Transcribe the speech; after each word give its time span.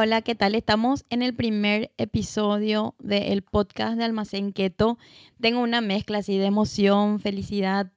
Hola, 0.00 0.22
¿qué 0.22 0.36
tal? 0.36 0.54
Estamos 0.54 1.04
en 1.10 1.22
el 1.22 1.34
primer 1.34 1.90
episodio 1.98 2.94
del 3.00 3.42
podcast 3.42 3.98
de 3.98 4.04
Almacén 4.04 4.52
Keto. 4.52 4.96
Tengo 5.40 5.60
una 5.60 5.80
mezcla 5.80 6.18
así 6.18 6.38
de 6.38 6.46
emoción, 6.46 7.18
felicidad, 7.18 7.90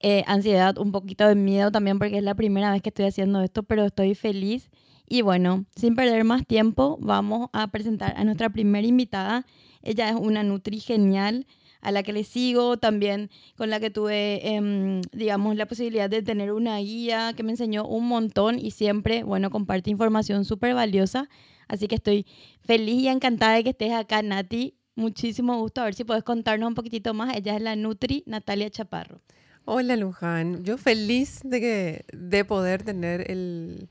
eh, 0.00 0.24
ansiedad, 0.26 0.76
un 0.76 0.92
poquito 0.92 1.26
de 1.26 1.36
miedo 1.36 1.72
también 1.72 1.98
porque 1.98 2.18
es 2.18 2.22
la 2.22 2.34
primera 2.34 2.70
vez 2.70 2.82
que 2.82 2.90
estoy 2.90 3.06
haciendo 3.06 3.40
esto, 3.40 3.62
pero 3.62 3.86
estoy 3.86 4.14
feliz. 4.14 4.68
Y 5.06 5.22
bueno, 5.22 5.64
sin 5.74 5.96
perder 5.96 6.22
más 6.24 6.46
tiempo, 6.46 6.98
vamos 7.00 7.48
a 7.54 7.68
presentar 7.68 8.12
a 8.18 8.24
nuestra 8.24 8.50
primera 8.50 8.86
invitada. 8.86 9.46
Ella 9.80 10.10
es 10.10 10.16
una 10.16 10.42
Nutri 10.42 10.80
genial 10.80 11.46
a 11.80 11.92
la 11.92 12.02
que 12.02 12.12
le 12.12 12.24
sigo, 12.24 12.76
también 12.76 13.30
con 13.56 13.70
la 13.70 13.80
que 13.80 13.90
tuve, 13.90 14.54
em, 14.54 15.00
digamos, 15.12 15.56
la 15.56 15.66
posibilidad 15.66 16.10
de 16.10 16.22
tener 16.22 16.52
una 16.52 16.78
guía 16.78 17.32
que 17.36 17.42
me 17.42 17.52
enseñó 17.52 17.86
un 17.86 18.06
montón 18.08 18.58
y 18.58 18.72
siempre, 18.72 19.22
bueno, 19.22 19.50
comparte 19.50 19.90
información 19.90 20.44
súper 20.44 20.74
valiosa. 20.74 21.28
Así 21.68 21.86
que 21.86 21.96
estoy 21.96 22.26
feliz 22.60 23.02
y 23.02 23.08
encantada 23.08 23.56
de 23.56 23.64
que 23.64 23.70
estés 23.70 23.92
acá, 23.92 24.22
Nati. 24.22 24.74
Muchísimo 24.96 25.58
gusto. 25.60 25.80
A 25.80 25.84
ver 25.84 25.94
si 25.94 26.04
puedes 26.04 26.24
contarnos 26.24 26.66
un 26.66 26.74
poquitito 26.74 27.14
más. 27.14 27.36
Ella 27.36 27.54
es 27.54 27.62
la 27.62 27.76
Nutri 27.76 28.24
Natalia 28.26 28.70
Chaparro. 28.70 29.20
Hola, 29.64 29.96
Luján. 29.96 30.64
Yo 30.64 30.78
feliz 30.78 31.40
de, 31.44 31.60
que, 31.60 32.04
de 32.12 32.44
poder 32.44 32.82
tener 32.82 33.30
el... 33.30 33.88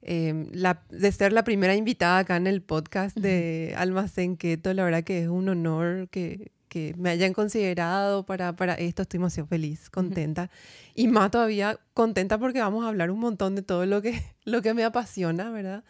Em, 0.00 0.48
la, 0.52 0.84
de 0.90 1.10
ser 1.12 1.32
la 1.32 1.42
primera 1.42 1.74
invitada 1.74 2.20
acá 2.20 2.36
en 2.36 2.46
el 2.46 2.62
podcast 2.62 3.16
de 3.16 3.74
Almacén 3.76 4.36
Keto, 4.36 4.72
la 4.72 4.84
verdad 4.84 5.02
que 5.02 5.22
es 5.22 5.28
un 5.28 5.48
honor 5.48 6.08
que, 6.08 6.52
que 6.68 6.94
me 6.96 7.10
hayan 7.10 7.32
considerado 7.32 8.24
para, 8.24 8.54
para 8.54 8.74
esto. 8.74 9.02
Estoy 9.02 9.18
demasiado 9.18 9.46
feliz, 9.46 9.90
contenta. 9.90 10.50
Y 10.94 11.08
más 11.08 11.30
todavía 11.30 11.78
contenta 11.94 12.38
porque 12.38 12.60
vamos 12.60 12.84
a 12.84 12.88
hablar 12.88 13.10
un 13.10 13.20
montón 13.20 13.54
de 13.54 13.62
todo 13.62 13.86
lo 13.86 14.02
que, 14.02 14.22
lo 14.44 14.62
que 14.62 14.74
me 14.74 14.84
apasiona, 14.84 15.50
¿verdad? 15.50 15.84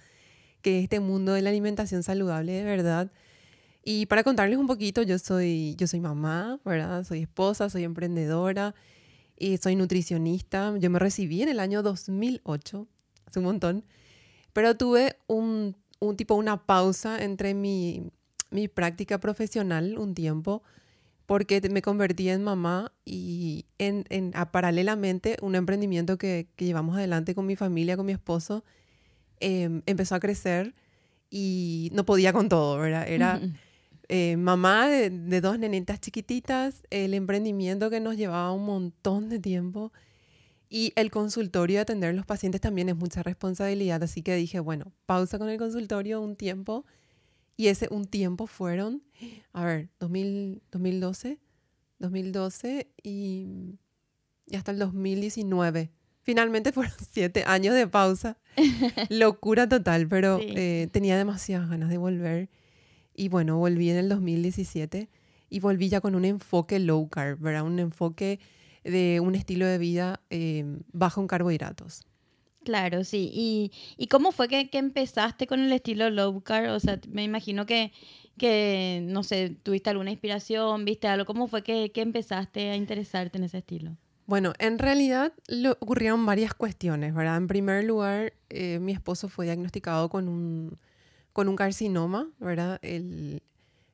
Que 0.62 0.78
es 0.78 0.84
este 0.84 1.00
mundo 1.00 1.32
de 1.32 1.42
la 1.42 1.50
alimentación 1.50 2.02
saludable, 2.02 2.52
de 2.52 2.64
verdad. 2.64 3.10
Y 3.84 4.06
para 4.06 4.22
contarles 4.22 4.58
un 4.58 4.66
poquito, 4.66 5.02
yo 5.02 5.18
soy, 5.18 5.74
yo 5.76 5.86
soy 5.86 6.00
mamá, 6.00 6.60
¿verdad? 6.64 7.04
Soy 7.04 7.22
esposa, 7.22 7.70
soy 7.70 7.84
emprendedora 7.84 8.74
y 9.36 9.56
soy 9.58 9.76
nutricionista. 9.76 10.74
Yo 10.78 10.90
me 10.90 10.98
recibí 10.98 11.42
en 11.42 11.48
el 11.48 11.60
año 11.60 11.82
2008, 11.82 12.86
hace 13.26 13.38
un 13.38 13.44
montón, 13.44 13.84
pero 14.52 14.76
tuve 14.76 15.16
un, 15.26 15.76
un 16.00 16.16
tipo, 16.16 16.34
una 16.34 16.66
pausa 16.66 17.22
entre 17.22 17.54
mi 17.54 18.10
mi 18.50 18.68
práctica 18.68 19.18
profesional 19.18 19.98
un 19.98 20.14
tiempo 20.14 20.62
porque 21.28 21.60
me 21.70 21.82
convertí 21.82 22.30
en 22.30 22.42
mamá 22.42 22.90
y 23.04 23.66
en, 23.76 24.06
en 24.08 24.32
paralelamente 24.50 25.36
un 25.42 25.56
emprendimiento 25.56 26.16
que, 26.16 26.48
que, 26.56 26.64
llevamos 26.64 26.96
adelante 26.96 27.34
con 27.34 27.44
mi 27.44 27.54
familia, 27.54 27.98
con 27.98 28.06
mi 28.06 28.12
esposo, 28.12 28.64
em, 29.38 29.82
empezó 29.84 30.14
a 30.14 30.20
crecer 30.20 30.74
y 31.28 31.90
no 31.92 32.06
podía 32.06 32.32
con 32.32 32.48
todo, 32.48 32.78
¿verdad? 32.78 33.06
Era 33.06 33.42
eh, 34.08 34.38
mamá 34.38 34.88
de, 34.88 35.10
de, 35.10 35.40
dos 35.42 35.58
nenitas 35.58 36.00
chiquititas, 36.00 36.82
el 36.88 37.12
emprendimiento 37.12 37.90
que 37.90 38.00
nos 38.00 38.16
llevaba 38.16 38.50
un 38.52 38.64
montón 38.64 39.28
de 39.28 39.38
tiempo 39.38 39.92
y 40.70 40.94
el 40.96 41.10
consultorio 41.10 41.76
de 41.76 41.82
atender 41.82 42.08
a 42.08 42.12
los 42.14 42.24
pacientes 42.24 42.62
también 42.62 42.88
es 42.88 42.96
mucha 42.96 43.22
responsabilidad, 43.22 44.02
así 44.02 44.22
que 44.22 44.34
dije, 44.34 44.60
bueno, 44.60 44.92
pausa 45.04 45.38
con 45.38 45.50
el 45.50 45.58
consultorio 45.58 46.22
un 46.22 46.36
tiempo 46.36 46.86
y 47.58 47.66
ese 47.66 47.88
un 47.90 48.06
tiempo 48.06 48.46
fueron, 48.46 49.02
a 49.52 49.64
ver, 49.64 49.90
2012, 49.98 51.40
2012 51.98 52.88
y, 53.02 53.48
y 54.46 54.56
hasta 54.56 54.70
el 54.70 54.78
2019. 54.78 55.90
Finalmente 56.22 56.70
fueron 56.72 56.94
siete 57.10 57.42
años 57.46 57.74
de 57.74 57.88
pausa. 57.88 58.38
Locura 59.10 59.68
total, 59.68 60.06
pero 60.06 60.38
eh, 60.40 60.88
tenía 60.92 61.18
demasiadas 61.18 61.68
ganas 61.68 61.90
de 61.90 61.98
volver. 61.98 62.48
Y 63.12 63.28
bueno, 63.28 63.58
volví 63.58 63.90
en 63.90 63.96
el 63.96 64.08
2017 64.08 65.10
y 65.50 65.58
volví 65.58 65.88
ya 65.88 66.00
con 66.00 66.14
un 66.14 66.24
enfoque 66.24 66.78
low 66.78 67.08
carb, 67.08 67.40
¿verdad? 67.40 67.64
Un 67.64 67.80
enfoque 67.80 68.38
de 68.84 69.18
un 69.18 69.34
estilo 69.34 69.66
de 69.66 69.78
vida 69.78 70.20
eh, 70.30 70.64
bajo 70.92 71.20
en 71.20 71.26
carbohidratos. 71.26 72.06
Claro, 72.68 73.02
sí. 73.02 73.30
¿Y, 73.32 73.72
y 73.96 74.08
cómo 74.08 74.30
fue 74.30 74.46
que, 74.46 74.68
empezaste 74.72 75.46
con 75.46 75.58
el 75.58 75.72
estilo 75.72 76.10
low 76.10 76.42
carb? 76.42 76.74
O 76.74 76.78
sea, 76.78 77.00
me 77.08 77.24
imagino 77.24 77.64
que, 77.64 77.92
que, 78.36 79.00
no 79.04 79.22
sé, 79.22 79.56
tuviste 79.62 79.88
alguna 79.88 80.10
inspiración, 80.10 80.84
viste 80.84 81.08
algo. 81.08 81.24
¿Cómo 81.24 81.46
fue 81.46 81.62
que, 81.62 81.90
que 81.92 82.02
empezaste 82.02 82.68
a 82.68 82.76
interesarte 82.76 83.38
en 83.38 83.44
ese 83.44 83.56
estilo? 83.56 83.96
Bueno, 84.26 84.52
en 84.58 84.78
realidad 84.78 85.32
ocurrieron 85.80 86.26
varias 86.26 86.52
cuestiones, 86.52 87.14
¿verdad? 87.14 87.38
En 87.38 87.46
primer 87.46 87.84
lugar, 87.84 88.34
eh, 88.50 88.78
mi 88.80 88.92
esposo 88.92 89.30
fue 89.30 89.46
diagnosticado 89.46 90.10
con 90.10 90.28
un, 90.28 90.76
con 91.32 91.48
un 91.48 91.56
carcinoma, 91.56 92.28
¿verdad? 92.38 92.78
Él 92.82 93.42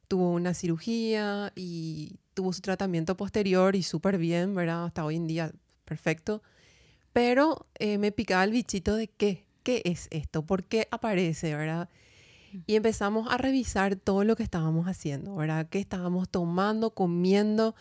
tuvo 0.08 0.32
una 0.32 0.52
cirugía 0.52 1.52
y 1.54 2.16
tuvo 2.34 2.52
su 2.52 2.60
tratamiento 2.60 3.16
posterior 3.16 3.76
y 3.76 3.84
súper 3.84 4.18
bien, 4.18 4.52
¿verdad? 4.52 4.86
Hasta 4.86 5.04
hoy 5.04 5.14
en 5.14 5.28
día, 5.28 5.52
perfecto. 5.84 6.42
Pero 7.14 7.66
eh, 7.78 7.96
me 7.96 8.12
picaba 8.12 8.44
el 8.44 8.50
bichito 8.50 8.96
de 8.96 9.08
qué, 9.08 9.46
qué 9.62 9.80
es 9.84 10.08
esto, 10.10 10.44
por 10.44 10.64
qué 10.64 10.88
aparece, 10.90 11.54
¿verdad? 11.54 11.88
Y 12.66 12.74
empezamos 12.74 13.32
a 13.32 13.38
revisar 13.38 13.96
todo 13.96 14.24
lo 14.24 14.36
que 14.36 14.42
estábamos 14.42 14.86
haciendo, 14.88 15.34
¿verdad? 15.36 15.68
¿Qué 15.70 15.78
estábamos 15.78 16.28
tomando, 16.28 16.90
comiendo? 16.90 17.76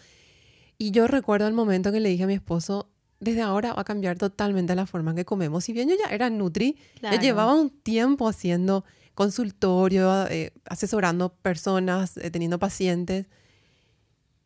Y 0.77 0.91
yo 0.91 1.07
recuerdo 1.07 1.47
el 1.47 1.53
momento 1.53 1.91
que 1.91 1.99
le 1.99 2.09
dije 2.09 2.23
a 2.23 2.27
mi 2.27 2.35
esposo, 2.35 2.89
desde 3.19 3.41
ahora 3.41 3.73
va 3.73 3.81
a 3.81 3.85
cambiar 3.85 4.17
totalmente 4.19 4.75
la 4.75 4.85
forma 4.85 5.11
en 5.11 5.17
que 5.17 5.25
comemos. 5.25 5.63
Si 5.63 5.73
bien 5.73 5.89
yo 5.89 5.95
ya 5.95 6.13
era 6.13 6.29
Nutri, 6.29 6.77
ya 7.01 7.19
llevaba 7.19 7.55
un 7.55 7.71
tiempo 7.71 8.27
haciendo 8.27 8.85
consultorio, 9.15 10.27
eh, 10.27 10.53
asesorando 10.65 11.33
personas, 11.33 12.17
eh, 12.17 12.29
teniendo 12.29 12.59
pacientes. 12.59 13.25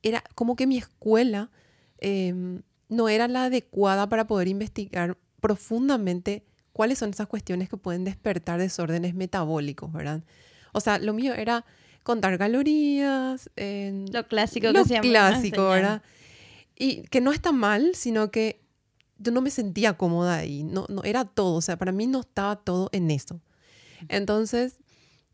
Era 0.02 0.24
como 0.34 0.56
que 0.56 0.66
mi 0.66 0.78
escuela 0.78 1.52
em, 2.00 2.62
no 2.90 3.10
era 3.10 3.28
la 3.28 3.46
adecuada 3.46 4.08
para 4.10 4.28
poder 4.28 4.48
investigar 4.48 5.18
profundamente 5.40 6.46
cuáles 6.74 7.00
son 7.00 7.10
esas 7.10 7.28
cuestiones 7.28 7.70
que 7.70 7.78
pueden 7.78 8.04
despertar 8.04 8.60
desórdenes 8.60 9.16
metabólicos, 9.16 9.92
¿verdad? 9.92 10.24
O 10.74 10.80
sea, 10.80 11.00
lo 11.00 11.14
mío 11.14 11.34
era 11.34 11.66
contar 12.04 12.38
calorías. 12.38 13.50
lo 13.56 14.28
clásico 14.28 14.72
lo 14.72 14.84
que 14.84 14.90
se 14.90 15.00
clásico, 15.00 15.70
¿verdad? 15.70 16.02
Y 16.76 17.02
que 17.04 17.22
no 17.22 17.32
está 17.32 17.52
mal, 17.52 17.96
sino 17.96 18.32
que 18.32 18.62
yo 19.18 19.32
no 19.32 19.42
me 19.42 19.50
sentía 19.50 19.98
cómoda 19.98 20.38
ahí. 20.38 20.64
No, 20.64 20.86
no 20.90 21.04
era 21.04 21.26
todo, 21.26 21.56
o 21.56 21.62
sea, 21.62 21.78
para 21.78 21.92
mí 21.92 22.06
no 22.08 22.20
estaba 22.22 22.56
todo 22.56 22.90
en 22.92 23.10
eso. 23.10 23.42
Entonces, 24.10 24.80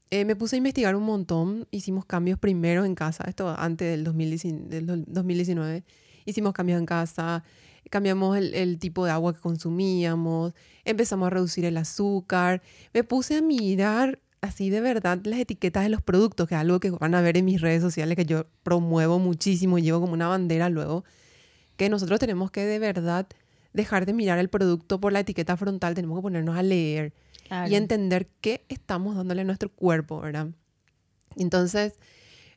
eh, 0.10 0.24
me 0.26 0.36
puse 0.36 0.56
a 0.56 0.58
investigar 0.58 0.96
un 0.96 1.04
montón. 1.04 1.68
Hicimos 1.72 2.06
cambios 2.06 2.40
primero 2.40 2.86
en 2.86 2.96
casa, 2.96 3.26
esto 3.28 3.50
antes 3.50 3.90
del 3.90 4.04
2019 4.06 5.84
hicimos 6.26 6.54
cambios 6.54 6.80
en 6.80 6.86
casa, 6.86 7.44
cambiamos 7.90 8.38
el, 8.38 8.80
tipo 8.80 9.06
de 9.06 9.12
agua 9.12 9.34
que 9.34 9.40
consumíamos, 9.40 10.54
empezamos 10.86 11.28
a 11.28 11.30
reducir 11.30 11.66
el 11.66 11.78
azúcar, 11.78 12.62
me 12.94 13.04
puse 13.04 13.38
a 13.38 13.42
mirar 13.42 14.20
así 14.42 14.70
de 14.70 14.82
verdad 14.82 15.20
las 15.24 15.40
etiquetas 15.40 15.84
de 15.84 15.90
los 15.90 16.02
productos, 16.02 16.48
que 16.48 16.56
es 16.56 16.62
algo 16.62 16.80
que 16.80 16.92
van 16.92 17.16
a 17.16 17.22
ver 17.22 17.38
en 17.38 17.46
mis 17.46 17.62
redes 17.62 17.82
sociales 17.82 18.16
que 18.16 18.26
yo 18.26 18.46
promuevo 18.64 19.20
muchísimo, 19.20 19.80
llevo 19.80 20.02
como 20.02 20.14
una 20.14 20.28
bandera 20.28 20.70
luego, 20.70 21.04
que 21.78 21.90
nosotros 21.90 22.20
tenemos 22.20 22.52
que 22.52 22.66
de 22.66 22.80
verdad 22.80 23.28
dejar 23.74 24.06
de 24.06 24.14
mirar 24.14 24.40
el 24.40 24.50
producto 24.50 25.00
por 25.00 25.14
la 25.14 25.22
etiqueta 25.22 25.58
frontal, 25.58 25.96
tenemos 25.96 26.18
que 26.18 26.24
ponernos 26.24 26.58
a 26.58 26.64
leer 26.64 27.14
y 27.70 27.76
entender 27.76 28.28
qué 28.42 28.66
estamos 28.70 29.16
dándole 29.16 29.42
a 29.42 29.46
nuestro 29.46 29.70
cuerpo, 29.70 30.20
¿verdad? 30.20 30.48
Entonces, 31.36 32.00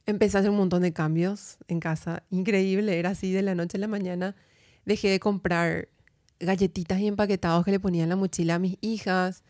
empecé 0.07 0.37
a 0.37 0.41
hacer 0.41 0.51
un 0.51 0.57
montón 0.57 0.83
de 0.83 0.93
cambios 0.93 1.59
en 1.69 1.81
casa. 1.81 2.23
Increíble, 2.31 2.99
era 2.99 3.11
así 3.11 3.33
de 3.33 3.43
la 3.43 3.55
noche 3.55 3.77
a 3.77 3.81
la 3.81 3.89
mañana. 3.89 4.37
Dejé 4.85 5.11
de 5.11 5.21
comprar 5.21 5.89
galletitas 6.39 7.01
y 7.01 7.07
empaquetados 7.07 7.65
que 7.65 7.73
le 7.73 7.81
ponía 7.81 8.05
en 8.05 8.09
la 8.09 8.17
mochila 8.17 8.57
a 8.57 8.59
mis 8.59 8.79
hijas 8.81 9.43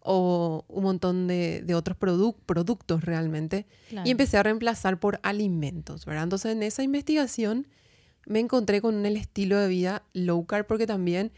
o 0.00 0.64
un 0.68 0.82
montón 0.82 1.28
de, 1.28 1.64
otros 1.74 1.96
productos 1.96 3.04
realmente. 3.04 3.66
Y 4.04 4.10
empecé 4.10 4.36
a 4.36 4.42
reemplazar 4.42 4.98
por 4.98 5.20
alimentos, 5.22 6.04
¿verdad? 6.04 6.24
Entonces 6.24 6.52
en 6.52 6.62
esa 6.62 6.82
investigación 6.82 7.68
me 8.26 8.40
encontré 8.40 8.80
con 8.80 9.04
el 9.06 9.16
estilo 9.16 9.58
de 9.58 9.68
vida 9.68 10.02
low 10.12 10.44
carb 10.46 10.66
porque 10.66 10.86
también 10.86 11.32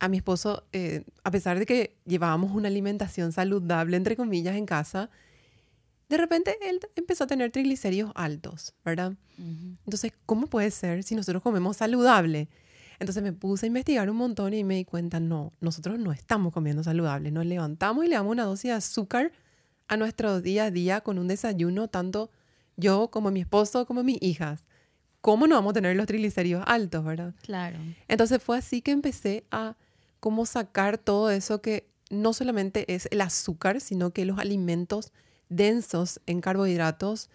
a 0.00 0.08
mi 0.08 0.16
esposo, 0.16 0.64
eh, 0.72 1.04
a 1.24 1.30
pesar 1.30 1.58
de 1.58 1.66
que 1.66 1.96
llevábamos 2.06 2.52
una 2.52 2.68
alimentación 2.68 3.32
saludable, 3.32 3.96
entre 3.96 4.16
comillas, 4.16 4.56
en 4.56 4.64
casa, 4.64 5.10
de 6.08 6.16
repente 6.16 6.56
él 6.62 6.80
empezó 6.96 7.24
a 7.24 7.26
tener 7.26 7.50
triglicéridos 7.50 8.12
altos, 8.14 8.74
¿verdad? 8.84 9.14
Entonces, 9.84 10.12
¿cómo 10.26 10.46
puede 10.46 10.70
ser 10.70 11.02
si 11.02 11.14
nosotros 11.14 11.42
comemos 11.42 11.76
saludable? 11.76 12.48
Entonces 12.98 13.22
me 13.22 13.32
puse 13.32 13.66
a 13.66 13.68
investigar 13.68 14.10
un 14.10 14.16
montón 14.16 14.54
y 14.54 14.64
me 14.64 14.76
di 14.76 14.84
cuenta, 14.84 15.20
no, 15.20 15.52
nosotros 15.60 15.98
no 15.98 16.12
estamos 16.12 16.52
comiendo 16.52 16.82
saludable. 16.82 17.30
Nos 17.30 17.46
levantamos 17.46 18.04
y 18.04 18.08
le 18.08 18.16
damos 18.16 18.32
una 18.32 18.44
dosis 18.44 18.70
de 18.70 18.72
azúcar 18.72 19.32
a 19.86 19.96
nuestro 19.96 20.40
día 20.40 20.64
a 20.64 20.70
día 20.70 21.00
con 21.02 21.18
un 21.18 21.28
desayuno, 21.28 21.88
tanto 21.88 22.30
yo 22.76 23.08
como 23.10 23.30
mi 23.30 23.40
esposo 23.40 23.86
como 23.86 24.02
mis 24.02 24.18
hijas. 24.20 24.64
¿Cómo 25.20 25.46
no 25.46 25.56
vamos 25.56 25.70
a 25.70 25.74
tener 25.74 25.96
los 25.96 26.06
triglicéridos 26.06 26.64
altos, 26.66 27.04
verdad? 27.04 27.34
Claro. 27.42 27.78
Entonces 28.08 28.42
fue 28.42 28.58
así 28.58 28.82
que 28.82 28.92
empecé 28.92 29.44
a 29.50 29.76
cómo 30.20 30.46
sacar 30.46 30.98
todo 30.98 31.30
eso 31.30 31.60
que 31.60 31.88
no 32.10 32.32
solamente 32.32 32.92
es 32.94 33.08
el 33.10 33.20
azúcar, 33.20 33.80
sino 33.80 34.10
que 34.10 34.24
los 34.24 34.38
alimentos 34.38 35.12
densos 35.48 36.20
en 36.26 36.40
carbohidratos 36.40 37.30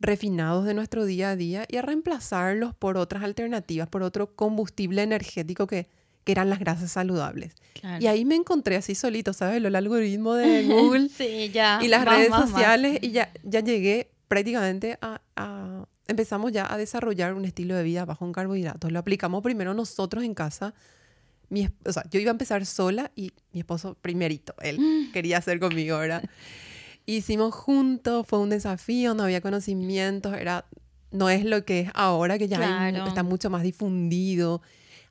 refinados 0.00 0.64
de 0.64 0.74
nuestro 0.74 1.04
día 1.04 1.30
a 1.30 1.36
día 1.36 1.64
y 1.68 1.76
a 1.76 1.82
reemplazarlos 1.82 2.74
por 2.74 2.96
otras 2.96 3.22
alternativas, 3.22 3.88
por 3.88 4.02
otro 4.02 4.34
combustible 4.34 5.02
energético 5.02 5.66
que, 5.66 5.88
que 6.24 6.32
eran 6.32 6.50
las 6.50 6.58
grasas 6.58 6.92
saludables. 6.92 7.54
Y 8.00 8.06
ahí 8.06 8.24
me 8.24 8.34
encontré 8.34 8.76
así 8.76 8.94
solito, 8.94 9.32
¿sabes? 9.32 9.62
El 9.62 9.74
algoritmo 9.74 10.34
de 10.34 10.64
Google 10.68 11.08
sí, 11.08 11.50
ya, 11.52 11.80
y 11.82 11.88
las 11.88 12.04
redes 12.04 12.28
sociales 12.28 12.98
y 13.02 13.10
ya, 13.10 13.32
ya 13.42 13.60
llegué 13.60 14.10
prácticamente 14.28 14.98
a, 15.00 15.20
Empezamos 16.10 16.52
ya 16.52 16.72
a 16.72 16.78
desarrollar 16.78 17.34
un 17.34 17.44
estilo 17.44 17.74
de 17.74 17.82
vida 17.82 18.06
bajo 18.06 18.24
en 18.24 18.32
carbohidratos. 18.32 18.90
Lo 18.90 18.98
aplicamos 18.98 19.42
primero 19.42 19.74
nosotros 19.74 20.24
en 20.24 20.32
casa. 20.32 20.72
Mi, 21.50 21.68
o 21.84 21.92
sea, 21.92 22.02
yo 22.10 22.18
iba 22.18 22.30
a 22.30 22.32
empezar 22.32 22.64
sola 22.64 23.12
y 23.14 23.32
mi 23.52 23.60
esposo 23.60 23.94
primerito, 23.94 24.54
él 24.62 24.78
quería 25.12 25.36
hacer 25.36 25.60
conmigo, 25.60 25.98
¿verdad? 25.98 26.24
Hicimos 27.10 27.54
juntos, 27.54 28.26
fue 28.26 28.38
un 28.38 28.50
desafío, 28.50 29.14
no 29.14 29.22
había 29.22 29.40
conocimientos, 29.40 30.36
era, 30.36 30.66
no 31.10 31.30
es 31.30 31.42
lo 31.42 31.64
que 31.64 31.80
es 31.80 31.90
ahora, 31.94 32.36
que 32.36 32.48
ya 32.48 32.90
está 32.90 33.22
mucho 33.22 33.48
más 33.48 33.62
difundido, 33.62 34.60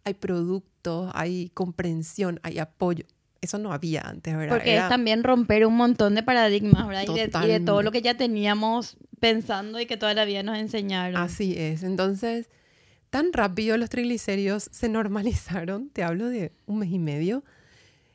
hay 0.03 0.13
productos, 0.13 1.09
hay 1.15 1.49
comprensión, 1.55 2.39
hay 2.43 2.59
apoyo. 2.59 3.03
Eso 3.41 3.57
no 3.57 3.73
había 3.73 4.01
antes, 4.01 4.37
¿verdad? 4.37 4.57
Porque 4.57 4.77
es 4.77 4.87
también 4.87 5.23
romper 5.23 5.65
un 5.65 5.75
montón 5.75 6.13
de 6.13 6.21
paradigmas, 6.21 6.87
¿verdad? 6.87 7.01
Y 7.01 7.15
de, 7.15 7.31
y 7.45 7.47
de, 7.47 7.59
todo 7.61 7.81
lo 7.81 7.91
que 7.91 8.03
ya 8.03 8.15
teníamos 8.15 8.97
pensando 9.19 9.79
y 9.79 9.87
que 9.87 9.97
toda 9.97 10.13
la 10.13 10.25
vida 10.25 10.43
nos 10.43 10.59
enseñaron. 10.59 11.19
Así 11.19 11.55
es. 11.57 11.81
Entonces, 11.81 12.47
tan 13.09 13.33
rápido 13.33 13.75
los 13.75 13.89
triglicéridos 13.89 14.69
se 14.71 14.87
normalizaron, 14.89 15.89
te 15.89 16.03
hablo 16.03 16.27
de 16.27 16.51
un 16.67 16.77
mes 16.77 16.91
y 16.91 16.99
medio, 16.99 17.43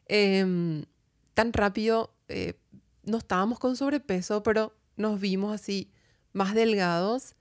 em, 0.06 0.84
tan 1.34 1.52
rápido 1.52 2.14
eh, 2.28 2.54
no 3.04 3.18
estábamos 3.18 3.58
con 3.58 3.76
sobrepeso, 3.76 4.42
pero 4.42 4.74
nos 4.96 5.20
vimos 5.20 5.54
así 5.54 5.90
más 6.32 6.54
delgados, 6.54 7.34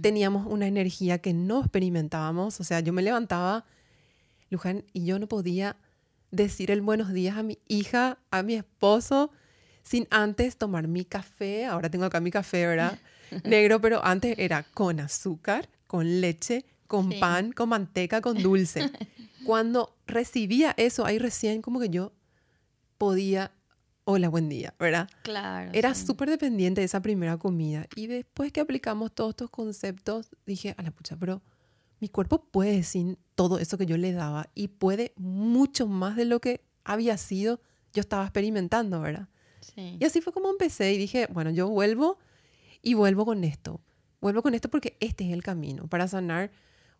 teníamos 0.00 0.46
una 0.46 0.66
energía 0.66 1.18
que 1.18 1.32
no 1.32 1.60
experimentábamos, 1.60 2.60
o 2.60 2.64
sea, 2.64 2.80
yo 2.80 2.92
me 2.92 3.02
levantaba, 3.02 3.64
Luján, 4.50 4.84
y 4.92 5.04
yo 5.04 5.18
no 5.18 5.26
podía 5.26 5.76
decir 6.30 6.70
el 6.70 6.82
buenos 6.82 7.12
días 7.12 7.36
a 7.36 7.42
mi 7.42 7.58
hija, 7.68 8.18
a 8.30 8.42
mi 8.42 8.54
esposo, 8.54 9.30
sin 9.82 10.06
antes 10.10 10.58
tomar 10.58 10.88
mi 10.88 11.04
café, 11.04 11.64
ahora 11.64 11.90
tengo 11.90 12.04
acá 12.04 12.20
mi 12.20 12.30
café, 12.30 12.66
¿verdad? 12.66 12.98
Negro, 13.44 13.80
pero 13.80 14.04
antes 14.04 14.38
era 14.38 14.62
con 14.62 15.00
azúcar, 15.00 15.68
con 15.86 16.20
leche, 16.20 16.66
con 16.86 17.10
pan, 17.18 17.52
con 17.52 17.70
manteca, 17.70 18.20
con 18.20 18.42
dulce. 18.42 18.90
Cuando 19.44 19.96
recibía 20.06 20.74
eso, 20.76 21.06
ahí 21.06 21.18
recién 21.18 21.62
como 21.62 21.80
que 21.80 21.88
yo 21.88 22.12
podía 22.98 23.52
hola, 24.10 24.30
buen 24.30 24.48
día, 24.48 24.74
¿verdad? 24.78 25.06
Claro. 25.22 25.70
Era 25.74 25.94
súper 25.94 26.30
dependiente 26.30 26.80
de 26.80 26.86
esa 26.86 27.02
primera 27.02 27.36
comida. 27.36 27.86
Y 27.94 28.06
después 28.06 28.50
que 28.52 28.60
aplicamos 28.60 29.12
todos 29.14 29.30
estos 29.30 29.50
conceptos, 29.50 30.30
dije, 30.46 30.74
a 30.78 30.82
la 30.82 30.90
pucha, 30.90 31.18
pero 31.18 31.42
mi 32.00 32.08
cuerpo 32.08 32.42
puede 32.42 32.84
sin 32.84 33.18
todo 33.34 33.58
eso 33.58 33.76
que 33.76 33.84
yo 33.84 33.98
le 33.98 34.12
daba 34.12 34.48
y 34.54 34.68
puede 34.68 35.12
mucho 35.16 35.86
más 35.86 36.16
de 36.16 36.24
lo 36.24 36.40
que 36.40 36.64
había 36.84 37.18
sido, 37.18 37.60
yo 37.92 38.00
estaba 38.00 38.22
experimentando, 38.24 38.98
¿verdad? 39.02 39.28
Sí. 39.60 39.98
Y 40.00 40.04
así 40.06 40.22
fue 40.22 40.32
como 40.32 40.48
empecé 40.48 40.90
y 40.94 40.96
dije, 40.96 41.28
bueno, 41.30 41.50
yo 41.50 41.68
vuelvo 41.68 42.16
y 42.80 42.94
vuelvo 42.94 43.26
con 43.26 43.44
esto. 43.44 43.82
Vuelvo 44.22 44.40
con 44.40 44.54
esto 44.54 44.70
porque 44.70 44.96
este 45.00 45.26
es 45.26 45.34
el 45.34 45.42
camino 45.42 45.86
para 45.86 46.08
sanar 46.08 46.50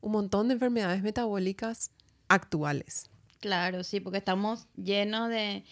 un 0.02 0.12
montón 0.12 0.48
de 0.48 0.54
enfermedades 0.54 1.02
metabólicas 1.02 1.90
actuales. 2.28 3.08
Claro, 3.40 3.84
sí, 3.84 4.00
porque 4.00 4.18
estamos 4.18 4.66
llenos 4.76 5.28
de, 5.28 5.64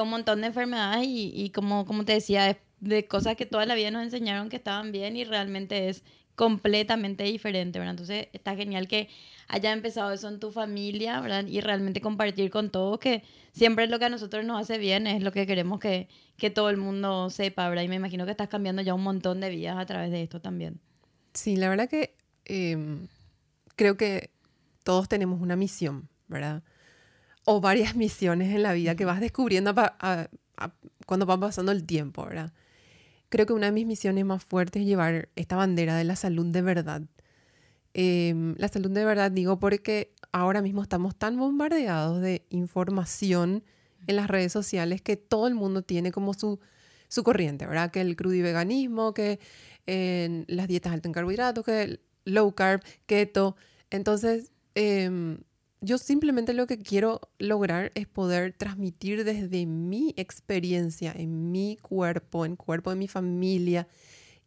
un 0.00 0.10
montón 0.10 0.42
de 0.42 0.48
enfermedades 0.48 1.06
y, 1.08 1.50
como, 1.54 1.86
como 1.86 2.04
te 2.04 2.12
decía, 2.12 2.58
de, 2.80 3.06
cosas 3.06 3.36
que 3.36 3.46
toda 3.46 3.64
la 3.64 3.74
vida 3.74 3.90
nos 3.90 4.02
enseñaron 4.02 4.50
que 4.50 4.56
estaban 4.56 4.92
bien 4.92 5.16
y 5.16 5.24
realmente 5.24 5.88
es 5.88 6.02
completamente 6.34 7.24
diferente, 7.24 7.78
¿verdad? 7.78 7.92
Entonces 7.92 8.28
está 8.32 8.56
genial 8.56 8.88
que 8.88 9.08
haya 9.48 9.72
empezado 9.72 10.12
eso 10.12 10.28
en 10.28 10.40
tu 10.40 10.50
familia, 10.50 11.20
¿verdad? 11.20 11.46
Y 11.46 11.60
realmente 11.60 12.00
compartir 12.00 12.50
con 12.50 12.70
todos 12.70 12.98
que 12.98 13.22
siempre 13.52 13.84
es 13.84 13.90
lo 13.90 13.98
que 13.98 14.06
a 14.06 14.08
nosotros 14.08 14.44
nos 14.44 14.60
hace 14.60 14.78
bien, 14.78 15.06
es 15.06 15.22
lo 15.22 15.32
que 15.32 15.46
queremos 15.46 15.80
que, 15.80 16.08
que 16.36 16.50
todo 16.50 16.70
el 16.70 16.76
mundo 16.76 17.30
sepa, 17.30 17.68
¿verdad? 17.68 17.84
Y 17.84 17.88
me 17.88 17.96
imagino 17.96 18.24
que 18.24 18.32
estás 18.32 18.48
cambiando 18.48 18.82
ya 18.82 18.94
un 18.94 19.02
montón 19.02 19.40
de 19.40 19.48
vidas 19.48 19.78
a 19.78 19.86
través 19.86 20.10
de 20.10 20.22
esto 20.22 20.40
también. 20.40 20.80
Sí, 21.32 21.56
la 21.56 21.68
verdad 21.68 21.88
que 21.88 22.16
em, 22.44 23.06
creo 23.76 23.96
que 23.96 24.30
todos 24.82 25.08
tenemos 25.08 25.40
una 25.40 25.56
misión, 25.56 26.08
¿verdad? 26.28 26.62
O 27.44 27.60
varias 27.60 27.96
misiones 27.96 28.54
en 28.54 28.62
la 28.62 28.72
vida 28.72 28.94
que 28.94 29.04
vas 29.04 29.20
descubriendo 29.20 29.74
cuando 31.06 31.26
va 31.26 31.38
pasando 31.38 31.72
el 31.72 31.84
tiempo, 31.84 32.24
¿verdad? 32.24 32.52
Creo 33.28 33.46
que 33.46 33.52
una 33.52 33.66
de 33.66 33.72
mis 33.72 33.86
misiones 33.86 34.24
más 34.24 34.44
fuertes 34.44 34.82
es 34.82 34.86
llevar 34.86 35.28
esta 35.34 35.56
bandera 35.56 35.96
de 35.96 36.04
la 36.04 36.16
salud 36.16 36.46
de 36.46 36.62
verdad. 36.62 37.02
Em, 37.92 38.54
la 38.58 38.68
salud 38.68 38.90
de 38.90 39.04
verdad 39.04 39.30
digo 39.30 39.58
porque 39.58 40.12
ahora 40.32 40.62
mismo 40.62 40.82
estamos 40.82 41.16
tan 41.16 41.36
bombardeados 41.38 42.20
de 42.20 42.44
información 42.50 43.64
en 44.06 44.16
las 44.16 44.28
redes 44.28 44.52
sociales 44.52 45.00
que 45.00 45.16
todo 45.16 45.46
el 45.46 45.54
mundo 45.54 45.82
tiene 45.82 46.12
como 46.12 46.34
su, 46.34 46.60
su 47.08 47.22
corriente, 47.22 47.66
¿verdad? 47.66 47.90
Que 47.90 48.00
el 48.00 48.16
crudiveganismo, 48.16 49.14
que 49.14 49.40
las 49.86 50.68
dietas 50.68 50.92
altas 50.92 51.06
en 51.08 51.12
carbohidratos, 51.12 51.64
que 51.64 51.82
el 51.82 52.00
low 52.24 52.54
carb, 52.54 52.82
keto. 53.06 53.56
Entonces, 53.90 54.52
eh, 54.74 55.38
yo 55.80 55.98
simplemente 55.98 56.54
lo 56.54 56.66
que 56.66 56.78
quiero 56.78 57.20
lograr 57.38 57.92
es 57.94 58.06
poder 58.06 58.52
transmitir 58.52 59.24
desde 59.24 59.66
mi 59.66 60.14
experiencia 60.16 61.12
en 61.14 61.50
mi 61.50 61.76
cuerpo, 61.80 62.46
en 62.46 62.56
cuerpo 62.56 62.90
de 62.90 62.96
mi 62.96 63.08
familia 63.08 63.86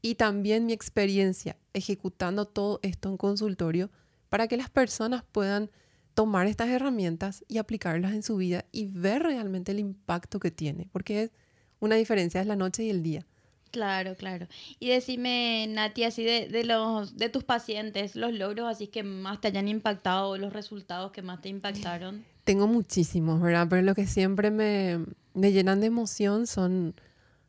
y 0.02 0.16
también 0.16 0.66
mi 0.66 0.74
experiencia 0.74 1.58
ejecutando 1.74 2.46
todo 2.46 2.80
esto 2.82 3.10
en 3.10 3.18
consultorio 3.18 3.92
para 4.30 4.48
que 4.48 4.58
las 4.58 4.70
personas 4.70 5.24
puedan 5.32 5.70
tomar 6.14 6.48
estas 6.48 6.70
herramientas 6.70 7.46
y 7.48 7.60
aplicarlas 7.60 8.14
en 8.14 8.24
su 8.24 8.38
vida 8.38 8.66
y 8.72 8.88
ver 8.88 9.22
realmente 9.22 9.72
el 9.72 9.80
impacto 9.80 10.40
que 10.40 10.50
tiene, 10.50 10.90
porque 10.92 11.24
es 11.24 11.32
una 11.80 11.96
diferencia 11.96 12.42
es 12.42 12.48
la 12.48 12.56
noche 12.56 12.84
y 12.84 12.90
el 12.90 13.04
día. 13.04 13.28
Claro, 13.72 14.16
claro. 14.16 14.48
Y 14.80 14.90
decime, 14.90 15.68
Nati, 15.70 16.04
así 16.04 16.24
de, 16.24 16.64
los, 16.64 17.18
de 17.18 17.30
tus 17.30 17.44
pacientes, 17.44 18.16
los 18.16 18.34
logros 18.34 18.68
así 18.68 18.88
que 18.88 19.04
más 19.04 19.42
te 19.42 19.50
hayan 19.50 19.68
impactado, 19.68 20.38
los 20.38 20.54
resultados 20.54 21.12
que 21.12 21.22
más 21.22 21.42
te 21.42 21.50
impactaron. 21.50 22.24
Tengo 22.44 22.68
muchísimos, 22.68 23.42
¿verdad? 23.42 23.68
Pero 23.70 23.82
lo 23.82 23.94
que 23.94 24.08
siempre 24.08 24.52
me, 24.52 25.00
llenan 25.36 25.82
de 25.82 25.88
emoción 25.88 26.48
son 26.48 26.96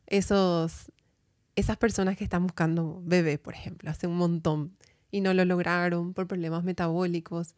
esos, 0.06 0.90
esas 1.54 1.76
personas 1.76 2.16
que 2.16 2.24
están 2.24 2.42
buscando 2.42 3.00
bebé, 3.04 3.38
por 3.38 3.54
ejemplo, 3.54 3.90
hace 3.90 4.06
un 4.06 4.16
montón 4.16 4.76
y 5.10 5.20
no 5.20 5.34
lo 5.34 5.44
lograron 5.44 6.14
por 6.14 6.26
problemas 6.26 6.64
metabólicos. 6.64 7.54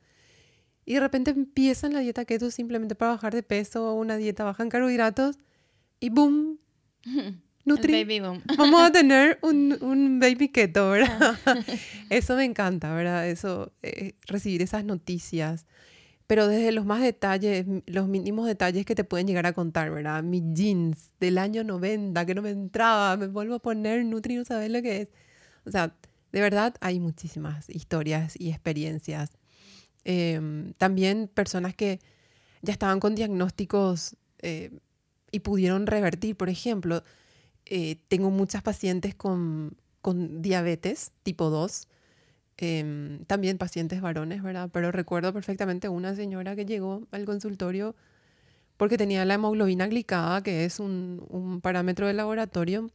Y 0.85 0.95
de 0.95 1.01
repente 1.01 1.31
empiezan 1.31 1.93
la 1.93 2.01
dieta 2.01 2.25
keto 2.25 2.51
simplemente 2.51 2.95
para 2.95 3.13
bajar 3.13 3.35
de 3.35 3.43
peso 3.43 3.91
o 3.91 3.95
una 3.95 4.17
dieta 4.17 4.45
baja 4.45 4.63
en 4.63 4.69
carbohidratos 4.69 5.39
y 5.99 6.11
¡boom! 6.11 6.59
Nutri, 7.65 8.05
vamos 8.59 8.83
a 8.83 8.93
tener 8.93 9.39
un, 9.43 9.77
un 9.81 10.21
baby 10.21 10.49
keto, 10.49 10.91
¿verdad? 10.91 11.39
Eso 12.11 12.37
me 12.37 12.45
encanta, 12.45 12.93
¿verdad? 12.95 13.29
Eso, 13.29 13.73
eh, 13.83 14.15
recibir 14.27 14.63
esas 14.63 14.85
noticias. 14.85 15.67
Pero 16.27 16.47
desde 16.47 16.71
los 16.71 16.87
más 16.87 17.03
detalles, 17.03 17.67
los 17.87 18.07
mínimos 18.07 18.47
detalles 18.47 18.87
que 18.87 18.95
te 18.95 19.03
pueden 19.03 19.27
llegar 19.27 19.47
a 19.47 19.53
contar, 19.53 19.91
¿verdad? 19.91 20.23
Mi 20.23 20.41
jeans 20.55 21.11
del 21.19 21.39
año 21.39 21.65
90 21.65 22.25
que 22.25 22.35
no 22.37 22.43
me 22.43 22.51
entraba, 22.51 23.17
me 23.17 23.27
vuelvo 23.27 23.57
a 23.57 23.59
poner 23.59 24.05
Nutri, 24.05 24.37
no 24.37 24.45
sabes 24.45 24.71
lo 24.71 24.81
que 24.81 25.03
es. 25.03 25.09
O 25.67 25.73
sea, 25.73 25.93
de 26.31 26.41
verdad 26.41 26.77
hay 26.81 27.01
muchísimas 27.01 27.69
historias 27.69 28.35
y 28.39 28.51
experiencias. 28.51 29.31
Em, 30.05 30.73
también 30.75 31.29
personas 31.33 31.75
que 31.75 31.99
ya 32.63 32.73
estaban 32.73 33.01
con 33.01 33.17
diagnósticos 33.17 34.17
eh, 34.39 34.71
y 35.33 35.41
pudieron 35.41 35.87
revertir, 35.87 36.37
por 36.37 36.49
ejemplo, 36.49 37.03
eh, 37.71 37.97
tengo 38.09 38.31
muchas 38.31 38.63
pacientes 38.63 39.15
con, 39.15 39.77
con 40.03 40.43
diabetes 40.43 41.13
tipo 41.23 41.51
2, 41.51 41.87
em, 42.57 43.25
también 43.27 43.59
pacientes 43.59 44.01
varones, 44.01 44.43
¿verdad? 44.43 44.69
Pero 44.73 44.91
recuerdo 44.91 45.33
perfectamente 45.33 45.89
una 45.89 46.17
señora 46.17 46.57
que 46.57 46.67
llegó 46.67 47.07
al 47.13 47.25
consultorio 47.25 47.95
porque 48.77 48.99
tenía 48.99 49.25
la 49.25 49.35
hemoglobina 49.35 49.87
glicada, 49.87 50.43
que 50.43 50.65
es 50.65 50.81
un, 50.81 51.25
un 51.29 51.61
parámetro 51.61 52.09
de 52.09 52.15
laboratorio, 52.15 52.91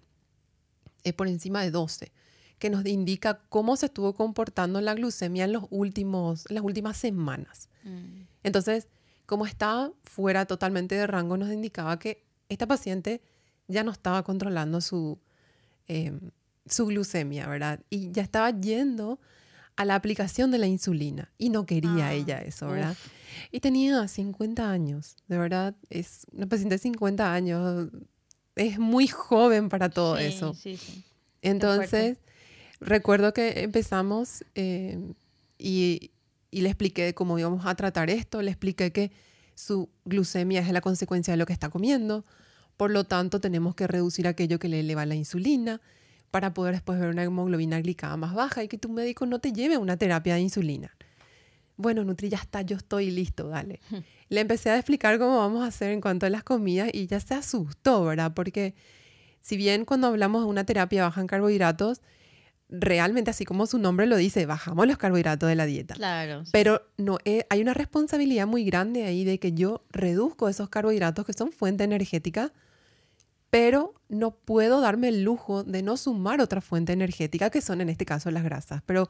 eh, 1.05 1.13
por 1.13 1.29
encima 1.29 1.61
de 1.61 1.71
12, 1.71 2.11
que 2.59 2.69
nos 2.69 2.85
indica 2.85 3.41
cómo 3.47 3.77
se 3.77 3.85
estuvo 3.85 4.13
comportando 4.13 4.81
la 4.81 4.93
glucemia 4.93 5.45
en, 5.45 5.53
los 5.53 5.65
últimos, 5.69 6.45
las 6.49 6.63
últimas 6.63 6.97
semanas. 6.97 7.69
Mm. 7.83 8.23
Entonces, 8.43 8.87
como 9.25 9.45
estaba 9.45 9.93
fuera 10.03 10.45
totalmente 10.47 10.95
de 10.95 11.07
rango, 11.07 11.37
nos 11.37 11.51
indicaba 11.51 11.97
que 11.97 12.25
esta 12.49 12.67
paciente 12.67 13.21
ya 13.67 13.83
no 13.83 13.91
estaba 13.91 14.23
controlando 14.23 14.81
su, 14.81 15.19
em, 15.87 16.19
su 16.67 16.85
glucemia, 16.87 17.47
¿verdad? 17.47 17.79
Y 17.89 18.11
ya 18.11 18.23
estaba 18.23 18.49
yendo 18.51 19.19
a 19.75 19.85
la 19.85 19.95
aplicación 19.95 20.51
de 20.51 20.57
la 20.57 20.67
insulina 20.67 21.31
y 21.37 21.49
no 21.49 21.65
quería 21.65 22.07
ah, 22.07 22.13
ella 22.13 22.41
eso, 22.41 22.67
¿verdad? 22.67 22.95
Y 23.51 23.59
tenía 23.59 24.07
50 24.07 24.69
años, 24.71 25.17
de 25.27 25.37
verdad, 25.37 25.75
es 25.89 26.25
una 26.31 26.47
paciente 26.47 26.75
de 26.75 26.79
50 26.79 27.33
años, 27.33 27.89
es 28.55 28.79
muy 28.79 29.07
joven 29.07 29.67
para 29.69 29.89
todo 29.89 30.17
Sí, 30.17 30.23
eso. 30.23 30.53
Sí, 30.53 30.77
sí. 30.77 31.03
Entonces, 31.41 32.17
recuerdo 32.79 33.33
que 33.33 33.63
empezamos 33.63 34.45
eh, 34.55 34.97
y, 35.57 36.11
y 36.51 36.61
le 36.61 36.69
expliqué 36.69 37.13
cómo 37.13 37.37
íbamos 37.37 37.65
a 37.65 37.75
tratar 37.75 38.09
esto, 38.09 38.41
le 38.41 38.51
expliqué 38.51 38.91
que 38.91 39.11
su 39.55 39.89
glucemia 40.05 40.61
es 40.61 40.71
la 40.71 40.81
consecuencia 40.81 41.33
de 41.33 41.37
lo 41.37 41.45
que 41.45 41.53
está 41.53 41.69
comiendo, 41.69 42.23
por 42.77 42.91
lo 42.91 43.03
tanto 43.03 43.39
tenemos 43.39 43.75
que 43.75 43.87
reducir 43.87 44.27
aquello 44.27 44.59
que 44.59 44.69
le 44.69 44.81
eleva 44.81 45.05
la 45.05 45.15
insulina 45.15 45.81
para 46.31 46.53
poder 46.53 46.73
después 46.73 46.99
ver 46.99 47.09
una 47.09 47.23
hemoglobina 47.23 47.79
glicada 47.79 48.17
más 48.17 48.33
baja 48.33 48.63
y 48.63 48.67
que 48.67 48.77
tu 48.77 48.89
médico 48.89 49.25
no 49.25 49.39
te 49.39 49.53
lleve 49.53 49.75
a 49.75 49.79
una 49.79 49.97
terapia 49.97 50.35
de 50.35 50.41
insulina. 50.41 50.95
Bueno, 51.77 52.03
Nutri, 52.03 52.29
ya 52.29 52.37
está, 52.37 52.61
yo 52.61 52.77
estoy 52.77 53.11
listo, 53.11 53.47
dale. 53.47 53.79
Le 54.29 54.41
empecé 54.41 54.69
a 54.69 54.77
explicar 54.77 55.19
cómo 55.19 55.37
vamos 55.37 55.63
a 55.63 55.67
hacer 55.67 55.91
en 55.91 56.01
cuanto 56.01 56.25
a 56.25 56.29
las 56.29 56.43
comidas 56.43 56.89
y 56.93 57.07
ya 57.07 57.19
se 57.19 57.33
asustó, 57.33 58.03
¿verdad? 58.05 58.33
Porque 58.33 58.75
si 59.41 59.57
bien 59.57 59.85
cuando 59.85 60.07
hablamos 60.07 60.43
de 60.43 60.49
una 60.49 60.65
terapia 60.65 61.03
baja 61.03 61.21
en 61.21 61.27
carbohidratos, 61.27 62.01
realmente 62.69 63.29
así 63.29 63.45
como 63.45 63.67
su 63.67 63.77
nombre 63.77 64.07
lo 64.07 64.17
dice, 64.17 64.45
bajamos 64.45 64.87
los 64.87 64.97
carbohidratos 64.97 65.47
de 65.47 65.55
la 65.55 65.65
dieta. 65.65 65.95
Claro. 65.95 66.43
Pero 66.51 66.81
no 66.97 67.19
eh, 67.25 67.45
hay 67.49 67.61
una 67.61 67.73
responsabilidad 67.73 68.47
muy 68.47 68.63
grande 68.63 69.03
ahí 69.03 69.23
de 69.23 69.39
que 69.39 69.53
yo 69.53 69.83
reduzco 69.91 70.49
esos 70.49 70.69
carbohidratos 70.69 71.25
que 71.25 71.33
son 71.33 71.51
fuente 71.51 71.83
energética, 71.83 72.53
pero 73.55 73.93
no 74.09 74.31
puedo 74.31 74.81
darme 74.81 75.07
el 75.07 75.23
lujo 75.23 75.63
de 75.63 75.81
no 75.81 75.95
sumar 75.95 76.41
otra 76.41 76.59
fuente 76.59 76.91
energética, 76.91 77.49
que 77.49 77.61
son 77.61 77.79
en 77.79 77.87
este 77.87 78.05
caso 78.05 78.29
las 78.29 78.43
grasas. 78.43 78.81
Pero 78.85 79.09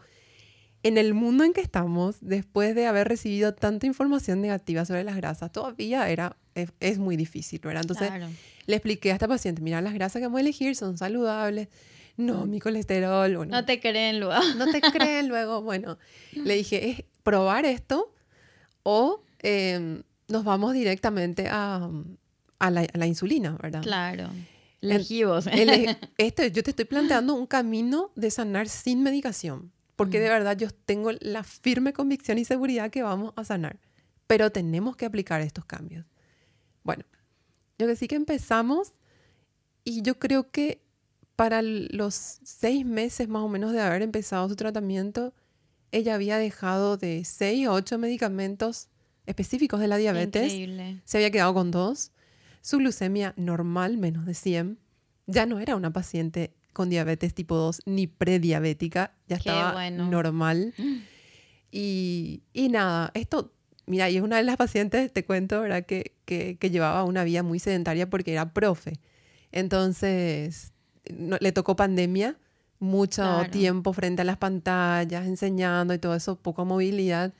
en 0.83 0.99
el 0.99 1.15
mundo 1.15 1.43
en 1.45 1.51
que 1.51 1.61
estamos, 1.61 2.17
después 2.21 2.75
de 2.75 2.85
haber 2.85 3.07
recibido 3.07 3.55
tanta 3.55 3.87
información 3.87 4.41
negativa 4.41 4.85
sobre 4.85 5.03
las 5.03 5.15
grasas, 5.15 5.51
todavía 5.51 6.07
era, 6.11 6.37
es, 6.53 6.71
es 6.79 6.99
muy 6.99 7.17
difícil, 7.17 7.59
¿verdad? 7.63 7.81
Entonces 7.81 8.09
Claro. 8.09 8.27
le 8.67 8.75
expliqué 8.75 9.09
a 9.09 9.15
esta 9.15 9.27
paciente, 9.27 9.63
mira, 9.63 9.81
las 9.81 9.95
grasas 9.95 10.19
que 10.19 10.27
vamos 10.27 10.37
a 10.37 10.41
elegir 10.41 10.75
son 10.75 10.95
saludables. 10.95 11.69
No, 12.15 12.45
mi 12.45 12.59
colesterol, 12.59 13.37
bueno, 13.37 13.51
No 13.51 13.65
te 13.65 13.79
creen 13.79 14.19
luego. 14.19 14.39
no 14.59 14.71
te 14.71 14.79
creen 14.79 15.27
luego. 15.27 15.61
Bueno, 15.63 15.97
le 16.35 16.53
dije, 16.53 16.91
es 16.91 17.03
probar 17.23 17.65
esto 17.65 18.13
o 18.83 19.23
eh, 19.41 20.03
nos 20.27 20.43
vamos 20.43 20.73
directamente 20.73 21.47
a, 21.49 21.89
a 22.59 22.69
la, 22.71 22.81
a 22.81 22.97
la 22.97 23.05
insulina, 23.07 23.57
¿verdad? 23.61 23.81
Claro. 23.83 24.29
Legivos. 24.81 25.47
El- 25.47 25.97
este, 26.17 26.51
yo 26.51 26.63
te 26.63 26.69
estoy 26.71 26.85
planteando 26.85 27.33
un 27.33 27.47
camino 27.47 28.11
de 28.15 28.29
sanar 28.31 28.67
sin 28.69 29.01
medicación, 29.03 29.71
porque 29.95 30.19
de 30.19 30.29
verdad 30.29 30.57
yo 30.57 30.69
tengo 30.71 31.11
la 31.21 31.43
firme 31.43 31.93
convicción 31.93 32.37
y 32.37 32.45
seguridad 32.45 32.91
que 32.91 33.01
vamos 33.03 33.33
a 33.35 33.43
sanar, 33.43 33.79
pero 34.27 34.51
tenemos 34.51 34.95
que 34.95 35.05
aplicar 35.05 35.41
estos 35.41 35.65
cambios. 35.65 36.05
Bueno, 36.83 37.03
yo 37.79 37.87
que 37.87 37.95
sí 37.95 38.07
que 38.07 38.15
empezamos 38.15 38.93
y 39.83 40.01
yo 40.01 40.19
creo 40.19 40.51
que 40.51 40.81
para 41.35 41.61
los 41.61 42.39
seis 42.43 42.85
meses 42.85 43.27
más 43.27 43.41
o 43.43 43.49
menos 43.49 43.73
de 43.73 43.81
haber 43.81 44.01
empezado 44.01 44.47
su 44.47 44.55
tratamiento, 44.55 45.33
ella 45.91 46.15
había 46.15 46.37
dejado 46.37 46.97
de 46.97 47.23
seis 47.25 47.67
a 47.67 47.71
ocho 47.73 47.97
medicamentos 47.97 48.89
específicos 49.25 49.79
de 49.79 49.87
la 49.87 49.97
diabetes 49.97 50.53
Increíble. 50.53 51.01
se 51.05 51.17
había 51.17 51.31
quedado 51.31 51.53
con 51.53 51.71
dos. 51.71 52.11
Su 52.65 52.79
glucemia 52.79 53.35
normal, 53.37 53.99
menos 53.99 54.25
de 54.25 54.33
100. 54.33 54.79
Ya 55.27 55.45
no 55.45 55.59
era 55.59 55.75
una 55.75 55.93
paciente 55.93 56.55
con 56.73 56.89
diabetes 56.89 57.35
tipo 57.35 57.55
2 57.55 57.83
ni 57.85 58.07
prediabética, 58.07 59.13
ya 59.27 59.37
Qué 59.37 59.49
estaba 59.51 59.73
bueno. 59.73 60.09
normal. 60.09 60.73
Y, 61.71 62.41
y 62.53 62.69
nada, 62.69 63.11
esto, 63.15 63.51
mira, 63.85 64.09
y 64.09 64.15
es 64.15 64.23
una 64.23 64.37
de 64.37 64.43
las 64.43 64.55
pacientes, 64.55 65.11
te 65.11 65.25
cuento, 65.25 65.59
¿verdad? 65.59 65.85
Que, 65.85 66.15
que, 66.23 66.57
que 66.57 66.69
llevaba 66.69 67.03
una 67.03 67.23
vida 67.25 67.43
muy 67.43 67.59
sedentaria 67.59 68.09
porque 68.09 68.31
era 68.31 68.53
profe. 68.53 68.93
Entonces, 69.51 70.71
no- 71.13 71.37
le 71.41 71.51
tocó 71.51 71.75
pandemia, 71.75 72.37
mucho 72.79 73.21
Claro. 73.23 73.51
tiempo 73.51 73.91
frente 73.93 74.21
a 74.21 74.25
las 74.25 74.37
pantallas, 74.37 75.27
enseñando 75.27 75.93
y 75.93 75.99
todo 75.99 76.15
eso, 76.15 76.37
poca 76.37 76.63
movilidad. 76.63 77.33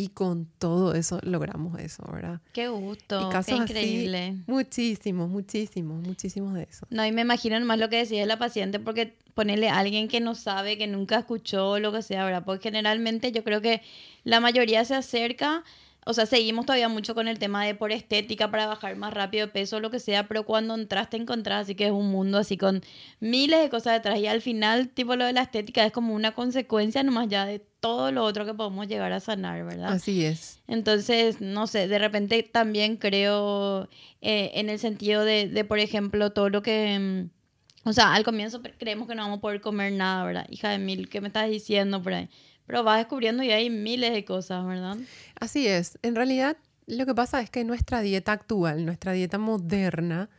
Y 0.00 0.08
con 0.08 0.46
todo 0.58 0.94
eso 0.94 1.20
logramos 1.24 1.78
eso, 1.78 2.02
¿verdad? 2.10 2.40
Qué 2.54 2.68
gusto. 2.68 3.20
Y 3.20 3.24
Qué 3.26 3.32
casos 3.32 3.60
así, 3.60 3.62
increíble. 3.62 4.36
muchísimos, 4.46 5.28
muchísimos, 5.28 6.02
muchísimos 6.02 6.54
de 6.54 6.62
eso. 6.62 6.86
No, 6.88 7.04
y 7.04 7.12
me 7.12 7.20
imagino 7.20 7.60
más 7.66 7.78
lo 7.78 7.90
que 7.90 7.96
decía 7.96 8.24
la 8.24 8.38
paciente, 8.38 8.80
porque 8.80 9.14
ponerle 9.34 9.68
a 9.68 9.76
alguien 9.76 10.08
que 10.08 10.20
no 10.20 10.34
sabe, 10.34 10.78
que 10.78 10.86
nunca 10.86 11.18
escuchó, 11.18 11.78
lo 11.78 11.92
que 11.92 12.00
sea, 12.00 12.24
¿verdad? 12.24 12.44
Porque 12.46 12.70
generalmente 12.70 13.30
yo 13.30 13.44
creo 13.44 13.60
que 13.60 13.82
la 14.24 14.40
mayoría 14.40 14.86
se 14.86 14.94
acerca, 14.94 15.64
o 16.06 16.14
sea, 16.14 16.26
seguimos 16.26 16.66
todavía 16.66 16.88
mucho 16.88 17.14
con 17.14 17.28
el 17.28 17.38
tema 17.38 17.64
de 17.64 17.74
por 17.74 17.92
estética 17.92 18.50
para 18.50 18.66
bajar 18.66 18.96
más 18.96 19.12
rápido 19.12 19.46
de 19.46 19.52
peso, 19.52 19.80
lo 19.80 19.90
que 19.90 20.00
sea, 20.00 20.26
pero 20.28 20.44
cuando 20.44 20.74
entras 20.74 21.10
te 21.10 21.16
encontrás 21.16 21.62
así 21.62 21.74
que 21.74 21.86
es 21.86 21.92
un 21.92 22.10
mundo 22.10 22.38
así 22.38 22.56
con 22.56 22.82
miles 23.20 23.60
de 23.60 23.68
cosas 23.68 23.94
detrás 23.94 24.18
y 24.18 24.26
al 24.26 24.40
final, 24.40 24.88
tipo, 24.88 25.14
lo 25.16 25.24
de 25.24 25.32
la 25.32 25.42
estética 25.42 25.84
es 25.84 25.92
como 25.92 26.14
una 26.14 26.32
consecuencia 26.32 27.02
nomás 27.02 27.28
ya 27.28 27.44
de 27.44 27.58
todo 27.80 28.12
lo 28.12 28.24
otro 28.24 28.44
que 28.44 28.54
podemos 28.54 28.88
llegar 28.88 29.12
a 29.12 29.20
sanar, 29.20 29.64
¿verdad? 29.64 29.92
Así 29.92 30.24
es. 30.24 30.60
Entonces, 30.68 31.40
no 31.40 31.66
sé, 31.66 31.88
de 31.88 31.98
repente 31.98 32.42
también 32.42 32.96
creo 32.96 33.88
eh, 34.20 34.50
en 34.54 34.68
el 34.70 34.78
sentido 34.78 35.24
de, 35.24 35.48
de, 35.48 35.64
por 35.64 35.78
ejemplo, 35.78 36.30
todo 36.32 36.48
lo 36.50 36.62
que... 36.62 36.98
mm, 36.98 37.88
O 37.88 37.92
sea, 37.94 38.12
al 38.14 38.24
comienzo 38.24 38.60
creemos 38.78 39.08
que 39.08 39.14
no 39.14 39.22
vamos 39.22 39.38
a 39.38 39.40
poder 39.40 39.60
comer 39.62 39.92
nada, 39.94 40.24
¿verdad? 40.24 40.46
Hija 40.50 40.68
de 40.70 40.78
mil, 40.78 41.08
¿qué 41.08 41.20
me 41.22 41.28
estás 41.28 41.48
diciendo 41.48 42.02
por 42.02 42.12
ahí? 42.12 42.28
Pero 42.70 42.84
vas 42.84 42.98
descubriendo 42.98 43.42
y 43.42 43.50
hay 43.50 43.68
miles 43.68 44.12
de 44.12 44.24
cosas, 44.24 44.64
¿verdad? 44.64 44.96
Así 45.40 45.66
es. 45.66 45.98
En 46.02 46.14
realidad, 46.14 46.56
lo 46.86 47.04
que 47.04 47.14
pasa 47.14 47.40
es 47.40 47.50
que 47.50 47.64
nuestra 47.64 48.00
dieta 48.00 48.30
actual, 48.32 48.84
nuestra 48.86 49.10
dieta 49.12 49.38
moderna, 49.38 50.30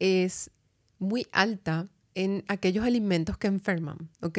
es 0.00 0.50
muy 0.98 1.26
alta 1.32 1.86
en 2.14 2.44
aquellos 2.48 2.84
alimentos 2.84 3.36
que 3.38 3.46
enferman, 3.46 4.10
¿ok? 4.20 4.38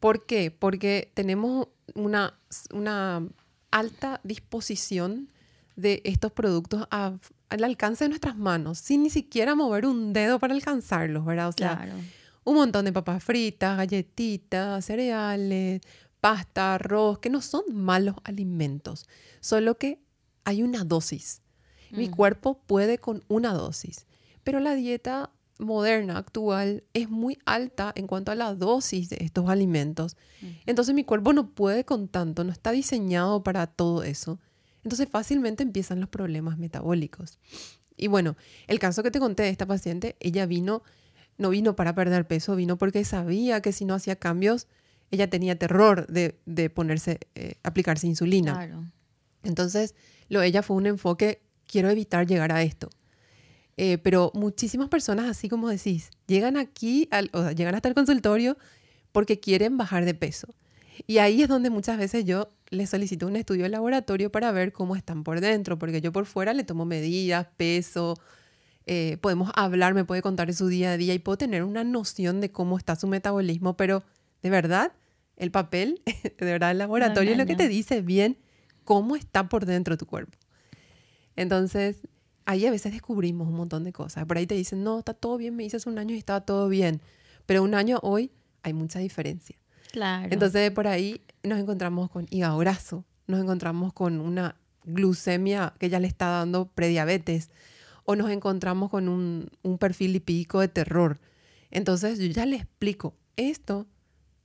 ¿Por 0.00 0.24
qué? 0.26 0.50
Porque 0.50 1.10
tenemos 1.14 1.68
una, 1.94 2.38
una 2.72 3.26
alta 3.70 4.20
disposición 4.24 5.28
de 5.76 6.00
estos 6.04 6.32
productos 6.32 6.86
a- 6.90 7.12
al 7.50 7.64
alcance 7.64 8.04
de 8.04 8.08
nuestras 8.08 8.36
manos, 8.36 8.78
sin 8.78 9.02
ni 9.02 9.10
siquiera 9.10 9.54
mover 9.54 9.84
un 9.84 10.12
dedo 10.14 10.38
para 10.38 10.54
alcanzarlos, 10.54 11.24
¿verdad? 11.26 11.48
O 11.48 11.52
sea, 11.52 11.76
Claro. 11.76 11.92
un 12.44 12.54
montón 12.56 12.84
de 12.86 12.92
papas 12.92 13.22
fritas, 13.22 13.76
galletitas, 13.76 14.84
cereales, 14.84 15.80
pasta, 16.22 16.74
arroz, 16.76 17.18
que 17.18 17.30
no 17.30 17.40
son 17.42 17.64
malos 17.74 18.14
alimentos, 18.22 19.08
solo 19.40 19.76
que 19.76 19.98
hay 20.44 20.62
una 20.62 20.84
dosis. 20.84 21.42
Mi 21.90 22.06
Mm. 22.08 22.12
cuerpo 22.12 22.62
puede 22.66 22.98
con 22.98 23.24
una 23.26 23.52
dosis, 23.52 24.06
pero 24.44 24.60
la 24.60 24.74
dieta 24.76 25.30
moderna, 25.58 26.16
actual, 26.18 26.84
es 26.94 27.10
muy 27.10 27.38
alta 27.44 27.92
en 27.96 28.06
cuanto 28.06 28.30
a 28.30 28.36
la 28.36 28.54
dosis 28.54 29.10
de 29.10 29.18
estos 29.20 29.48
alimentos. 29.50 30.16
Entonces 30.64 30.94
mi 30.94 31.02
cuerpo 31.04 31.32
no 31.32 31.50
puede 31.50 31.84
con 31.84 32.06
tanto, 32.06 32.44
no 32.44 32.52
está 32.52 32.70
diseñado 32.70 33.42
para 33.42 33.66
todo 33.66 34.04
eso. 34.04 34.38
Entonces 34.84 35.08
fácilmente 35.10 35.64
empiezan 35.64 35.98
los 36.00 36.08
problemas 36.08 36.56
metabólicos. 36.56 37.40
Y 37.96 38.06
bueno, 38.06 38.36
el 38.68 38.78
caso 38.78 39.02
que 39.02 39.10
te 39.10 39.18
conté 39.20 39.42
de 39.42 39.50
esta 39.50 39.66
paciente, 39.66 40.16
ella 40.20 40.46
vino, 40.46 40.82
no 41.36 41.50
vino 41.50 41.74
para 41.76 41.94
perder 41.94 42.26
peso, 42.28 42.54
vino 42.56 42.78
porque 42.78 43.04
sabía 43.04 43.60
que 43.60 43.72
si 43.72 43.84
no 43.84 43.94
hacía 43.94 44.16
cambios, 44.16 44.66
ella 45.12 45.30
tenía 45.30 45.56
terror 45.58 46.06
de, 46.08 46.40
de 46.46 46.68
ponerse, 46.70 47.20
eh, 47.36 47.54
aplicarse 47.62 48.06
insulina. 48.08 48.54
Claro. 48.54 48.84
Entonces, 49.44 49.94
lo 50.28 50.40
de 50.40 50.46
ella 50.48 50.62
fue 50.62 50.76
un 50.76 50.86
enfoque, 50.86 51.40
quiero 51.66 51.90
evitar 51.90 52.26
llegar 52.26 52.50
a 52.52 52.62
esto. 52.62 52.90
Eh, 53.76 53.98
pero 53.98 54.30
muchísimas 54.34 54.88
personas, 54.88 55.26
así 55.30 55.48
como 55.48 55.68
decís, 55.68 56.10
llegan 56.26 56.56
aquí, 56.56 57.08
al- 57.10 57.30
o 57.32 57.42
sea, 57.42 57.52
llegan 57.52 57.74
hasta 57.74 57.88
el 57.88 57.94
consultorio 57.94 58.56
porque 59.12 59.40
quieren 59.40 59.76
bajar 59.78 60.04
de 60.04 60.14
peso. 60.14 60.48
Y 61.06 61.18
ahí 61.18 61.42
es 61.42 61.48
donde 61.48 61.70
muchas 61.70 61.98
veces 61.98 62.24
yo 62.24 62.48
les 62.70 62.90
solicito 62.90 63.26
un 63.26 63.36
estudio 63.36 63.62
de 63.64 63.70
laboratorio 63.70 64.30
para 64.30 64.52
ver 64.52 64.72
cómo 64.72 64.94
están 64.94 65.24
por 65.24 65.40
dentro, 65.40 65.78
porque 65.78 66.00
yo 66.00 66.12
por 66.12 66.26
fuera 66.26 66.52
le 66.52 66.64
tomo 66.64 66.84
medidas, 66.84 67.46
peso, 67.56 68.18
eh, 68.86 69.16
podemos 69.20 69.50
hablar, 69.54 69.94
me 69.94 70.04
puede 70.04 70.22
contar 70.22 70.46
de 70.48 70.52
su 70.54 70.68
día 70.68 70.92
a 70.92 70.96
día 70.96 71.14
y 71.14 71.18
puedo 71.18 71.38
tener 71.38 71.64
una 71.64 71.82
noción 71.84 72.40
de 72.40 72.50
cómo 72.50 72.76
está 72.78 72.94
su 72.96 73.06
metabolismo, 73.06 73.76
pero 73.76 74.02
de 74.42 74.50
verdad, 74.50 74.92
el 75.42 75.50
papel, 75.50 76.00
de 76.22 76.44
verdad, 76.46 76.70
el 76.70 76.78
laboratorio 76.78 77.32
es 77.32 77.38
lo 77.38 77.46
que 77.46 77.56
te 77.56 77.68
dice 77.68 78.00
bien 78.00 78.38
cómo 78.84 79.16
está 79.16 79.48
por 79.48 79.66
dentro 79.66 79.96
tu 79.96 80.06
cuerpo. 80.06 80.38
Entonces, 81.34 81.98
ahí 82.46 82.64
a 82.64 82.70
veces 82.70 82.92
descubrimos 82.92 83.48
un 83.48 83.54
montón 83.54 83.82
de 83.82 83.92
cosas. 83.92 84.24
Por 84.24 84.38
ahí 84.38 84.46
te 84.46 84.54
dicen, 84.54 84.84
no, 84.84 85.00
está 85.00 85.14
todo 85.14 85.36
bien, 85.36 85.56
me 85.56 85.64
dices 85.64 85.86
un 85.86 85.98
año 85.98 86.14
y 86.14 86.18
estaba 86.18 86.42
todo 86.42 86.68
bien. 86.68 87.00
Pero 87.44 87.64
un 87.64 87.74
año 87.74 87.98
hoy 88.02 88.30
hay 88.62 88.72
mucha 88.72 89.00
diferencia. 89.00 89.56
Claro. 89.90 90.28
Entonces, 90.30 90.70
por 90.70 90.86
ahí 90.86 91.22
nos 91.42 91.58
encontramos 91.58 92.08
con 92.08 92.28
hígado 92.30 92.58
graso, 92.58 93.04
nos 93.26 93.40
encontramos 93.40 93.92
con 93.92 94.20
una 94.20 94.54
glucemia 94.84 95.74
que 95.80 95.88
ya 95.88 95.98
le 95.98 96.06
está 96.06 96.26
dando 96.28 96.66
prediabetes, 96.68 97.50
o 98.04 98.14
nos 98.14 98.30
encontramos 98.30 98.90
con 98.90 99.08
un, 99.08 99.48
un 99.62 99.78
perfil 99.78 100.12
lipídico 100.12 100.60
de 100.60 100.68
terror. 100.68 101.20
Entonces, 101.72 102.20
yo 102.20 102.26
ya 102.26 102.46
le 102.46 102.56
explico 102.56 103.14
esto, 103.36 103.88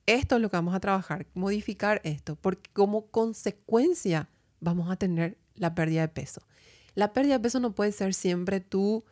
esto 0.08 0.38
es 0.38 0.42
lo 0.42 0.50
que 0.50 0.58
vamos 0.58 0.74
a 0.74 0.80
trabajar, 0.80 1.28
modificar 1.36 2.02
esto, 2.04 2.36
porque 2.38 2.70
como 2.74 3.08
consecuencia 3.08 4.30
vamos 4.60 4.90
a 4.90 4.96
tener 4.96 5.38
la 5.54 5.76
pérdida 5.76 6.02
de 6.02 6.08
peso. 6.08 6.42
La 6.96 7.14
pérdida 7.14 7.36
de 7.36 7.42
peso 7.42 7.60
no 7.60 7.76
puede 7.76 7.92
ser 7.92 8.14
siempre 8.14 8.60
tu, 8.60 9.04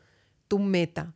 tu 0.48 0.58
meta, 0.58 1.14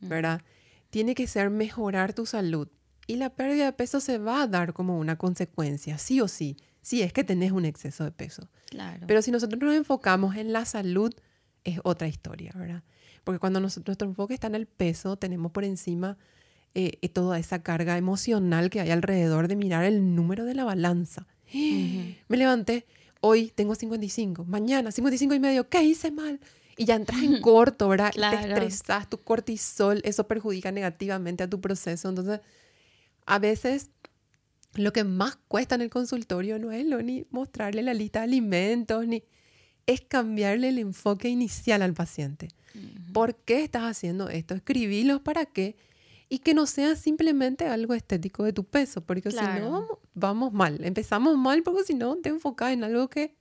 ¿verdad? 0.00 0.42
Tiene 0.90 1.14
que 1.14 1.26
ser 1.26 1.48
mejorar 1.48 2.12
tu 2.12 2.26
salud. 2.26 2.68
Y 3.06 3.16
la 3.16 3.30
pérdida 3.30 3.66
de 3.66 3.72
peso 3.72 4.00
se 4.00 4.18
va 4.18 4.42
a 4.42 4.46
dar 4.46 4.72
como 4.72 4.98
una 4.98 5.16
consecuencia, 5.16 5.96
sí 5.96 6.20
o 6.20 6.28
sí, 6.28 6.56
si 6.82 7.02
es 7.02 7.12
que 7.12 7.24
tenés 7.24 7.52
un 7.52 7.64
exceso 7.64 8.04
de 8.04 8.10
peso. 8.10 8.50
Claro. 8.68 9.06
Pero 9.06 9.22
si 9.22 9.30
nosotros 9.30 9.60
nos 9.60 9.74
enfocamos 9.74 10.36
en 10.36 10.52
la 10.52 10.64
salud, 10.64 11.14
es 11.64 11.80
otra 11.84 12.08
historia, 12.08 12.52
¿verdad? 12.54 12.82
Porque 13.24 13.38
cuando 13.38 13.60
nuestro 13.60 13.94
enfoque 14.00 14.34
está 14.34 14.48
en 14.48 14.54
el 14.54 14.66
peso, 14.66 15.16
tenemos 15.16 15.52
por 15.52 15.64
encima 15.64 16.18
eh, 16.74 16.98
eh, 17.02 17.08
toda 17.08 17.38
esa 17.38 17.62
carga 17.62 17.96
emocional 17.96 18.70
que 18.70 18.80
hay 18.80 18.90
alrededor 18.90 19.48
de 19.48 19.56
mirar 19.56 19.84
el 19.84 20.14
número 20.14 20.44
de 20.44 20.54
la 20.54 20.64
balanza. 20.64 21.26
Me 21.52 22.36
levanté, 22.36 22.86
hoy 23.20 23.50
tengo 23.54 23.74
55, 23.74 24.44
mañana 24.44 24.92
55 24.92 25.34
y 25.34 25.40
medio, 25.40 25.68
¿qué 25.68 25.82
hice 25.82 26.10
mal? 26.12 26.38
Y 26.76 26.84
ya 26.84 26.94
entras 26.94 27.22
en 27.22 27.40
corto, 27.42 27.88
¿verdad? 27.88 28.12
Claro. 28.12 28.38
Te 28.38 28.66
estresas, 28.66 29.10
tu 29.10 29.18
cortisol, 29.18 30.00
eso 30.04 30.28
perjudica 30.28 30.70
negativamente 30.70 31.42
a 31.42 31.50
tu 31.50 31.60
proceso. 31.60 32.08
Entonces, 32.08 32.40
a 33.26 33.38
veces 33.38 33.90
lo 34.74 34.92
que 34.92 35.04
más 35.04 35.36
cuesta 35.48 35.74
en 35.74 35.82
el 35.82 35.90
consultorio 35.90 36.58
no 36.58 36.70
es 36.70 36.86
lo 36.86 37.02
ni 37.02 37.26
mostrarle 37.30 37.82
la 37.82 37.94
lista 37.94 38.20
de 38.20 38.24
alimentos, 38.24 39.06
ni 39.06 39.24
es 39.86 40.02
cambiarle 40.02 40.68
el 40.68 40.78
enfoque 40.78 41.28
inicial 41.28 41.82
al 41.82 41.94
paciente. 41.94 42.48
¿Por 43.12 43.34
qué 43.34 43.64
estás 43.64 43.82
haciendo 43.82 44.28
esto? 44.28 44.54
Escribirlos 44.54 45.20
para 45.20 45.46
qué 45.46 45.76
y 46.32 46.38
que 46.38 46.54
no 46.54 46.64
sea 46.66 46.94
simplemente 46.96 47.66
algo 47.66 47.92
estético 47.92 48.44
de 48.44 48.52
tu 48.54 48.64
peso, 48.64 49.02
porque 49.02 49.30
si 49.30 49.36
Claro. 49.36 49.68
no 49.70 49.98
vamos, 50.14 50.52
mal. 50.52 50.82
Empezamos 50.84 51.36
mal 51.36 51.62
porque 51.62 51.82
si 51.84 51.92
no 51.94 52.16
te 52.16 52.28
enfocas 52.30 52.72
en 52.72 52.84
algo 52.84 53.08
que 53.10 53.34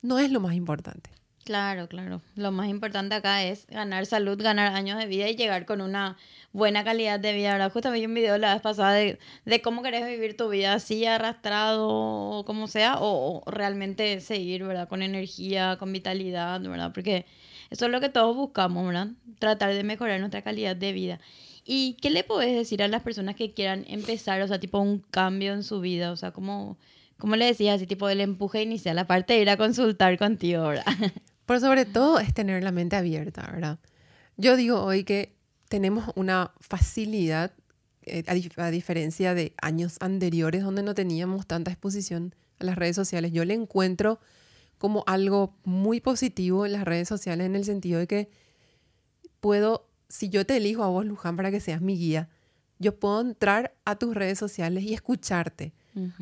no 0.00 0.18
es 0.18 0.32
lo 0.32 0.40
más 0.40 0.54
importante. 0.54 1.10
Claro, 1.44 1.88
claro. 1.88 2.22
Lo 2.36 2.52
más 2.52 2.68
importante 2.68 3.16
acá 3.16 3.42
es 3.44 3.66
ganar 3.66 4.06
salud, 4.06 4.40
ganar 4.40 4.74
años 4.74 4.96
de 4.98 5.06
vida 5.06 5.28
y 5.28 5.34
llegar 5.36 5.66
con 5.66 5.80
una 5.80 6.16
buena 6.52 6.84
calidad 6.84 7.18
de 7.20 7.32
vida. 7.32 7.52
¿verdad? 7.52 7.72
Justo 7.72 7.90
vi 7.90 8.06
un 8.06 8.14
video 8.14 8.38
la 8.38 8.54
vez 8.54 8.62
pasada 8.62 8.92
de, 8.92 9.18
de 9.44 9.60
cómo 9.60 9.82
querés 9.82 10.06
vivir 10.06 10.36
tu 10.36 10.48
vida, 10.48 10.72
así 10.74 11.04
arrastrado 11.04 11.88
o 11.88 12.44
como 12.46 12.66
sea, 12.68 12.96
o, 12.98 13.42
o 13.44 13.50
realmente 13.50 14.20
seguir, 14.20 14.64
¿verdad? 14.64 14.88
Con 14.88 15.02
energía, 15.02 15.76
con 15.78 15.92
vitalidad, 15.92 16.60
¿verdad? 16.62 16.92
Porque 16.94 17.26
eso 17.70 17.86
es 17.86 17.90
lo 17.92 18.00
que 18.00 18.08
todos 18.08 18.34
buscamos, 18.36 18.86
¿verdad? 18.86 19.08
Tratar 19.40 19.74
de 19.74 19.82
mejorar 19.82 20.20
nuestra 20.20 20.42
calidad 20.42 20.76
de 20.76 20.92
vida. 20.92 21.20
¿Y 21.64 21.96
qué 22.00 22.10
le 22.10 22.24
podés 22.24 22.54
decir 22.56 22.82
a 22.82 22.88
las 22.88 23.02
personas 23.02 23.36
que 23.36 23.52
quieran 23.54 23.84
empezar, 23.88 24.42
o 24.42 24.48
sea, 24.48 24.58
tipo 24.58 24.78
un 24.80 24.98
cambio 24.98 25.52
en 25.52 25.62
su 25.62 25.80
vida? 25.80 26.10
O 26.10 26.16
sea, 26.16 26.32
¿cómo, 26.32 26.76
cómo 27.18 27.36
le 27.36 27.44
decías 27.46 27.76
así, 27.76 27.86
tipo 27.86 28.08
el 28.08 28.20
empuje 28.20 28.62
inicial, 28.62 28.98
aparte 28.98 29.34
de 29.34 29.42
ir 29.42 29.50
a 29.50 29.56
consultar 29.56 30.18
contigo, 30.18 30.64
¿verdad? 30.68 30.84
Pero 31.46 31.60
sobre 31.60 31.84
todo 31.84 32.18
es 32.18 32.34
tener 32.34 32.62
la 32.64 32.72
mente 32.72 32.96
abierta, 32.96 33.48
¿verdad? 33.52 33.78
Yo 34.36 34.56
digo 34.56 34.82
hoy 34.82 35.04
que 35.04 35.34
tenemos 35.68 36.10
una 36.16 36.52
facilidad, 36.60 37.52
eh, 38.02 38.24
a, 38.26 38.34
dif- 38.34 38.58
a 38.60 38.70
diferencia 38.70 39.34
de 39.34 39.54
años 39.60 39.96
anteriores 40.00 40.62
donde 40.64 40.82
no 40.82 40.94
teníamos 40.94 41.46
tanta 41.46 41.70
exposición 41.70 42.34
a 42.58 42.64
las 42.64 42.76
redes 42.76 42.96
sociales. 42.96 43.32
Yo 43.32 43.44
le 43.44 43.54
encuentro 43.54 44.18
como 44.78 45.04
algo 45.06 45.54
muy 45.64 46.00
positivo 46.00 46.66
en 46.66 46.72
las 46.72 46.84
redes 46.84 47.06
sociales 47.08 47.46
en 47.46 47.54
el 47.54 47.64
sentido 47.64 48.00
de 48.00 48.06
que 48.08 48.30
puedo, 49.40 49.86
si 50.12 50.28
yo 50.28 50.44
te 50.44 50.58
elijo 50.58 50.84
a 50.84 50.88
vos, 50.88 51.06
Luján, 51.06 51.36
para 51.36 51.50
que 51.50 51.58
seas 51.58 51.80
mi 51.80 51.96
guía, 51.96 52.28
yo 52.78 53.00
puedo 53.00 53.22
entrar 53.22 53.74
a 53.86 53.96
tus 53.96 54.14
redes 54.14 54.38
sociales 54.38 54.84
y 54.84 54.92
escucharte. 54.92 55.72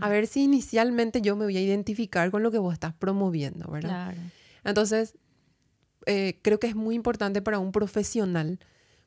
A 0.01 0.09
ver 0.09 0.29
si 0.29 0.45
inicialmente 0.45 1.21
yo 1.21 1.35
me 1.35 1.45
voy 1.45 1.57
a 1.57 1.61
identificar 1.61 2.31
con 2.31 2.45
lo 2.45 2.53
que 2.53 2.59
vos 2.59 2.73
estás 2.73 2.95
promoviendo, 2.95 3.69
¿verdad? 3.69 4.13
Claro. 4.13 4.21
Entonces, 4.63 5.17
eh, 6.07 6.39
creo 6.41 6.61
que 6.61 6.69
es 6.69 6.77
muy 6.77 6.95
importante 6.95 7.43
para 7.43 7.59
un 7.59 7.73
profesional 7.73 8.61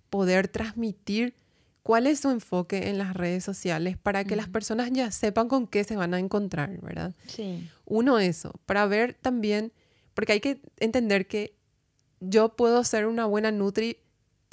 poder 0.10 0.50
transmitir 0.50 1.34
cuál 1.82 2.06
es 2.06 2.20
su 2.20 2.30
enfoque 2.30 2.90
en 2.90 2.98
las 2.98 3.14
redes 3.14 3.46
sociales 3.46 3.98
para 3.98 4.26
que 4.26 4.36
las 4.36 4.50
personas 4.50 4.92
ya 4.92 5.12
sepan 5.12 5.48
con 5.48 5.66
qué 5.66 5.86
se 5.86 5.96
van 5.96 6.14
a 6.14 6.20
encontrar, 6.20 6.82
¿verdad? 6.82 7.16
Sí. 7.28 7.70
Uno, 7.86 8.20
eso, 8.20 8.52
para 8.66 8.86
ver 8.86 9.14
también, 9.14 9.72
porque 10.14 10.34
hay 10.34 10.40
que 10.42 10.62
entender 10.78 11.26
que 11.26 11.56
yo 12.20 12.58
puedo 12.58 12.84
ser 12.84 13.06
una 13.06 13.26
buena 13.26 13.52
Nutri 13.52 14.03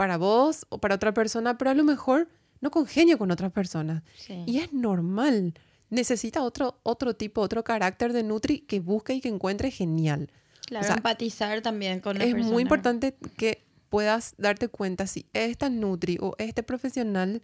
para 0.01 0.17
vos 0.17 0.65
o 0.71 0.79
para 0.79 0.95
otra 0.95 1.13
persona, 1.13 1.59
pero 1.59 1.71
a 1.73 1.75
lo 1.75 1.85
mejor 1.85 2.27
no 2.63 2.71
congenio 2.71 3.19
con 3.19 3.31
otras 3.31 3.53
personas. 3.53 4.03
Sí. 4.17 4.45
Y 4.47 4.57
es 4.57 4.73
normal. 4.73 5.53
Necesita 5.91 6.41
otro, 6.43 6.81
otro 6.85 7.13
tipo, 7.15 7.43
otro 7.43 7.65
carácter 7.65 8.15
de 8.15 8.23
Nutri 8.23 8.61
que 8.61 8.81
busque 8.81 9.13
y 9.13 9.21
que 9.21 9.29
encuentre 9.29 9.71
genial. 9.71 10.31
Claro, 10.65 10.85
o 10.85 10.87
sea, 10.87 10.97
empatizar 10.97 11.61
también 11.61 12.01
con 12.01 12.17
la 12.17 12.25
es 12.25 12.33
persona. 12.33 12.51
muy 12.51 12.63
importante 12.63 13.15
que 13.37 13.63
puedas 13.91 14.37
darte 14.39 14.69
cuenta 14.69 15.07
si 15.07 15.27
esta 15.35 15.69
Nutri 15.69 16.17
o 16.19 16.35
este 16.39 16.63
profesional, 16.63 17.43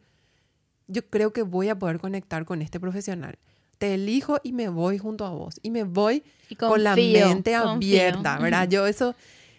yo 0.87 1.07
creo 1.11 1.35
que 1.35 1.43
voy 1.43 1.69
a 1.69 1.79
poder 1.79 1.99
conectar 1.99 2.47
con 2.47 2.63
este 2.63 2.81
profesional. 2.81 3.39
Te 3.77 3.93
elijo 3.93 4.39
y 4.43 4.53
me 4.55 4.71
voy 4.71 4.97
junto 4.97 5.27
a 5.27 5.31
vos. 5.31 5.57
Y 5.63 5.71
me 5.71 5.85
voy 5.85 6.23
Y 6.49 6.57
con 6.57 6.83
la 6.83 6.93
confío, 6.93 7.29
mente 7.29 7.53
confío. 7.53 7.71
abierta, 8.01 8.39
¿verdad? 8.39 8.67
Yo 8.71 8.87
eso 8.87 9.15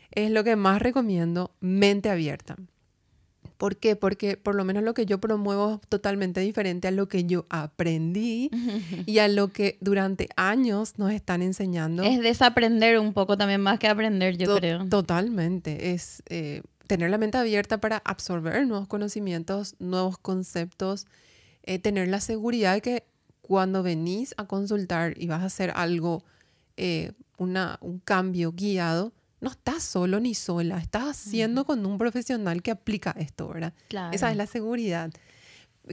es 0.09 0.31
lo 0.31 0.43
que 0.43 0.55
más 0.55 0.81
recomiendo, 0.81 1.51
mente 1.59 2.09
abierta. 2.09 2.55
¿Por 3.57 3.77
qué? 3.77 3.95
Porque 3.95 4.37
por 4.37 4.53
lo 4.55 4.63
menos 4.63 4.83
lo 4.83 4.93
que 4.93 5.05
yo 5.05 5.19
promuevo 5.19 5.79
es 5.81 5.87
totalmente 5.89 6.41
diferente 6.41 6.87
a 6.87 6.91
lo 6.91 7.07
que 7.07 7.23
yo 7.25 7.45
aprendí 7.49 8.49
y 9.07 9.19
a 9.19 9.27
lo 9.27 9.47
que 9.49 9.77
durante 9.81 10.29
años 10.35 10.93
nos 10.97 11.11
están 11.11 11.41
enseñando. 11.41 12.03
Es 12.03 12.19
desaprender 12.21 12.99
un 12.99 13.13
poco 13.13 13.35
también 13.37 13.61
más 13.61 13.79
que 13.79 13.87
aprender, 13.87 14.37
yo 14.37 14.45
To- 14.47 14.57
creo. 14.57 14.85
Totalmente. 14.87 15.91
Es 15.93 16.21
eh, 16.27 16.61
tener 16.85 17.09
la 17.09 17.17
mente 17.17 17.37
abierta 17.37 17.79
para 17.79 17.97
absorber 18.05 18.65
nuevos 18.67 18.87
conocimientos, 18.87 19.75
nuevos 19.79 20.17
conceptos, 20.17 21.07
eh, 21.63 21.79
tener 21.79 22.07
la 22.09 22.21
seguridad 22.21 22.73
de 22.75 22.81
que 22.81 23.03
cuando 23.41 23.81
venís 23.81 24.33
a 24.37 24.45
consultar 24.45 25.13
y 25.17 25.27
vas 25.27 25.41
a 25.41 25.45
hacer 25.45 25.71
algo, 25.75 26.23
eh, 26.75 27.13
una, 27.37 27.77
un 27.81 27.99
cambio 27.99 28.51
guiado, 28.51 29.13
no 29.39 29.49
estás 29.49 29.83
solo 29.83 30.19
ni 30.19 30.33
sola, 30.33 30.77
estás 30.79 31.03
haciendo 31.27 31.65
con 31.65 31.85
un 31.85 31.97
profesional 31.97 32.61
que 32.61 32.71
aplica 32.71 33.15
esto, 33.17 33.47
¿verdad? 33.49 33.73
Claro. 33.87 34.13
Esa 34.15 34.31
es 34.31 34.37
la 34.37 34.47
seguridad 34.47 35.11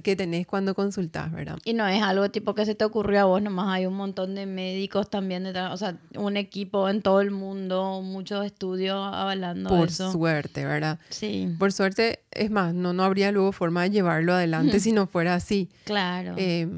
que 0.02 0.16
tenés 0.16 0.46
cuando 0.46 0.74
consultás, 0.74 1.30
¿verdad? 1.30 1.59
Y 1.64 1.72
no 1.72 1.87
es 1.87 2.02
algo 2.02 2.28
tipo 2.30 2.54
que 2.54 2.66
se 2.66 2.74
te 2.74 2.85
ocurrió 2.85 3.20
a 3.20 3.24
vos, 3.24 3.40
nomás 3.42 3.68
hay 3.68 3.87
un 3.87 3.94
montón 3.94 4.35
de 4.35 4.44
médicos 4.44 5.09
también 5.09 5.44
detrás, 5.44 5.72
o 5.72 5.76
sea, 5.76 5.96
un 6.16 6.37
equipo 6.37 6.88
en 6.88 7.00
todo 7.00 7.20
el 7.20 7.30
mundo, 7.30 8.02
muchos 8.02 8.44
estudios 8.44 8.96
avalando 8.96 9.70
Por 9.70 9.88
eso. 9.88 10.11
suerte, 10.11 10.64
¿verdad? 10.64 10.98
Sí, 11.11 11.48
Por 11.59 11.72
suerte, 11.72 12.20
es 12.33 12.50
más, 12.50 12.74
no, 12.74 12.92
no 12.92 13.04
habría 13.04 13.30
luego 13.30 13.52
forma 13.52 13.85
de 13.85 13.90
llevarlo 13.90 14.33
adelante 14.35 14.80
si 14.80 14.90
no 14.92 15.07
fuera 15.07 15.35
así. 15.35 15.68
claro. 15.85 16.35
Eh, 16.38 16.68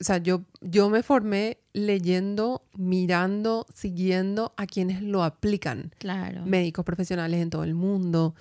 o 0.00 0.04
sea, 0.04 0.18
yo, 0.18 0.42
yo 0.60 0.90
me 0.90 1.02
formé 1.02 1.58
leyendo, 1.72 2.62
mirando, 2.76 3.66
siguiendo 3.74 4.52
a 4.56 4.66
quienes 4.66 5.02
lo 5.02 5.22
aplican, 5.24 5.94
claro. 5.98 6.44
médicos 6.44 6.84
profesionales 6.84 7.40
en 7.40 7.50
todo 7.50 7.64
el 7.64 7.74
mundo. 7.74 8.34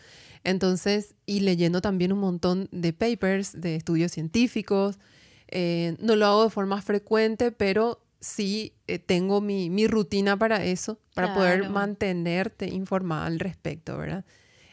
Entonces, 0.44 1.16
y 1.26 1.40
leyendo 1.40 1.82
también 1.82 2.12
un 2.12 2.20
montón 2.20 2.68
de 2.72 2.94
papers, 2.94 3.60
de 3.60 3.76
estudios 3.76 4.12
científicos. 4.12 5.00
Eh, 5.48 5.96
no 6.00 6.16
lo 6.16 6.26
hago 6.26 6.44
de 6.44 6.50
forma 6.50 6.82
frecuente, 6.82 7.52
pero 7.52 8.02
sí 8.20 8.74
eh, 8.88 9.00
tengo 9.00 9.40
mi, 9.42 9.70
mi 9.70 9.88
rutina 9.88 10.38
para 10.38 10.64
eso, 10.66 11.00
para 11.14 11.34
poder 11.34 11.60
Claro. 11.60 11.74
mantenerte 11.74 12.68
informada 12.68 13.28
al 13.28 13.40
respecto, 13.40 13.98
¿verdad? 13.98 14.26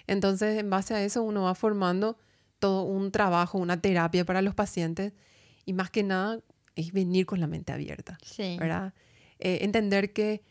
Entonces, 0.07 0.59
en 0.59 0.69
base 0.69 0.95
a 0.95 1.05
eso, 1.05 1.23
uno 1.23 1.45
va 1.45 1.55
formando 1.55 2.19
todo 2.59 2.83
un 2.83 3.13
trabajo, 3.13 3.59
una 3.59 3.81
terapia 3.81 4.25
para 4.25 4.43
los 4.43 4.55
pacientes 4.55 5.13
y 5.65 5.73
más 5.75 5.91
que 5.91 6.03
nada 6.03 6.41
es 6.77 6.93
venir 6.93 7.27
con 7.27 7.41
la 7.41 7.47
mente 7.47 7.73
abierta, 7.73 8.19
sí. 8.23 8.57
¿verdad? 8.59 8.95
Eh, 9.39 9.59
entender 9.63 10.13
que 10.13 10.43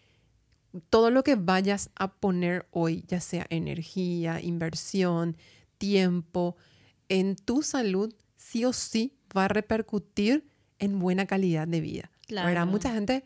todo 0.90 1.12
lo 1.12 1.24
que 1.24 1.36
vayas 1.36 1.90
a 1.96 2.14
poner 2.14 2.68
hoy, 2.72 3.04
ya 3.08 3.20
sea 3.20 3.46
energía, 3.50 4.42
inversión, 4.42 5.38
tiempo, 5.78 6.56
en 7.10 7.36
tu 7.36 7.62
salud, 7.62 8.14
sí 8.38 8.66
o 8.66 8.74
sí 8.74 9.18
va 9.36 9.46
a 9.46 9.48
repercutir 9.48 10.48
en 10.80 11.00
buena 11.00 11.26
calidad 11.26 11.68
de 11.68 11.82
vida. 11.82 12.12
¿verdad? 12.30 12.52
Claro. 12.52 12.66
Mucha 12.68 12.94
gente 12.94 13.24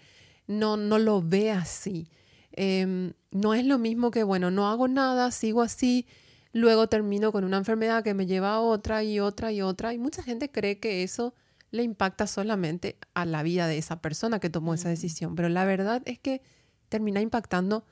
no, 0.47 0.77
no 0.77 0.97
lo 0.99 1.21
ve 1.21 1.51
así. 1.51 2.09
Em, 2.51 3.13
no 3.31 3.53
es 3.53 3.65
lo 3.65 3.77
mismo 3.77 4.11
que, 4.11 4.23
bueno, 4.23 4.49
no 4.49 4.67
hago 4.69 4.87
nada, 4.87 5.29
sigo 5.31 5.61
así, 5.61 6.07
luego 6.53 6.87
termino 6.87 7.31
con 7.31 7.43
una 7.43 7.57
enfermedad 7.57 8.03
que 8.03 8.13
me 8.13 8.25
lleva 8.25 8.53
a 8.53 8.59
otra 8.61 9.03
y 9.03 9.19
otra 9.19 9.51
y 9.51 9.61
otra. 9.61 9.93
Y 9.93 9.97
mucha 9.97 10.23
gente 10.23 10.49
cree 10.49 10.79
que 10.79 11.03
eso 11.03 11.33
le 11.75 11.83
impacta 11.83 12.25
solamente 12.25 12.97
a 13.13 13.25
la 13.25 13.43
vida 13.43 13.67
de 13.67 13.77
esa 13.77 14.01
persona 14.01 14.39
que 14.39 14.49
tomó 14.49 14.73
esa 14.73 14.89
decisión. 14.89 15.35
Pero 15.35 15.49
la 15.49 15.65
verdad 15.65 16.01
es 16.05 16.19
que 16.19 16.41
termina 16.89 17.21
impactando 17.21 17.85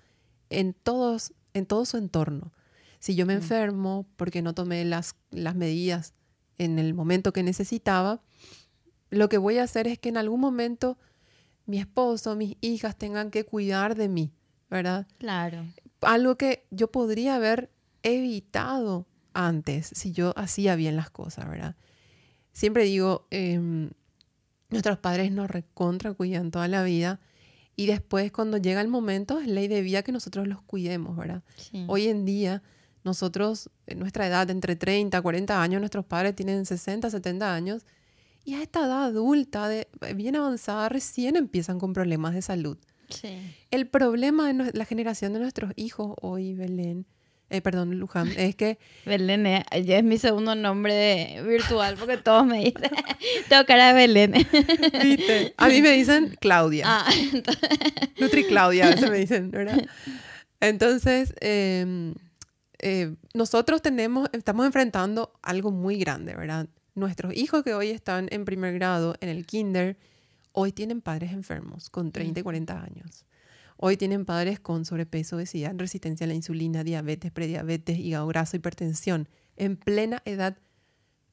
en, 0.49 0.73
todos, 0.73 1.33
en 1.53 1.65
todo 1.65 1.85
su 1.85 1.97
entorno. 1.97 2.53
Si 2.99 3.15
yo 3.15 3.25
me 3.25 3.33
enfermo 3.33 4.07
porque 4.15 4.41
no 4.41 4.53
tomé 4.53 4.85
las, 4.85 5.15
las 5.29 5.55
medidas 5.55 6.13
en 6.57 6.79
el 6.79 6.93
momento 6.93 7.33
que 7.33 7.43
necesitaba, 7.43 8.21
lo 9.09 9.27
que 9.27 9.37
voy 9.37 9.57
a 9.57 9.63
hacer 9.63 9.87
es 9.87 9.99
que 9.99 10.09
en 10.09 10.17
algún 10.17 10.39
momento 10.39 10.97
mi 11.65 11.79
esposo, 11.79 12.35
mis 12.35 12.55
hijas 12.61 12.97
tengan 12.97 13.29
que 13.29 13.43
cuidar 13.43 13.95
de 13.95 14.07
mí, 14.07 14.31
¿verdad? 14.69 15.07
Claro. 15.17 15.65
Algo 16.01 16.37
que 16.37 16.65
yo 16.71 16.91
podría 16.91 17.35
haber 17.35 17.69
evitado 18.03 19.07
antes 19.33 19.91
si 19.93 20.13
yo 20.13 20.33
hacía 20.37 20.75
bien 20.75 20.95
las 20.95 21.09
cosas, 21.09 21.49
¿verdad? 21.49 21.75
Siempre 22.53 22.85
digo, 22.85 23.27
em, 23.31 23.89
nuestros 24.69 24.97
padres 24.99 25.31
nos 25.31 25.49
recontra 25.49 26.13
cuidan 26.13 26.51
toda 26.51 26.67
la 26.67 26.83
vida 26.83 27.19
y 27.75 27.87
después 27.87 28.31
cuando 28.31 28.57
llega 28.57 28.81
el 28.81 28.87
momento 28.87 29.39
es 29.39 29.47
ley 29.47 29.67
de 29.67 29.81
vida 29.81 30.03
que 30.03 30.11
nosotros 30.11 30.47
los 30.47 30.61
cuidemos, 30.61 31.17
¿verdad? 31.17 31.43
Sí. 31.55 31.83
Hoy 31.87 32.07
en 32.07 32.25
día 32.25 32.63
nosotros, 33.03 33.69
en 33.85 33.99
nuestra 33.99 34.27
edad, 34.27 34.49
entre 34.49 34.75
30 34.75 35.21
40 35.21 35.61
años, 35.61 35.81
nuestros 35.81 36.05
padres 36.05 36.35
tienen 36.35 36.65
60, 36.65 37.09
70 37.09 37.53
años 37.53 37.85
y 38.45 38.55
a 38.55 38.61
esta 38.61 38.85
edad 38.85 39.05
adulta, 39.05 39.67
de, 39.67 39.87
bien 40.15 40.35
avanzada, 40.35 40.89
recién 40.89 41.35
empiezan 41.35 41.79
con 41.79 41.93
problemas 41.93 42.33
de 42.33 42.41
salud. 42.41 42.77
Sí. 43.09 43.39
El 43.71 43.87
problema 43.87 44.51
de 44.51 44.71
la 44.73 44.85
generación 44.85 45.33
de 45.33 45.39
nuestros 45.39 45.71
hijos 45.75 46.15
hoy, 46.21 46.53
Belén, 46.53 47.05
eh, 47.53 47.61
perdón, 47.61 47.97
Luján, 47.99 48.29
es 48.35 48.55
que 48.55 48.79
Belén 49.05 49.45
eh, 49.45 49.63
ya 49.85 49.97
es 49.99 50.03
mi 50.03 50.17
segundo 50.17 50.55
nombre 50.55 51.41
virtual 51.47 51.95
porque 51.97 52.17
todos 52.17 52.45
me 52.45 52.65
dicen, 52.65 52.89
tengo 53.49 53.65
cara 53.65 53.87
de 53.89 53.93
Belén. 53.93 54.33
¿Viste? 55.01 55.53
A 55.57 55.67
mí 55.69 55.81
me 55.81 55.91
dicen 55.91 56.35
Claudia. 56.41 56.83
ah, 56.87 57.05
entonces- 57.31 57.69
Nutri 58.19 58.43
Claudia, 58.45 58.87
a 58.87 58.89
veces 58.91 59.09
me 59.09 59.17
dicen, 59.17 59.51
¿verdad? 59.51 59.77
Entonces, 60.59 61.33
eh, 61.41 62.13
eh, 62.79 63.15
nosotros 63.33 63.81
tenemos, 63.81 64.29
estamos 64.33 64.65
enfrentando 64.65 65.33
algo 65.41 65.71
muy 65.71 65.97
grande, 65.97 66.35
¿verdad? 66.35 66.67
Nuestros 66.95 67.35
hijos 67.35 67.63
que 67.63 67.73
hoy 67.73 67.89
están 67.89 68.27
en 68.31 68.45
primer 68.45 68.73
grado, 68.73 69.15
en 69.19 69.29
el 69.29 69.45
kinder, 69.45 69.97
hoy 70.53 70.71
tienen 70.71 71.01
padres 71.01 71.31
enfermos 71.33 71.89
con 71.89 72.11
30 72.11 72.39
y 72.39 72.43
40 72.43 72.81
años. 72.81 73.25
Hoy 73.85 73.97
tienen 73.97 74.23
padres 74.23 74.61
con 74.61 74.85
sobrepeso, 74.85 75.35
obesidad, 75.35 75.73
resistencia 75.75 76.23
a 76.23 76.27
la 76.29 76.33
insulina, 76.35 76.85
diabetes, 76.85 77.31
prediabetes, 77.33 77.97
hígado 77.99 78.25
graso, 78.27 78.55
hipertensión, 78.55 79.27
en 79.57 79.75
plena 79.75 80.21
edad 80.23 80.57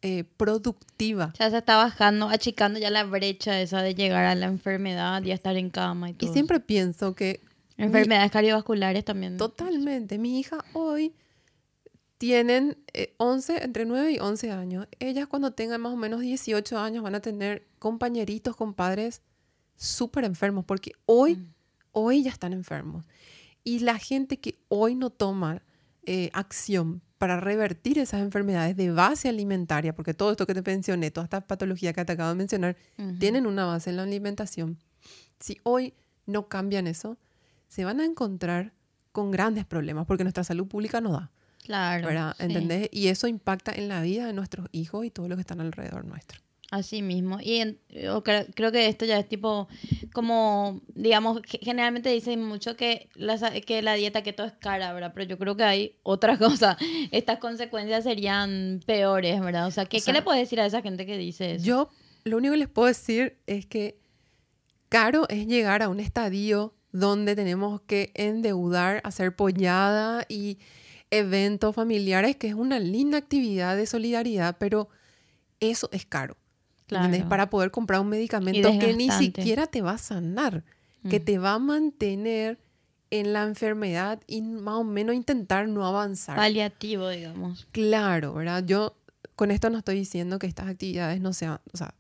eh, 0.02 0.24
productiva. 0.36 1.32
ya 1.38 1.48
se 1.50 1.58
está 1.58 1.76
bajando, 1.76 2.28
achicando 2.28 2.80
ya 2.80 2.90
la 2.90 3.04
brecha 3.04 3.60
esa 3.60 3.82
de 3.82 3.94
llegar 3.94 4.24
a 4.24 4.34
la 4.34 4.46
enfermedad 4.46 5.22
y 5.22 5.30
a 5.30 5.34
estar 5.34 5.56
en 5.56 5.70
cama 5.70 6.08
y 6.08 6.12
Y 6.12 6.14
todo. 6.16 6.32
siempre 6.32 6.58
pienso 6.58 7.14
que 7.14 7.40
mi- 7.76 7.84
Enfermedades 7.84 8.32
cardiovasculares 8.32 9.04
también. 9.04 9.36
Totalmente. 9.36 10.18
Mi 10.18 10.40
hija 10.40 10.64
hoy 10.72 11.14
tienen 12.18 12.76
eh, 12.92 13.14
11, 13.18 13.62
entre 13.64 13.84
9 13.84 14.12
y 14.12 14.18
11 14.18 14.50
años. 14.50 14.88
Ellas 14.98 15.26
cuando 15.28 15.52
tengan 15.52 15.80
más 15.80 15.92
o 15.92 15.96
menos 15.96 16.20
18 16.20 16.78
años 16.78 17.02
van 17.04 17.14
a 17.14 17.20
tener 17.20 17.66
compañeritos, 17.78 18.56
compadres 18.56 19.22
súper 19.76 20.24
enfermos, 20.24 20.64
porque 20.64 20.92
hoy, 21.06 21.36
Mm. 21.36 21.54
Hoy 21.92 22.22
ya 22.22 22.30
están 22.30 22.52
enfermos. 22.52 23.06
Y 23.64 23.80
la 23.80 23.98
gente 23.98 24.38
que 24.38 24.58
hoy 24.68 24.94
no 24.94 25.10
toma 25.10 25.62
eh, 26.04 26.30
acción 26.32 27.02
para 27.18 27.38
revertir 27.38 27.98
esas 27.98 28.22
enfermedades 28.22 28.74
de 28.76 28.90
base 28.90 29.28
alimentaria, 29.28 29.94
porque 29.94 30.14
todo 30.14 30.30
esto 30.30 30.46
que 30.46 30.54
te 30.54 30.62
mencioné, 30.62 31.10
toda 31.10 31.24
esta 31.24 31.42
patología 31.42 31.92
que 31.92 32.02
te 32.04 32.12
acabo 32.12 32.30
de 32.30 32.36
mencionar, 32.36 32.76
tienen 33.18 33.46
una 33.46 33.66
base 33.66 33.90
en 33.90 33.96
la 33.96 34.04
alimentación. 34.04 34.78
Si 35.38 35.58
hoy 35.62 35.92
no 36.24 36.48
cambian 36.48 36.86
eso, 36.86 37.18
se 37.68 37.84
van 37.84 38.00
a 38.00 38.04
encontrar 38.06 38.72
con 39.12 39.30
grandes 39.30 39.66
problemas 39.66 40.06
porque 40.06 40.24
nuestra 40.24 40.44
salud 40.44 40.66
pública 40.66 41.00
no 41.02 41.12
da, 41.12 41.30
Claro. 41.64 42.06
¿verdad? 42.06 42.34
sí. 42.38 42.44
¿Entendés? 42.44 42.88
Y 42.90 43.08
eso 43.08 43.26
impacta 43.26 43.72
en 43.72 43.88
la 43.88 44.00
vida 44.00 44.26
de 44.26 44.32
nuestros 44.32 44.68
hijos 44.72 45.04
y 45.04 45.10
todos 45.10 45.28
los 45.28 45.36
que 45.36 45.42
están 45.42 45.60
alrededor 45.60 46.06
nuestro. 46.06 46.40
Así 46.70 47.02
mismo. 47.02 47.38
Y 47.42 47.56
en- 47.56 47.78
yo 47.88 48.22
creo, 48.22 48.46
creo 48.54 48.70
que 48.70 48.86
esto 48.86 49.04
ya 49.04 49.18
es 49.18 49.28
tipo, 49.28 49.66
como, 50.12 50.80
digamos, 50.94 51.40
ge- 51.44 51.58
generalmente 51.62 52.10
dicen 52.10 52.44
mucho 52.44 52.76
que 52.76 53.08
la, 53.14 53.36
que 53.60 53.82
la 53.82 53.94
dieta 53.94 54.22
keto 54.22 54.44
es 54.44 54.52
cara, 54.52 54.92
¿verdad? 54.92 55.10
Pero 55.12 55.28
yo 55.28 55.36
creo 55.38 55.56
que 55.56 55.64
hay 55.64 55.96
otra 56.04 56.38
cosa. 56.38 56.76
Estas 57.10 57.38
consecuencias 57.38 58.04
serían 58.04 58.80
peores, 58.86 59.40
¿verdad? 59.40 59.66
O 59.66 59.70
sea, 59.72 59.84
¿qué, 59.86 59.98
O 59.98 60.00
¿qué 60.04 60.12
le 60.12 60.22
puedes 60.22 60.40
decir 60.42 60.60
a 60.60 60.66
esa 60.66 60.80
gente 60.80 61.06
que 61.06 61.18
dice 61.18 61.56
eso? 61.56 61.64
Yo 61.64 61.88
lo 62.24 62.36
único 62.36 62.52
que 62.52 62.58
les 62.58 62.68
puedo 62.68 62.86
decir 62.86 63.38
es 63.46 63.66
que 63.66 63.98
caro 64.88 65.26
es 65.28 65.46
llegar 65.46 65.82
a 65.82 65.88
un 65.88 65.98
estadio 66.00 66.74
donde 66.92 67.34
tenemos 67.36 67.80
que 67.82 68.10
endeudar, 68.14 69.00
hacer 69.04 69.34
pollada 69.34 70.24
y 70.28 70.58
eventos 71.10 71.74
familiares, 71.74 72.36
que 72.36 72.46
es 72.48 72.54
una 72.54 72.78
linda 72.78 73.18
actividad 73.18 73.76
de 73.76 73.86
solidaridad, 73.86 74.56
pero 74.58 74.88
eso 75.60 75.88
es 75.92 76.06
caro. 76.06 76.36
Claro. 76.98 77.28
Para 77.28 77.48
poder 77.50 77.70
comprar 77.70 78.00
un 78.00 78.08
medicamento 78.08 78.68
que 78.78 78.94
ni 78.94 79.10
siquiera 79.10 79.66
te 79.66 79.80
va 79.82 79.92
a 79.92 79.98
sanar, 79.98 80.64
que 81.08 81.20
Mm. 81.20 81.24
te 81.24 81.38
va 81.38 81.54
a 81.54 81.58
mantener 81.58 82.58
en 83.10 83.32
la 83.32 83.42
enfermedad 83.44 84.20
y 84.26 84.42
más 84.42 84.74
o 84.76 84.84
menos 84.84 85.14
intentar 85.14 85.66
no 85.68 85.86
avanzar. 85.86 86.36
Paliativo, 86.36 87.08
digamos. 87.08 87.66
Claro, 87.72 88.34
¿verdad? 88.34 88.64
Yo 88.64 88.96
con 89.34 89.50
esto 89.50 89.70
no 89.70 89.78
estoy 89.78 89.96
diciendo 89.96 90.38
que 90.38 90.46
estas 90.46 90.68
actividades 90.68 91.20
no 91.20 91.32
sean, 91.32 91.60
o 91.72 91.76
sea, 91.76 91.94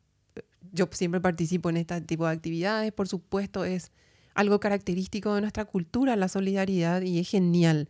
yo 0.72 0.88
siempre 0.92 1.20
participo 1.20 1.70
en 1.70 1.78
este 1.78 2.00
tipo 2.02 2.26
de 2.26 2.32
actividades, 2.32 2.92
por 2.92 3.08
supuesto 3.08 3.64
es 3.64 3.90
algo 4.34 4.60
característico 4.60 5.34
de 5.34 5.40
nuestra 5.40 5.64
cultura, 5.64 6.14
la 6.16 6.28
solidaridad, 6.28 7.00
y 7.02 7.18
es 7.18 7.28
genial. 7.28 7.88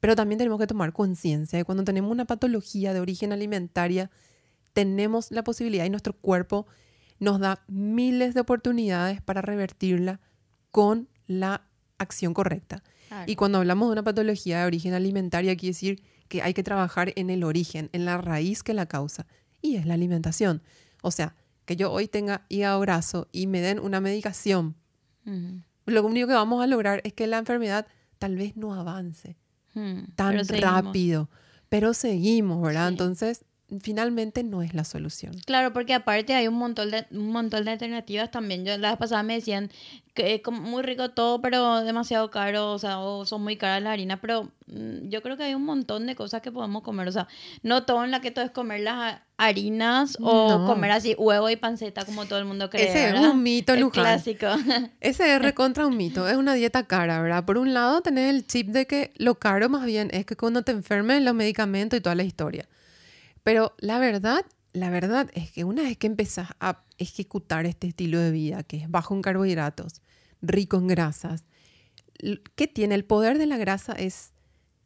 Pero 0.00 0.16
también 0.16 0.38
tenemos 0.38 0.58
que 0.58 0.66
tomar 0.66 0.92
conciencia 0.92 1.58
de 1.58 1.64
cuando 1.64 1.84
tenemos 1.84 2.10
una 2.10 2.24
patología 2.24 2.92
de 2.94 3.00
origen 3.00 3.32
alimentaria, 3.32 4.10
tenemos 4.76 5.30
la 5.30 5.42
posibilidad 5.42 5.86
y 5.86 5.90
nuestro 5.90 6.12
cuerpo 6.12 6.66
nos 7.18 7.40
da 7.40 7.64
miles 7.66 8.34
de 8.34 8.40
oportunidades 8.40 9.22
para 9.22 9.40
revertirla 9.40 10.20
con 10.70 11.08
la 11.26 11.62
acción 11.96 12.34
correcta. 12.34 12.82
Claro. 13.08 13.24
Y 13.26 13.36
cuando 13.36 13.56
hablamos 13.56 13.88
de 13.88 13.92
una 13.92 14.02
patología 14.02 14.60
de 14.60 14.66
origen 14.66 14.92
alimentaria, 14.92 15.56
quiere 15.56 15.70
decir 15.70 16.02
que 16.28 16.42
hay 16.42 16.52
que 16.52 16.62
trabajar 16.62 17.14
en 17.16 17.30
el 17.30 17.42
origen, 17.42 17.88
en 17.94 18.04
la 18.04 18.18
raíz 18.18 18.62
que 18.62 18.74
la 18.74 18.84
causa, 18.84 19.26
y 19.62 19.76
es 19.76 19.86
la 19.86 19.94
alimentación. 19.94 20.62
O 21.00 21.10
sea, 21.10 21.34
que 21.64 21.76
yo 21.76 21.90
hoy 21.90 22.06
tenga 22.06 22.44
hígado 22.50 22.78
graso 22.80 23.28
y 23.32 23.46
me 23.46 23.62
den 23.62 23.78
una 23.78 24.02
medicación, 24.02 24.76
lo 25.86 26.06
único 26.06 26.28
que 26.28 26.34
vamos 26.34 26.62
a 26.62 26.66
lograr 26.66 27.00
es 27.02 27.14
que 27.14 27.26
la 27.26 27.38
enfermedad 27.38 27.86
tal 28.18 28.36
vez 28.36 28.58
no 28.58 28.74
avance 28.74 29.38
tan 30.16 30.36
pero 30.46 30.60
rápido, 30.60 31.30
pero 31.70 31.94
seguimos, 31.94 32.60
¿verdad? 32.60 32.88
Sí. 32.88 32.92
Entonces, 32.92 33.44
finalmente 33.80 34.42
no 34.44 34.62
es 34.62 34.74
la 34.74 34.84
solución. 34.84 35.34
Claro, 35.44 35.72
porque 35.72 35.94
aparte 35.94 36.34
hay 36.34 36.46
un 36.48 36.54
montón 36.54 36.90
de 36.90 37.06
un 37.10 37.30
montón 37.30 37.64
de 37.64 37.72
alternativas 37.72 38.30
también. 38.30 38.64
Yo 38.64 38.76
la 38.78 38.90
vez 38.90 38.98
pasada 38.98 39.22
me 39.22 39.34
decían 39.34 39.70
que 40.14 40.34
es 40.34 40.40
como 40.40 40.60
muy 40.62 40.82
rico 40.82 41.10
todo, 41.10 41.42
pero 41.42 41.82
demasiado 41.82 42.30
caro, 42.30 42.72
o 42.72 42.78
sea, 42.78 43.00
o 43.00 43.26
son 43.26 43.42
muy 43.42 43.56
caras 43.56 43.82
las 43.82 43.92
harinas, 43.92 44.18
pero 44.22 44.44
mm, 44.66 45.08
yo 45.10 45.20
creo 45.22 45.36
que 45.36 45.42
hay 45.42 45.54
un 45.54 45.64
montón 45.64 46.06
de 46.06 46.14
cosas 46.14 46.40
que 46.40 46.50
podemos 46.50 46.82
comer, 46.82 47.06
o 47.08 47.12
sea, 47.12 47.28
no 47.62 47.84
todo 47.84 48.02
en 48.02 48.10
la 48.10 48.20
que 48.22 48.30
todo 48.30 48.44
es 48.44 48.50
comer 48.50 48.80
las 48.80 48.94
ha- 48.94 49.22
harinas 49.36 50.16
o 50.22 50.48
No. 50.48 50.66
comer 50.66 50.90
así 50.92 51.14
huevo 51.18 51.50
y 51.50 51.56
panceta 51.56 52.06
como 52.06 52.24
todo 52.24 52.38
el 52.38 52.46
mundo 52.46 52.70
cree, 52.70 52.88
Ese 52.88 53.08
es 53.08 53.12
¿verdad? 53.12 53.30
un 53.30 53.42
mito, 53.42 53.74
El 53.74 53.80
Luján. 53.80 54.04
clásico. 54.04 54.46
Ese 55.00 55.34
es 55.34 55.42
recontra 55.42 55.86
un 55.86 55.96
mito, 55.98 56.26
es 56.28 56.36
una 56.36 56.54
dieta 56.54 56.84
cara, 56.84 57.20
¿verdad? 57.20 57.44
Por 57.44 57.58
un 57.58 57.74
lado 57.74 58.00
tenés 58.00 58.32
el 58.34 58.46
chip 58.46 58.68
de 58.68 58.86
que 58.86 59.12
lo 59.16 59.34
caro 59.34 59.68
más 59.68 59.84
bien 59.84 60.08
es 60.12 60.24
que 60.24 60.36
cuando 60.36 60.62
te 60.62 60.72
enfermes 60.72 61.20
los 61.22 61.34
medicamentos 61.34 61.98
y 61.98 62.00
toda 62.00 62.14
la 62.14 62.22
historia. 62.22 62.66
Pero 63.46 63.76
la 63.78 64.00
verdad, 64.00 64.44
la 64.72 64.90
verdad 64.90 65.30
es 65.34 65.52
que 65.52 65.62
una 65.62 65.84
vez 65.84 65.96
que 65.96 66.08
empezás 66.08 66.48
a 66.58 66.82
ejecutar 66.98 67.64
este 67.64 67.86
estilo 67.86 68.18
de 68.18 68.32
vida, 68.32 68.64
que 68.64 68.78
es 68.78 68.90
bajo 68.90 69.14
en 69.14 69.22
carbohidratos, 69.22 70.02
rico 70.42 70.78
en 70.78 70.88
grasas, 70.88 71.44
¿qué 72.56 72.66
tiene? 72.66 72.96
El 72.96 73.04
poder 73.04 73.38
de 73.38 73.46
la 73.46 73.56
grasa 73.56 73.92
es, 73.92 74.32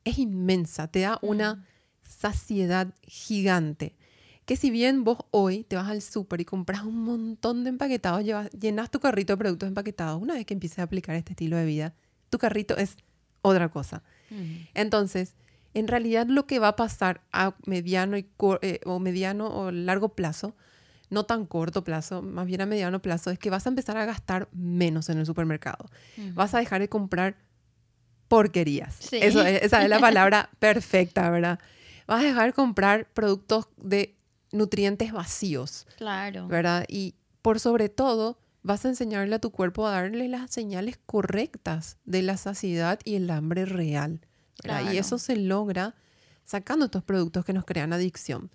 es 0.05 0.19
inmensa, 0.19 0.89
te 0.89 1.01
da 1.01 1.19
una 1.23 1.67
saciedad 2.03 2.95
gigante. 3.03 3.97
Que 4.45 4.57
si 4.57 4.71
bien 4.71 5.05
vos 5.05 5.21
hoy 5.31 5.65
te 5.65 5.77
vas 5.77 5.89
al 5.89 6.03
súper 6.03 6.43
y 6.43 6.45
compras 6.45 6.83
un 6.83 7.03
montón 7.03 7.65
de 7.65 7.71
empaquetados, 7.71 8.23
llevas, 8.23 8.51
llenas 8.51 8.91
tu 8.91 9.01
carrito 9.01 9.33
de 9.33 9.39
productos 9.39 9.69
empaquetados, 9.69 10.21
una 10.21 10.35
vez 10.35 10.45
que 10.45 10.53
empieces 10.53 10.81
a 10.81 10.83
aplicar 10.83 11.17
este 11.17 11.33
estilo 11.33 11.57
de 11.57 11.65
vida, 11.65 11.95
tu 12.29 12.37
carrito 12.37 12.77
es 12.77 12.99
otra 13.41 13.71
cosa. 13.71 14.03
Ujú. 14.31 14.67
Entonces, 14.75 15.35
en 15.75 15.89
realidad 15.89 16.27
lo 16.29 16.47
que 16.47 16.59
va 16.59 16.69
a 16.69 16.77
pasar 16.77 17.23
a 17.33 17.55
mediano 17.67 18.17
y 18.17 18.27
eh, 18.63 18.81
o 18.85 18.99
mediano 18.99 19.47
o 19.49 19.71
largo 19.71 20.11
plazo, 20.11 20.57
no 21.11 21.25
tan 21.27 21.47
corto 21.47 21.83
plazo, 21.85 22.23
más 22.23 22.47
bien 22.47 22.61
a 22.61 22.67
mediano 22.67 23.01
plazo, 23.03 23.31
es 23.31 23.39
que 23.39 23.51
vas 23.51 23.67
a 23.67 23.69
empezar 23.71 23.97
a 23.97 24.05
gastar 24.05 24.49
menos 24.53 25.09
en 25.09 25.19
el 25.19 25.27
supermercado. 25.27 25.87
Vas 26.35 26.55
a 26.55 26.59
dejar 26.59 26.81
de 26.81 26.89
comprar 26.89 27.37
porquerías. 28.29 28.95
Sí. 28.95 29.19
Eso 29.21 29.43
es- 29.43 29.63
esa 29.63 29.83
es 29.83 29.89
la 29.89 29.99
palabra 29.99 30.51
perfecta, 30.59 31.29
¿verdad? 31.31 31.59
Vas 32.07 32.23
a 32.23 32.27
dejar 32.27 32.47
de 32.47 32.53
comprar 32.53 33.09
productos 33.13 33.69
de 33.77 34.17
nutrientes 34.53 35.13
vacíos, 35.13 35.87
Claro. 35.97 36.47
¿verdad? 36.49 36.85
Y 36.89 37.15
por 37.43 37.61
sobre 37.61 37.89
todo, 37.89 38.39
vas 38.63 38.85
a 38.85 38.89
enseñarle 38.89 39.35
a 39.37 39.39
tu 39.41 39.51
cuerpo 39.51 39.87
a 39.87 39.91
darle 39.93 40.29
las 40.29 40.51
señales 40.51 40.99
correctas 41.07 41.99
de 42.05 42.23
la 42.23 42.37
saciedad 42.37 42.99
y 43.05 43.15
el 43.17 43.31
hambre 43.31 43.65
real. 43.65 44.21
Y 44.93 44.99
eso 44.99 45.19
se 45.19 45.37
logra 45.37 45.95
sacando 46.45 46.87
estos 46.87 47.03
productos 47.03 47.45
que 47.45 47.53
nos 47.53 47.65
crean 47.65 47.93
adicción. 47.93 48.51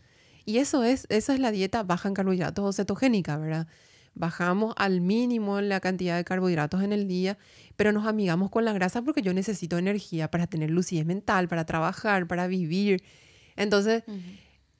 Y 0.45 0.57
eso 0.57 0.83
es, 0.83 1.07
esa 1.09 1.33
es 1.33 1.39
la 1.39 1.51
dieta 1.51 1.83
baja 1.83 2.07
en 2.07 2.13
carbohidratos 2.13 2.63
o 2.65 2.73
cetogénica, 2.73 3.37
¿verdad? 3.37 3.67
bajamos 4.15 4.73
al 4.77 5.01
mínimo 5.01 5.61
la 5.61 5.79
cantidad 5.79 6.15
de 6.15 6.23
carbohidratos 6.23 6.81
en 6.81 6.93
el 6.93 7.07
día, 7.07 7.37
pero 7.75 7.91
nos 7.91 8.07
amigamos 8.07 8.49
con 8.49 8.65
la 8.65 8.73
grasa 8.73 9.01
porque 9.01 9.21
yo 9.21 9.33
necesito 9.33 9.77
energía 9.77 10.31
para 10.31 10.47
tener 10.47 10.71
lucidez 10.71 11.05
mental, 11.05 11.47
para 11.47 11.65
trabajar, 11.65 12.25
para 12.25 12.47
vivir. 12.47 13.03
Entonces, 13.57 14.03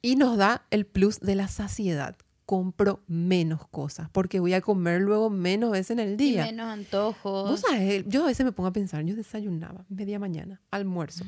y 0.02 0.16
nos 0.16 0.36
da 0.36 0.66
el 0.70 0.86
plus 0.86 1.20
de 1.20 1.34
la 1.36 1.48
saciedad. 1.48 2.16
Compro 2.46 3.02
menos 3.08 3.66
cosas 3.68 4.08
porque 4.10 4.38
voy 4.38 4.54
a 4.54 4.60
comer 4.60 5.00
luego 5.00 5.30
menos 5.30 5.72
veces 5.72 5.90
en 5.90 5.98
el 5.98 6.16
día. 6.16 6.46
Y 6.46 6.52
menos 6.52 6.68
antojos. 6.68 7.62
Yo 8.06 8.22
a 8.22 8.26
veces 8.26 8.46
me 8.46 8.52
pongo 8.52 8.68
a 8.68 8.72
pensar, 8.72 9.04
yo 9.04 9.16
desayunaba 9.16 9.84
media 9.88 10.18
mañana, 10.18 10.62
almuerzo, 10.70 11.24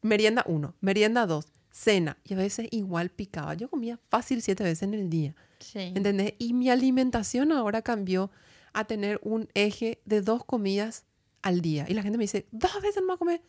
merienda 0.00 0.42
uno, 0.46 0.74
merienda 0.80 1.26
dos, 1.26 1.46
cena, 1.70 2.16
y 2.24 2.32
a 2.32 2.38
veces 2.38 2.68
igual 2.70 3.10
picaba. 3.10 3.52
Yo 3.52 3.68
comía 3.68 4.00
fácil 4.08 4.40
siete 4.40 4.64
veces 4.64 4.84
en 4.84 4.94
el 4.94 5.10
día. 5.10 5.34
Sí. 5.58 5.92
¿Entendés? 5.94 6.34
Y 6.38 6.54
mi 6.54 6.70
alimentación 6.70 7.52
ahora 7.52 7.82
cambió 7.82 8.30
a 8.72 8.84
tener 8.86 9.20
un 9.22 9.48
eje 9.52 10.00
de 10.06 10.22
dos 10.22 10.42
comidas 10.44 11.04
al 11.42 11.60
día. 11.60 11.84
Y 11.86 11.92
la 11.92 12.02
gente 12.02 12.16
me 12.16 12.24
dice, 12.24 12.46
¿dos 12.50 12.80
veces 12.80 13.02
más 13.02 13.18
comer? 13.18 13.42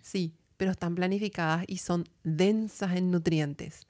Sí, 0.00 0.32
pero 0.56 0.70
están 0.70 0.94
planificadas 0.94 1.64
y 1.66 1.78
son 1.78 2.08
densas 2.22 2.94
en 2.96 3.10
nutrientes. 3.10 3.87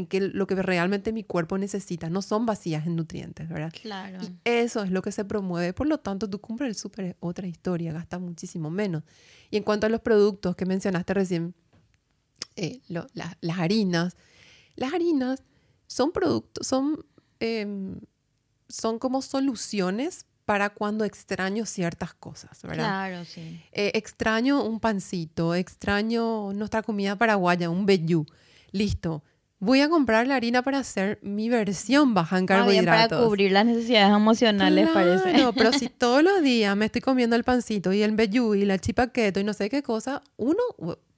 En 0.00 0.06
que 0.06 0.20
lo 0.20 0.46
que 0.46 0.54
realmente 0.54 1.12
mi 1.12 1.24
cuerpo 1.24 1.58
necesita 1.58 2.08
no 2.08 2.22
son 2.22 2.46
vacías 2.46 2.86
en 2.86 2.96
nutrientes, 2.96 3.48
¿verdad? 3.50 3.70
Claro. 3.82 4.18
Y 4.22 4.32
eso 4.44 4.82
es 4.82 4.90
lo 4.90 5.02
que 5.02 5.12
se 5.12 5.26
promueve. 5.26 5.72
Por 5.74 5.86
lo 5.88 5.98
tanto, 5.98 6.28
tu 6.30 6.40
compra 6.40 6.66
el 6.66 6.74
súper 6.74 7.04
es 7.04 7.16
otra 7.20 7.46
historia, 7.46 7.92
gasta 7.92 8.18
muchísimo 8.18 8.70
menos. 8.70 9.02
Y 9.50 9.58
en 9.58 9.62
cuanto 9.62 9.86
a 9.86 9.90
los 9.90 10.00
productos 10.00 10.56
que 10.56 10.64
mencionaste 10.64 11.12
recién, 11.12 11.54
eh, 12.56 12.80
lo- 12.88 13.06
la- 13.12 13.36
las 13.42 13.58
harinas, 13.58 14.16
las 14.76 14.94
harinas 14.94 15.42
son 15.86 16.12
productos, 16.12 16.66
son, 16.66 17.04
em, 17.40 18.00
son 18.68 18.98
como 18.98 19.20
soluciones 19.22 20.24
para 20.46 20.70
cuando 20.70 21.04
extraño 21.04 21.66
ciertas 21.66 22.14
cosas, 22.14 22.62
¿verdad? 22.62 22.76
Claro, 22.84 23.24
sí. 23.24 23.60
Eh, 23.72 23.92
extraño 23.94 24.64
un 24.64 24.80
pancito, 24.80 25.54
extraño 25.54 26.52
nuestra 26.54 26.82
comida 26.82 27.16
paraguaya, 27.16 27.68
un 27.70 27.84
vellú. 27.86 28.24
Listo. 28.72 29.22
Voy 29.62 29.82
a 29.82 29.90
comprar 29.90 30.26
la 30.26 30.36
harina 30.36 30.62
para 30.62 30.78
hacer 30.78 31.18
mi 31.22 31.50
versión 31.50 32.14
baja 32.14 32.38
en 32.38 32.46
Más 32.46 32.66
bien 32.66 32.84
carbohidratos. 32.86 33.18
para 33.18 33.28
cubrir 33.28 33.52
las 33.52 33.66
necesidades 33.66 34.16
emocionales, 34.16 34.88
parece. 34.88 35.32
Claro, 35.34 35.52
pero 35.52 35.72
si 35.78 35.88
todos 35.90 36.22
los 36.22 36.42
días 36.42 36.74
me 36.76 36.86
estoy 36.86 37.02
comiendo 37.02 37.36
el 37.36 37.44
pancito 37.44 37.92
y 37.92 38.02
el 38.02 38.12
vellú 38.12 38.54
y 38.54 38.64
la 38.64 38.78
chipaqueto 38.78 39.38
y 39.38 39.44
no 39.44 39.52
sé 39.52 39.68
qué 39.68 39.82
cosa, 39.82 40.22
uno, 40.38 40.62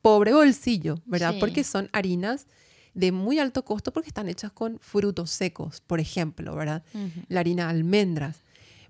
pobre 0.02 0.34
bolsillo, 0.34 0.96
¿verdad? 1.06 1.34
Sí. 1.34 1.36
Porque 1.38 1.62
son 1.62 1.88
harinas 1.92 2.48
de 2.94 3.12
muy 3.12 3.38
alto 3.38 3.64
costo 3.64 3.92
porque 3.92 4.08
están 4.08 4.28
hechas 4.28 4.50
con 4.50 4.80
frutos 4.80 5.30
secos, 5.30 5.80
por 5.80 6.00
ejemplo, 6.00 6.54
¿verdad? 6.56 6.82
Ujú. 6.94 7.22
La 7.28 7.40
harina 7.40 7.66
de 7.66 7.70
almendras. 7.70 8.38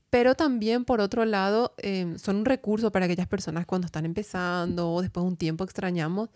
Pero 0.08 0.34
también, 0.34 0.86
por 0.86 1.00
otro 1.00 1.26
lado, 1.26 1.74
eh, 1.76 2.14
son 2.16 2.36
un 2.36 2.44
recurso 2.46 2.90
para 2.90 3.04
aquellas 3.04 3.28
personas 3.28 3.66
cuando 3.66 3.84
están 3.86 4.06
empezando 4.06 4.90
o 4.92 5.02
después 5.02 5.24
de 5.24 5.28
un 5.28 5.36
tiempo 5.36 5.62
extrañamos, 5.62 6.30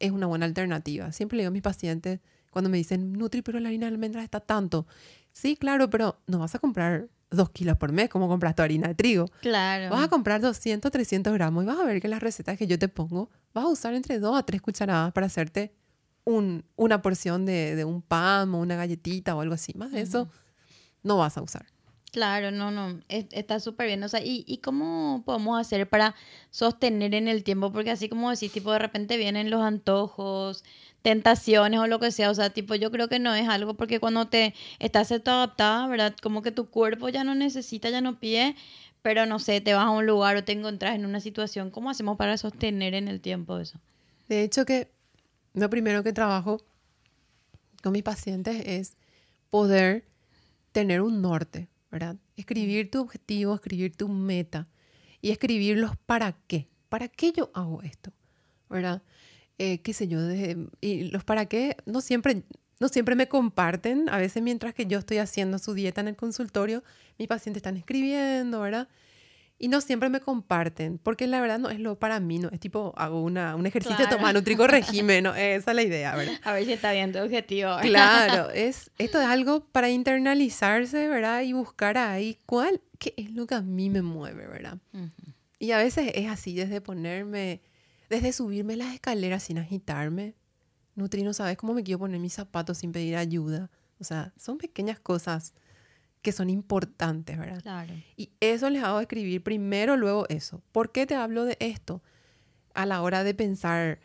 es 0.00 0.10
una 0.10 0.26
buena 0.26 0.46
alternativa. 0.46 1.12
Siempre 1.12 1.36
le 1.36 1.42
digo 1.42 1.48
a 1.48 1.52
mis 1.52 1.62
pacientes 1.62 2.20
cuando 2.52 2.70
me 2.70 2.76
dicen, 2.76 3.12
Nutri, 3.14 3.42
pero 3.42 3.58
la 3.58 3.68
harina 3.70 3.86
de 3.86 3.92
almendras 3.94 4.22
está 4.22 4.38
tanto. 4.38 4.86
Sí, 5.32 5.56
claro, 5.56 5.90
pero 5.90 6.20
no 6.28 6.38
vas 6.38 6.54
a 6.54 6.60
comprar 6.60 7.08
dos 7.30 7.48
kilos 7.50 7.78
por 7.78 7.90
mes 7.92 8.10
como 8.10 8.28
compras 8.28 8.54
tu 8.54 8.62
harina 8.62 8.86
de 8.88 8.94
trigo. 8.94 9.26
Claro. 9.40 9.90
Vas 9.90 10.04
a 10.04 10.08
comprar 10.08 10.40
200, 10.42 10.92
300 10.92 11.32
gramos 11.32 11.64
y 11.64 11.66
vas 11.66 11.78
a 11.78 11.84
ver 11.84 12.00
que 12.00 12.06
las 12.08 12.20
recetas 12.22 12.58
que 12.58 12.66
yo 12.66 12.78
te 12.78 12.88
pongo, 12.88 13.30
vas 13.54 13.64
a 13.64 13.68
usar 13.68 13.94
entre 13.94 14.18
2 14.20 14.38
a 14.38 14.42
3 14.44 14.60
cucharadas 14.60 15.12
para 15.12 15.26
hacerte 15.26 15.74
un- 16.24 16.64
una 16.76 17.00
porción 17.02 17.46
de, 17.46 17.74
de 17.74 17.84
un 17.86 18.02
pan 18.02 18.54
o 18.54 18.58
una 18.60 18.76
galletita 18.76 19.34
o 19.34 19.40
algo 19.40 19.54
así. 19.54 19.72
Más 19.76 19.90
de 19.92 20.02
eso 20.02 20.28
no 21.02 21.16
vas 21.16 21.36
a 21.38 21.42
usar. 21.42 21.66
Claro, 22.12 22.50
no, 22.50 22.70
no, 22.70 23.00
es- 23.08 23.24
está 23.32 23.58
súper 23.58 23.86
bien. 23.86 24.02
O 24.04 24.08
sea, 24.08 24.20
¿y, 24.22 24.44
¿y 24.46 24.58
cómo 24.58 25.22
podemos 25.24 25.58
hacer 25.58 25.88
para 25.88 26.14
sostener 26.50 27.14
en 27.14 27.26
el 27.26 27.42
tiempo? 27.42 27.72
Porque 27.72 27.90
así 27.90 28.08
como 28.10 28.30
decís, 28.30 28.52
tipo, 28.52 28.70
de 28.70 28.78
repente 28.78 29.16
vienen 29.16 29.50
los 29.50 29.62
antojos, 29.62 30.62
tentaciones 31.00 31.80
o 31.80 31.86
lo 31.86 31.98
que 32.00 32.10
sea. 32.12 32.30
O 32.30 32.34
sea, 32.34 32.50
tipo, 32.50 32.74
yo 32.74 32.90
creo 32.90 33.08
que 33.08 33.18
no 33.18 33.34
es 33.34 33.48
algo 33.48 33.74
porque 33.74 33.98
cuando 33.98 34.28
te 34.28 34.54
estás 34.78 35.10
adaptada, 35.10 35.86
¿verdad? 35.86 36.14
Como 36.22 36.42
que 36.42 36.52
tu 36.52 36.66
cuerpo 36.68 37.08
ya 37.08 37.24
no 37.24 37.34
necesita, 37.34 37.88
ya 37.88 38.02
no 38.02 38.18
pide, 38.20 38.56
pero 39.00 39.24
no 39.24 39.38
sé, 39.38 39.62
te 39.62 39.72
vas 39.72 39.86
a 39.86 39.90
un 39.90 40.04
lugar 40.04 40.36
o 40.36 40.44
te 40.44 40.52
encontrás 40.52 40.94
en 40.94 41.06
una 41.06 41.18
situación. 41.20 41.70
¿Cómo 41.70 41.88
hacemos 41.88 42.18
para 42.18 42.36
sostener 42.36 42.92
en 42.94 43.08
el 43.08 43.22
tiempo 43.22 43.58
eso? 43.58 43.78
De 44.28 44.42
hecho 44.42 44.66
que 44.66 44.90
lo 45.54 45.70
primero 45.70 46.02
que 46.02 46.12
trabajo 46.12 46.60
con 47.82 47.92
mis 47.92 48.02
pacientes 48.02 48.62
es 48.66 48.96
poder 49.50 50.04
tener 50.72 51.00
un 51.00 51.20
norte, 51.22 51.68
Escribir 52.36 52.90
tu 52.90 53.00
objetivo, 53.00 53.54
escribir 53.54 53.96
tu 53.96 54.08
meta 54.08 54.68
y 55.20 55.30
escribir 55.30 55.76
los 55.76 55.96
para 55.96 56.32
qué. 56.46 56.68
¿Para 56.88 57.08
qué 57.08 57.32
yo 57.32 57.50
hago 57.54 57.82
esto? 57.82 58.12
¿Verdad? 58.70 59.02
Eh, 59.58 59.78
qué 59.82 59.92
sé 59.92 60.08
yo, 60.08 60.18
y 60.80 61.04
los 61.10 61.24
para 61.24 61.46
qué 61.46 61.76
no 61.84 62.00
siempre, 62.00 62.42
no 62.80 62.88
siempre 62.88 63.14
me 63.14 63.28
comparten. 63.28 64.08
A 64.08 64.16
veces 64.16 64.42
mientras 64.42 64.74
que 64.74 64.86
yo 64.86 64.98
estoy 64.98 65.18
haciendo 65.18 65.58
su 65.58 65.74
dieta 65.74 66.00
en 66.00 66.08
el 66.08 66.16
consultorio, 66.16 66.82
mis 67.18 67.28
pacientes 67.28 67.58
están 67.58 67.76
escribiendo, 67.76 68.60
¿verdad? 68.60 68.88
Y 69.58 69.68
no 69.68 69.80
siempre 69.80 70.08
me 70.08 70.18
comparten, 70.20 70.98
porque 70.98 71.28
la 71.28 71.40
verdad 71.40 71.60
no 71.60 71.70
es 71.70 71.78
lo 71.78 71.96
para 71.98 72.18
mí, 72.18 72.40
no 72.40 72.48
es 72.50 72.58
tipo, 72.58 72.92
hago 72.96 73.22
una, 73.22 73.54
un 73.54 73.64
ejercicio, 73.66 73.96
Claro. 73.96 74.16
toma 74.16 74.32
nutrico 74.32 74.66
régimen, 74.66 75.22
no, 75.22 75.34
esa 75.36 75.70
es 75.70 75.76
la 75.76 75.82
idea, 75.82 76.16
¿verdad? 76.16 76.34
A 76.42 76.52
ver 76.52 76.64
si 76.64 76.72
está 76.72 76.90
bien 76.92 77.12
tu 77.12 77.20
objetivo. 77.20 77.70
Claro, 77.82 78.50
es, 78.54 78.90
esto 78.98 79.20
es 79.20 79.26
algo 79.26 79.64
para 79.66 79.88
internalizarse, 79.88 81.06
¿verdad? 81.08 81.42
Y 81.42 81.52
buscar 81.52 81.96
ahí 81.98 82.38
cuál, 82.46 82.80
qué 82.98 83.14
es 83.16 83.30
lo 83.32 83.46
que 83.46 83.54
a 83.54 83.62
mí 83.62 83.88
me 83.90 84.02
mueve, 84.02 84.46
¿verdad? 84.48 84.78
Y 85.60 85.70
a 85.70 85.78
veces 85.78 86.10
es 86.14 86.28
así, 86.28 86.56
desde 86.56 86.80
ponerme, 86.80 87.60
desde 88.10 88.32
subirme 88.32 88.74
las 88.76 88.92
escaleras 88.94 89.44
sin 89.44 89.58
agitarme. 89.58 90.34
Nutri, 90.96 91.22
no 91.22 91.32
sabes 91.34 91.56
cómo 91.56 91.72
me 91.72 91.84
quiero 91.84 92.00
poner 92.00 92.18
mis 92.20 92.32
zapatos 92.34 92.78
sin 92.78 92.90
pedir 92.90 93.16
ayuda. 93.16 93.70
O 94.00 94.04
sea, 94.04 94.32
son 94.36 94.58
pequeñas 94.58 94.98
cosas 94.98 95.54
que 96.22 96.32
son 96.32 96.48
importantes, 96.50 97.36
¿verdad? 97.38 97.60
Claro. 97.62 97.92
Y 98.16 98.30
eso 98.40 98.70
les 98.70 98.82
hago 98.82 99.00
escribir 99.00 99.42
primero, 99.42 99.96
luego 99.96 100.26
eso. 100.28 100.62
¿Por 100.72 100.92
qué 100.92 101.06
te 101.06 101.14
hablo 101.16 101.44
de 101.44 101.56
esto? 101.60 102.00
A 102.74 102.86
la 102.86 103.02
hora 103.02 103.24
de 103.24 103.34
pensar 103.34 103.98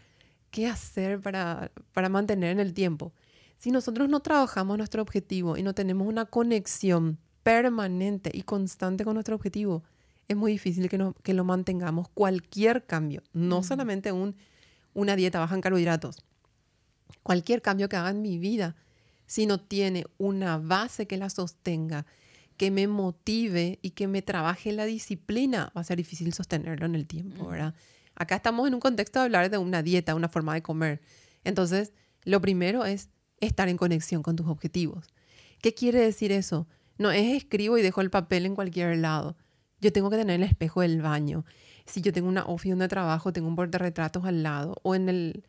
qué 0.52 0.68
hacer 0.68 1.22
para, 1.22 1.72
para 1.94 2.10
mantener 2.10 2.52
en 2.52 2.60
el 2.60 2.74
tiempo. 2.74 3.14
Si 3.58 3.72
nosotros 3.72 4.10
no 4.10 4.20
trabajamos 4.22 4.78
nuestro 4.78 5.02
objetivo 5.02 5.58
y 5.58 5.64
no 5.64 5.74
tenemos 5.74 6.08
una 6.08 6.26
conexión 6.26 7.18
permanente 7.44 8.32
y 8.34 8.42
constante 8.42 9.04
con 9.06 9.14
nuestro 9.14 9.36
objetivo, 9.36 9.84
es 10.28 10.36
muy 10.36 10.52
difícil 10.52 10.90
que, 10.90 10.98
no- 10.98 11.14
que 11.24 11.34
lo 11.34 11.44
mantengamos 11.44 12.10
cualquier 12.10 12.86
cambio, 12.86 13.22
no 13.34 13.64
solamente 13.64 14.12
un, 14.12 14.36
una 14.94 15.16
dieta 15.16 15.40
baja 15.40 15.56
en 15.56 15.62
carbohidratos, 15.62 16.26
cualquier 17.24 17.62
cambio 17.62 17.88
que 17.90 17.96
haga 17.96 18.10
en 18.10 18.22
mi 18.22 18.38
vida, 18.38 18.76
si 19.28 19.46
no 19.46 19.60
tiene 19.60 20.06
una 20.18 20.58
base 20.58 21.06
que 21.06 21.18
la 21.18 21.30
sostenga, 21.30 22.06
que 22.58 22.72
me 22.72 22.88
motive 22.88 23.78
y 23.82 23.92
que 23.92 24.08
me 24.08 24.24
trabaje 24.24 24.72
la 24.72 24.86
disciplina, 24.86 25.72
va 25.78 25.82
a 25.82 25.84
ser 25.84 25.98
difícil 25.98 26.34
sostenerlo 26.34 26.88
en 26.88 26.96
el 26.96 27.06
tiempo, 27.06 27.48
¿verdad? 27.48 27.76
Acá 28.16 28.38
estamos 28.38 28.68
en 28.68 28.74
un 28.74 28.80
contexto 28.80 29.20
de 29.20 29.26
hablar 29.26 29.52
de 29.52 29.60
una 29.60 29.84
dieta, 29.84 30.16
una 30.16 30.30
forma 30.30 30.56
de 30.56 30.64
comer. 30.64 31.02
Entonces, 31.44 31.94
lo 32.24 32.42
primero 32.42 32.84
es 32.84 33.10
estar 33.40 33.70
en 33.70 33.78
conexión 33.78 34.24
con 34.24 34.36
tus 34.36 34.48
objetivos. 34.48 35.06
¿Qué 35.62 35.76
quiere 35.76 36.00
decir 36.00 36.32
eso? 36.32 36.68
No 36.98 37.12
es 37.12 37.36
escribo 37.36 37.78
y 37.78 37.84
dejo 37.84 38.02
el 38.02 38.10
papel 38.10 38.48
en 38.48 38.56
cualquier 38.56 38.98
lado. 38.98 39.38
Yo 39.80 39.94
tengo 39.94 40.10
que 40.10 40.18
tener 40.18 40.38
el 40.38 40.44
espejo 40.44 40.82
del 40.82 41.02
baño. 41.02 41.46
Si 41.86 42.02
yo 42.02 42.12
tengo 42.12 42.28
una 42.28 42.44
office 42.46 42.72
donde 42.72 42.88
trabajo, 42.88 43.32
tengo 43.32 43.48
un 43.48 43.56
portarretratos 43.56 44.26
al 44.26 44.42
lado 44.42 44.76
o 44.82 44.96
en 44.96 45.10
el, 45.10 45.44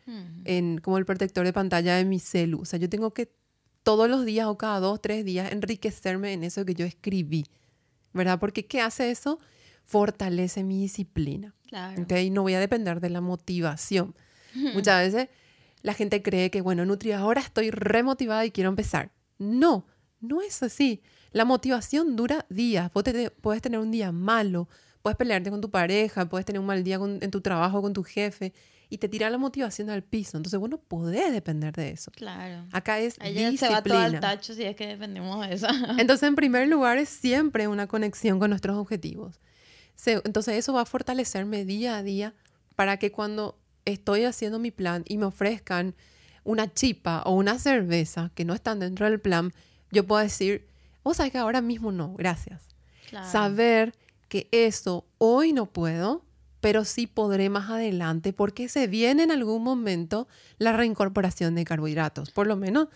en 0.45 0.79
como 0.79 0.99
el 0.99 1.07
protector 1.07 1.47
de 1.47 1.53
pantalla 1.55 1.97
de 1.97 2.05
mi 2.05 2.21
celu. 2.21 2.61
O 2.61 2.65
sea, 2.67 2.79
yo 2.79 2.89
tengo 2.91 3.15
que 3.15 3.33
todos 3.89 4.11
los 4.11 4.27
días 4.27 4.47
o 4.49 4.59
cada 4.59 4.81
dos, 4.81 5.01
tres 5.01 5.25
días 5.25 5.51
enriquecerme 5.51 6.35
en 6.35 6.45
eso 6.45 6.63
que 6.67 6.75
yo 6.75 6.85
escribí, 6.85 7.47
¿verdad? 8.13 8.39
Porque 8.39 8.67
¿qué 8.67 8.83
hace 8.83 9.11
eso? 9.11 9.39
Fortalece 9.83 10.63
mi 10.63 10.79
disciplina, 10.79 11.55
Claro. 11.69 12.03
¿ok? 12.03 12.13
No 12.31 12.43
voy 12.43 12.53
a 12.53 12.61
depender 12.61 13.01
de 13.01 13.09
la 13.09 13.23
motivación. 13.23 14.15
Muchas 14.75 15.01
veces 15.11 15.29
la 15.81 15.95
gente 15.95 16.23
cree 16.23 16.51
que, 16.51 16.61
bueno, 16.61 16.85
Nutri, 16.85 17.13
ahora 17.13 17.41
estoy 17.41 17.71
remotivada 17.71 18.45
y 18.45 18.51
quiero 18.51 18.69
empezar. 18.69 19.11
No, 19.39 19.87
no 20.21 20.43
es 20.43 20.63
así. 20.63 21.01
La 21.33 21.47
motivación 21.47 22.15
dura 22.15 22.45
días. 22.51 22.93
Vos 22.93 23.05
te- 23.05 23.31
puedes 23.31 23.63
tener 23.63 23.81
un 23.81 23.91
día 23.91 24.13
malo, 24.13 24.69
puedes 25.01 25.17
pelearte 25.17 25.49
con 25.49 25.63
tu 25.63 25.71
pareja, 25.71 26.29
puedes 26.29 26.45
tener 26.45 26.61
un 26.61 26.67
mal 26.67 26.85
día 26.85 26.99
con- 26.99 27.21
en 27.23 27.31
tu 27.31 27.41
trabajo 27.41 27.81
con 27.81 27.95
tu 27.95 28.03
jefe 28.03 28.53
y 28.91 28.99
te 28.99 29.09
tira 29.09 29.29
la 29.31 29.39
motivación 29.39 29.91
al 29.91 30.03
piso. 30.03 30.37
Entonces, 30.37 30.59
vos 30.59 30.71
no 30.71 30.79
podés 30.79 31.31
depender 31.33 31.75
de 31.75 31.91
eso. 31.91 32.11
Claro. 32.13 32.65
Acá 32.73 32.99
es 33.01 33.17
Ahí 33.21 33.35
ya 33.35 33.53
se 33.57 33.69
va 33.69 33.83
todo 33.83 33.99
al 33.99 34.13
disciplina. 34.13 34.21
tacho 34.21 34.55
si 34.55 34.63
es 34.65 34.77
que 34.77 34.87
dependemos 34.87 35.47
de 35.47 35.55
eso. 35.55 35.67
Entonces, 35.99 36.27
en 36.29 36.35
primer 36.37 36.69
lugar, 36.69 36.99
es 36.99 37.09
siempre 37.09 37.69
una 37.69 37.87
conexión 37.87 38.39
con 38.39 38.51
nuestros 38.51 38.77
objetivos. 38.77 39.41
Se- 39.95 40.23
Entonces, 40.25 40.55
eso 40.57 40.73
va 40.73 40.83
a 40.83 40.87
fortalecerme 40.87 41.65
día 41.65 41.97
a 41.99 42.03
día 42.03 42.35
para 42.77 42.97
que 42.99 43.13
cuando 43.13 43.59
estoy 43.85 44.25
haciendo 44.25 44.59
mi 44.59 44.71
plan 44.71 45.05
y 45.07 45.19
me 45.19 45.27
ofrezcan 45.27 45.95
una 46.45 46.73
chipa 46.73 47.23
o 47.27 47.33
una 47.33 47.59
cerveza 47.59 48.31
que 48.35 48.45
no 48.45 48.55
están 48.55 48.79
dentro 48.81 49.05
del 49.11 49.21
plan, 49.21 49.53
yo 49.91 50.07
pueda 50.07 50.23
decir, 50.23 50.67
vos 51.05 51.17
sabés 51.19 51.33
que 51.33 51.39
ahora 51.39 51.61
mismo 51.61 51.93
no, 51.93 52.15
gracias. 52.15 52.63
Claro. 53.11 53.31
Saber 53.31 53.95
que 54.29 54.49
eso 54.53 55.07
hoy 55.19 55.53
no 55.53 55.67
puedo, 55.67 56.23
pero 56.61 56.85
sí 56.85 57.07
podré 57.07 57.49
más 57.51 57.71
adelante 57.71 58.33
porque 58.33 58.69
se 58.69 58.87
viene 58.87 59.23
en 59.23 59.31
algún 59.31 59.63
momento 59.63 60.27
la 60.59 60.73
reincorporación 60.73 61.55
de 61.55 61.65
carbohidratos. 61.65 62.31
Por 62.31 62.47
lo 62.47 62.57
menos 62.57 62.89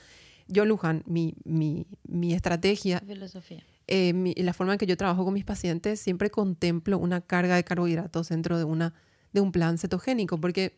yo, 0.48 0.64
Luján, 0.64 1.02
mi, 1.06 1.34
mi, 1.44 1.86
mi 2.04 2.34
estrategia, 2.34 3.00
Filosofía. 3.06 3.62
eh, 3.86 4.12
mi- 4.12 4.34
la 4.34 4.52
forma 4.52 4.72
en 4.74 4.78
que 4.78 4.86
yo 4.86 4.96
trabajo 4.96 5.24
con 5.24 5.32
mis 5.34 5.44
pacientes, 5.44 6.00
siempre 6.00 6.30
contemplo 6.30 6.98
una 6.98 7.20
carga 7.20 7.54
de 7.56 7.64
carbohidratos 7.64 8.28
dentro 8.28 8.58
de, 8.58 8.64
una, 8.64 8.92
de 9.32 9.40
un 9.40 9.52
plan 9.52 9.78
cetogénico, 9.78 10.40
porque, 10.40 10.76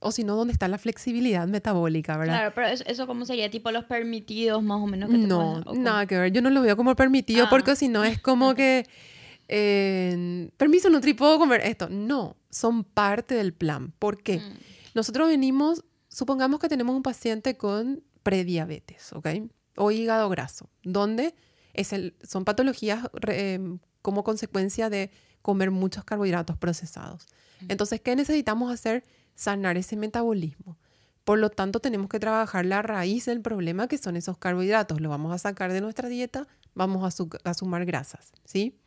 o 0.00 0.10
si 0.12 0.24
no, 0.24 0.36
¿dónde 0.36 0.52
está 0.52 0.68
la 0.68 0.78
flexibilidad 0.78 1.46
metabólica, 1.48 2.16
verdad? 2.18 2.34
Claro, 2.34 2.52
pero 2.54 2.66
eso, 2.66 2.84
eso 2.86 3.06
cómo 3.06 3.24
sería, 3.24 3.50
tipo 3.50 3.70
los 3.70 3.84
permitidos 3.84 4.62
más 4.62 4.80
o 4.82 4.86
menos 4.86 5.08
que 5.08 5.16
te 5.18 5.26
No, 5.26 5.52
o 5.60 5.64
cómo? 5.64 5.80
nada 5.80 6.06
que 6.06 6.18
ver. 6.18 6.32
Yo 6.32 6.42
no 6.42 6.50
lo 6.50 6.60
veo 6.62 6.76
como 6.76 6.94
permitido 6.96 7.44
Ah. 7.46 7.50
porque 7.50 7.76
si 7.76 7.88
no 7.88 8.04
es 8.04 8.20
como 8.20 8.54
que, 8.54 8.86
eh, 9.48 10.50
permiso, 10.56 10.90
Nutri, 10.90 11.14
¿puedo 11.14 11.38
comer 11.38 11.60
esto? 11.64 11.88
No, 11.88 12.36
son 12.50 12.84
parte 12.84 13.34
del 13.34 13.52
plan. 13.52 13.92
¿Por 13.98 14.22
qué? 14.22 14.38
Mm, 14.38 14.54
Nosotros 14.94 15.28
venimos, 15.28 15.84
supongamos 16.08 16.60
que 16.60 16.68
tenemos 16.68 16.94
un 16.96 17.02
paciente 17.02 17.56
con 17.56 18.02
prediabetes, 18.22 19.12
¿ok? 19.12 19.28
O 19.76 19.90
hígado 19.90 20.28
graso, 20.28 20.68
donde 20.82 21.34
es 21.74 21.92
el, 21.92 22.14
son 22.22 22.44
patologías 22.44 23.08
em, 23.28 23.78
como 24.02 24.24
consecuencia 24.24 24.90
de 24.90 25.10
comer 25.42 25.70
muchos 25.70 26.04
carbohidratos 26.04 26.56
procesados. 26.56 27.26
Entonces, 27.68 28.00
¿qué 28.00 28.16
necesitamos 28.16 28.72
hacer? 28.72 29.04
Sanar 29.34 29.76
ese 29.76 29.96
metabolismo. 29.96 30.76
Por 31.24 31.38
lo 31.38 31.50
tanto, 31.50 31.80
tenemos 31.80 32.08
que 32.08 32.18
trabajar 32.18 32.64
la 32.64 32.82
raíz 32.82 33.26
del 33.26 33.40
problema, 33.40 33.88
que 33.88 33.98
son 33.98 34.16
esos 34.16 34.38
carbohidratos. 34.38 35.00
Lo 35.00 35.08
vamos 35.08 35.32
a 35.32 35.38
sacar 35.38 35.72
de 35.72 35.80
nuestra 35.80 36.08
dieta, 36.08 36.46
vamos 36.76 37.02
a, 37.04 37.10
su- 37.10 37.28
a 37.42 37.54
sumar 37.54 37.84
grasas, 37.84 38.30
¿sí? 38.44 38.78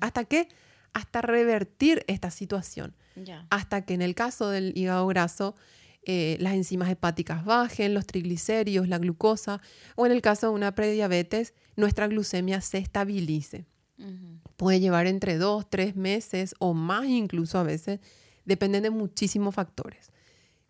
¿Hasta 0.00 0.24
qué? 0.24 0.46
Hasta 0.92 1.20
revertir 1.22 2.04
esta 2.06 2.30
situación 2.30 2.94
hasta 3.50 3.82
que 3.84 3.94
en 3.94 4.02
el 4.02 4.14
caso 4.14 4.48
del 4.50 4.72
hígado 4.78 5.06
graso 5.08 5.56
eh, 6.04 6.36
las 6.40 6.54
enzimas 6.54 6.88
hepáticas 6.88 7.44
bajen, 7.44 7.92
los 7.92 8.06
triglicéridos, 8.06 8.86
la 8.88 8.98
glucosa, 8.98 9.60
o 9.96 10.06
en 10.06 10.12
el 10.12 10.22
caso 10.22 10.46
de 10.48 10.52
una 10.54 10.74
prediabetes, 10.74 11.52
nuestra 11.76 12.06
glucemia 12.06 12.60
se 12.60 12.78
estabilice. 12.78 13.66
Puede 14.56 14.78
llevar 14.80 15.06
entre 15.08 15.36
dos, 15.38 15.68
tres 15.68 15.96
meses 15.96 16.54
o 16.60 16.72
más 16.74 17.06
incluso 17.06 17.58
a 17.58 17.64
veces, 17.64 17.98
dependen 18.44 18.84
de 18.84 18.90
muchísimos 18.90 19.54
factores. 19.54 20.10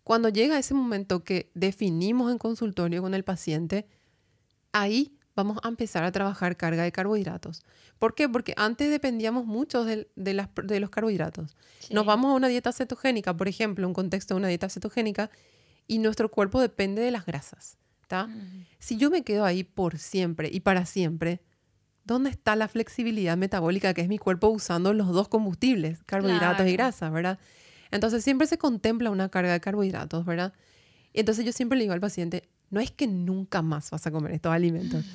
Cuando 0.03 0.29
llega 0.29 0.57
ese 0.57 0.73
momento 0.73 1.23
que 1.23 1.51
definimos 1.53 2.31
en 2.31 2.39
consultorio 2.39 3.01
con 3.03 3.13
el 3.13 3.23
paciente, 3.23 3.85
ahí 4.73 5.15
vamos 5.35 5.57
a 5.63 5.67
empezar 5.69 6.03
a 6.03 6.11
trabajar 6.11 6.57
carga 6.57 6.83
de 6.83 6.91
carbohidratos. 6.91 7.63
¿Por 7.97 8.13
qué? 8.15 8.27
Porque 8.27 8.53
antes 8.57 8.89
dependíamos 8.89 9.45
mucho 9.45 9.85
de, 9.85 10.07
las- 10.15 10.49
de 10.55 10.79
los 10.79 10.89
carbohidratos. 10.89 11.55
Sí. 11.79 11.93
Nos 11.93 12.05
vamos 12.05 12.31
a 12.31 12.35
una 12.35 12.47
dieta 12.47 12.71
cetogénica, 12.73 13.35
por 13.35 13.47
ejemplo, 13.47 13.87
un 13.87 13.93
contexto 13.93 14.33
de 14.33 14.39
una 14.39 14.47
dieta 14.47 14.69
cetogénica, 14.69 15.29
y 15.87 15.99
nuestro 15.99 16.29
cuerpo 16.29 16.59
depende 16.61 17.01
de 17.01 17.11
las 17.11 17.25
grasas. 17.25 17.77
¿tá? 18.07 18.25
Ujú. 18.25 18.65
Si 18.79 18.97
yo 18.97 19.09
me 19.11 19.23
quedo 19.23 19.45
ahí 19.45 19.63
por 19.63 19.97
siempre 19.99 20.49
y 20.51 20.59
para 20.61 20.85
siempre, 20.85 21.41
¿dónde 22.03 22.31
está 22.31 22.55
la 22.55 22.67
flexibilidad 22.67 23.37
metabólica 23.37 23.93
que 23.93 24.01
es 24.01 24.07
mi 24.07 24.17
cuerpo 24.17 24.47
usando 24.49 24.93
los 24.93 25.07
dos 25.09 25.27
combustibles, 25.29 26.01
carbohidratos 26.05 26.65
y 26.67 26.73
grasas, 26.73 27.11
¿verdad? 27.11 27.37
Entonces 27.91 28.23
siempre 28.23 28.47
se 28.47 28.57
contempla 28.57 29.09
una 29.11 29.29
carga 29.29 29.53
de 29.53 29.59
carbohidratos, 29.61 30.25
¿verdad? 30.25 30.53
Y 31.13 31.19
entonces 31.21 31.45
yo 31.45 31.51
siempre 31.51 31.77
le 31.77 31.83
digo 31.83 31.93
al 31.93 31.99
paciente, 32.01 32.49
no 32.69 32.79
es 32.79 32.91
que 32.91 33.07
nunca 33.07 33.61
más 33.61 33.89
vas 33.91 34.05
a 34.07 34.11
comer 34.11 34.31
estos 34.33 34.51
alimentos, 34.51 35.05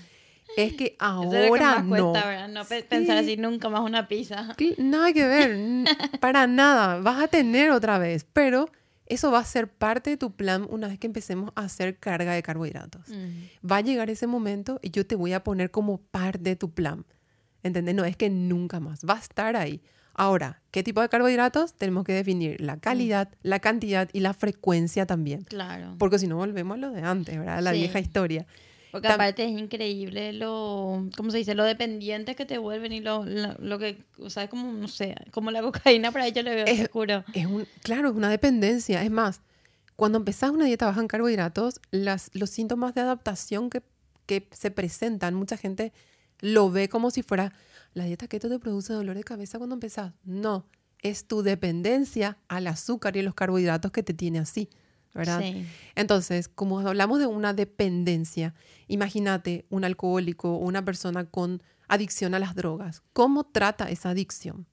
es 0.57 0.75
que 0.75 0.97
Eso 1.01 1.33
es 1.33 1.49
lo 1.49 1.55
que 1.55 1.65
ahora 1.65 1.83
más 1.83 1.99
no. 1.99 2.11
cuesta. 2.13 2.49
No 2.49 2.65
pe- 2.65 2.83
pensar 2.83 3.19
Sí. 3.19 3.25
así 3.33 3.37
nunca 3.37 3.69
más 3.69 3.81
una 3.81 4.07
pizza. 4.09 4.55
Nada 4.79 5.13
que 5.13 5.27
ver, 5.27 5.85
para 6.21 6.47
nada. 6.47 7.01
Vas 7.01 7.23
a 7.23 7.29
tener 7.29 7.71
otra 7.71 7.99
vez, 7.99 8.27
pero 8.33 8.69
eso 9.07 9.31
va 9.31 9.41
a 9.41 9.45
ser 9.45 9.69
parte 9.69 10.11
de 10.11 10.17
tu 10.17 10.33
plan 10.33 10.67
una 10.71 10.89
vez 10.89 10.99
que 10.99 11.07
empecemos 11.07 11.51
a 11.57 11.63
hacer 11.63 11.99
carga 11.99 12.33
de 12.35 12.43
carbohidratos. 12.43 13.09
Ujú. 13.09 13.69
Va 13.71 13.79
a 13.79 13.81
llegar 13.81 14.11
ese 14.11 14.27
momento 14.27 14.79
y 14.83 14.91
yo 14.91 15.07
te 15.07 15.15
voy 15.17 15.33
a 15.33 15.43
poner 15.43 15.71
como 15.71 15.99
parte 15.99 16.39
de 16.51 16.57
tu 16.57 16.71
plan. 16.73 17.05
¿Entendés? 17.63 17.95
No 17.95 18.05
es 18.05 18.17
que 18.17 18.29
nunca 18.29 18.79
más. 18.81 19.01
Va 19.09 19.15
a 19.15 19.19
estar 19.21 19.57
ahí. 19.57 19.81
Ahora, 20.15 20.61
¿qué 20.71 20.83
tipo 20.83 21.01
de 21.01 21.09
carbohidratos? 21.09 21.75
Tenemos 21.75 22.05
que 22.05 22.13
definir 22.13 22.61
la 22.61 22.77
calidad, 22.79 23.29
la 23.43 23.59
cantidad 23.61 24.09
y 24.13 24.21
la 24.21 24.33
frecuencia 24.35 25.07
también. 25.07 25.43
Claro. 25.45 25.97
Porque 25.99 26.19
si 26.19 26.27
no, 26.29 26.37
volvemos 26.37 26.77
a 26.77 26.81
lo 26.81 26.91
de 26.91 27.03
antes, 27.03 27.37
¿verdad? 27.39 27.61
La 27.63 27.73
Sí. 27.73 27.79
vieja 27.79 27.99
historia. 27.99 28.47
Porque 28.93 29.09
Tam- 29.09 29.15
aparte 29.15 29.45
es 29.45 29.51
increíble 29.51 30.33
lo, 30.33 31.09
¿cómo 31.17 31.33
se 31.33 31.39
dice? 31.39 31.57
Lo 31.57 31.65
dependientes 31.65 32.37
que 32.37 32.47
te 32.47 32.59
vuelven 32.59 32.93
y 32.93 33.01
lo, 33.01 33.25
lo, 33.25 33.55
lo 33.59 33.79
que, 33.81 34.05
o 34.21 34.31
sea, 34.31 34.45
es 34.45 34.51
como, 34.51 34.73
no 34.73 34.87
sé, 34.87 35.17
como 35.33 35.51
la 35.51 35.63
cocaína 35.63 36.13
para 36.13 36.29
ellos 36.29 36.45
le 36.45 36.55
veo 36.55 36.65
Es- 36.67 36.83
oscuro. 36.83 37.25
Es 37.35 37.47
un, 37.47 37.67
claro, 37.83 38.11
es 38.11 38.15
una 38.15 38.31
dependencia. 38.31 39.03
Es 39.03 39.11
más, 39.11 39.41
cuando 39.97 40.19
empezás 40.19 40.51
una 40.51 40.67
dieta 40.67 40.87
baja 40.87 41.01
en 41.01 41.09
carbohidratos, 41.09 41.81
las, 41.91 42.31
los 42.35 42.51
síntomas 42.51 42.95
de 42.95 43.01
adaptación 43.01 43.69
que, 43.69 43.83
que 44.27 44.47
se 44.53 44.71
presentan, 44.71 45.35
mucha 45.35 45.57
gente 45.57 45.93
lo 46.41 46.71
ve 46.71 46.89
como 46.89 47.11
si 47.11 47.23
fuera, 47.25 47.53
la 47.95 48.05
dieta 48.05 48.29
keto 48.29 48.49
te 48.49 48.59
produce 48.59 48.93
dolor 48.93 49.17
de 49.17 49.25
cabeza 49.25 49.59
cuando 49.59 49.75
empezás. 49.75 50.13
No, 50.25 50.67
es 51.03 51.27
tu 51.27 51.43
dependencia 51.43 52.39
al 52.49 52.67
azúcar 52.67 53.17
y 53.17 53.23
los 53.23 53.35
carbohidratos 53.35 53.91
que 53.93 54.03
te 54.03 54.15
tiene 54.15 54.39
así, 54.41 54.69
¿verdad? 55.15 55.41
Sí. 55.41 55.65
Entonces, 55.95 56.49
como 56.49 56.81
hablamos 56.81 57.19
de 57.21 57.27
una 57.27 57.53
dependencia, 57.55 58.55
imagínate 58.89 59.65
un 59.71 59.85
alcohólico 59.85 60.55
o 60.55 60.59
una 60.59 60.85
persona 60.85 61.25
con 61.25 61.63
adicción 61.89 62.35
a 62.35 62.39
las 62.39 62.55
drogas. 62.55 63.03
¿Cómo 63.13 63.45
trata 63.45 63.91
esa 63.91 64.11
adicción? 64.11 64.67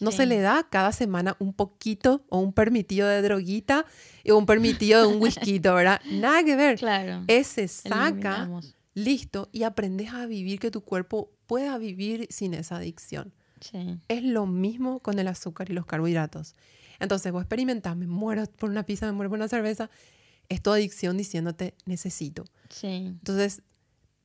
No 0.00 0.10
Sí. 0.10 0.18
se 0.18 0.26
le 0.26 0.40
da 0.40 0.66
cada 0.68 0.92
semana 0.92 1.36
un 1.38 1.52
poquito 1.54 2.24
o 2.28 2.38
un 2.40 2.52
permitido 2.52 3.06
de 3.08 3.22
droguita 3.22 3.86
o 4.28 4.36
un 4.36 4.44
permitido 4.44 5.00
de 5.02 5.06
un 5.14 5.22
whisky, 5.22 5.58
¿verdad? 5.58 6.00
Nada 6.10 6.42
que 6.42 6.56
ver. 6.56 6.78
Claro. 6.78 7.22
Ese 7.28 7.68
saca, 7.68 8.06
Eliminamos. 8.08 8.74
Listo, 8.96 9.50
y 9.52 9.64
aprendes 9.64 10.14
a 10.14 10.24
vivir 10.24 10.58
que 10.58 10.70
tu 10.70 10.80
cuerpo 10.80 11.30
pueda 11.46 11.76
vivir 11.76 12.26
sin 12.30 12.54
esa 12.54 12.76
adicción. 12.76 13.34
Sí. 13.60 14.00
Es 14.08 14.22
lo 14.22 14.46
mismo 14.46 15.00
con 15.00 15.18
el 15.18 15.28
azúcar 15.28 15.70
y 15.70 15.74
los 15.74 15.84
carbohidratos. 15.84 16.54
Entonces 16.98 17.30
vos 17.30 17.42
experimentás, 17.42 17.94
me 17.94 18.06
muero 18.06 18.46
por 18.46 18.70
una 18.70 18.84
pizza, 18.84 19.04
me 19.04 19.12
muero 19.12 19.28
por 19.28 19.38
una 19.38 19.48
cerveza. 19.48 19.90
Es 20.48 20.62
tu 20.62 20.70
adicción 20.70 21.18
diciéndote 21.18 21.74
necesito. 21.84 22.44
Sí. 22.70 23.06
Entonces 23.06 23.62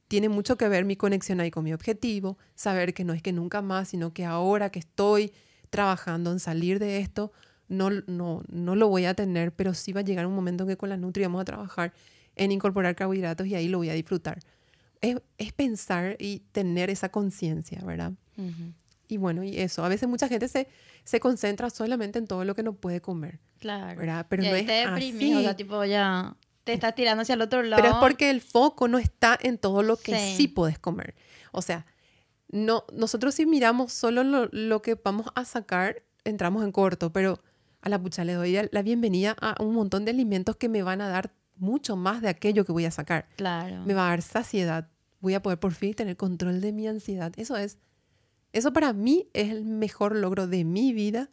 tiene 0.07 0.29
mucho 0.29 0.57
que 0.57 0.69
ver 0.69 0.85
mi 0.85 0.95
conexión 0.95 1.41
ahí 1.41 1.51
con 1.51 1.65
mi 1.65 1.73
objetivo, 1.73 2.37
saber 2.55 2.93
que 2.93 3.03
no 3.03 3.11
es 3.11 3.21
que 3.21 3.33
nunca 3.33 3.61
más, 3.61 3.89
sino 3.89 4.13
que 4.13 4.23
ahora 4.23 4.69
que 4.69 4.79
estoy 4.79 5.33
trabajando 5.69 6.31
en 6.31 6.39
salir 6.39 6.79
de 6.79 6.99
esto, 6.99 7.33
no, 7.67 7.89
no, 8.07 8.41
no 8.47 8.75
lo 8.75 8.87
voy 8.87 9.03
a 9.03 9.15
tener, 9.15 9.53
pero 9.53 9.73
sí 9.73 9.91
va 9.91 9.99
a 9.99 10.03
llegar 10.03 10.25
un 10.27 10.35
momento 10.35 10.63
en 10.63 10.69
que 10.69 10.77
con 10.77 10.87
la 10.87 10.95
Nutri 10.95 11.23
vamos 11.23 11.41
a 11.41 11.45
trabajar 11.45 11.93
en 12.37 12.53
incorporar 12.53 12.95
carbohidratos 12.95 13.47
y 13.47 13.55
ahí 13.55 13.67
lo 13.67 13.79
voy 13.79 13.89
a 13.89 13.93
disfrutar. 13.93 14.39
Es, 15.01 15.17
es 15.37 15.51
pensar 15.53 16.15
y 16.19 16.39
tener 16.51 16.89
esa 16.89 17.09
conciencia, 17.09 17.81
¿verdad? 17.83 18.13
Ujú. 18.37 18.73
Y 19.07 19.17
bueno, 19.17 19.43
y 19.43 19.57
eso, 19.57 19.83
a 19.83 19.89
veces 19.89 20.07
mucha 20.07 20.27
gente 20.27 20.47
se, 20.47 20.67
se 21.03 21.19
concentra 21.19 21.69
solamente 21.69 22.19
en 22.19 22.27
todo 22.27 22.45
lo 22.45 22.55
que 22.55 22.63
no 22.63 22.73
puede 22.73 23.01
comer, 23.01 23.39
Claro. 23.59 23.99
¿verdad? 23.99 24.25
Pero 24.29 24.43
y 24.43 24.47
no 24.47 24.53
ahí 24.53 24.61
es 24.61 24.67
te 24.67 24.73
deprimís, 24.73 25.33
o 25.33 25.37
así. 25.37 25.43
sea, 25.45 25.55
tipo 25.57 25.83
ya 25.85 26.35
te 26.63 26.73
estás 26.73 26.95
tirando 26.95 27.23
hacia 27.23 27.33
el 27.33 27.41
otro 27.41 27.61
lado. 27.63 27.81
Pero 27.81 27.95
es 27.95 27.99
porque 27.99 28.29
el 28.29 28.39
foco 28.41 28.87
no 28.87 28.99
está 28.99 29.37
en 29.41 29.57
todo 29.57 29.83
lo 29.83 29.97
que 29.97 30.15
sí, 30.17 30.35
Sí. 30.37 30.47
puedes 30.47 30.79
comer. 30.79 31.15
O 31.51 31.61
sea, 31.61 31.85
no, 32.49 32.85
nosotros 32.93 33.33
si 33.35 33.45
miramos 33.45 33.91
solo 33.91 34.23
lo, 34.23 34.47
lo 34.51 34.81
que 34.81 34.95
vamos 35.03 35.27
a 35.35 35.43
sacar, 35.45 36.03
entramos 36.23 36.63
en 36.63 36.71
corto, 36.71 37.11
pero 37.11 37.39
a 37.81 37.89
la 37.89 37.99
pucha 38.01 38.23
le 38.23 38.33
doy 38.33 38.55
la 38.71 38.81
bienvenida 38.83 39.35
a 39.41 39.61
un 39.61 39.73
montón 39.73 40.05
de 40.05 40.11
alimentos 40.11 40.55
que 40.55 40.69
me 40.69 40.83
van 40.83 41.01
a 41.01 41.09
dar 41.09 41.33
mucho 41.61 41.95
más 41.95 42.21
de 42.21 42.29
aquello 42.29 42.65
que 42.65 42.71
voy 42.71 42.85
a 42.85 42.91
sacar. 42.91 43.27
Claro. 43.37 43.83
Me 43.85 43.93
va 43.93 44.07
a 44.07 44.09
dar 44.09 44.21
saciedad. 44.21 44.89
Voy 45.19 45.33
a 45.35 45.41
poder 45.41 45.59
por 45.59 45.73
fin 45.73 45.93
tener 45.93 46.17
control 46.17 46.59
de 46.61 46.71
mi 46.73 46.87
ansiedad. 46.87 47.31
Eso 47.37 47.55
es, 47.55 47.77
eso 48.51 48.73
para 48.73 48.91
mí 48.93 49.27
es 49.33 49.49
el 49.51 49.63
mejor 49.63 50.15
logro 50.15 50.47
de 50.47 50.63
mi 50.65 50.91
vida 50.93 51.29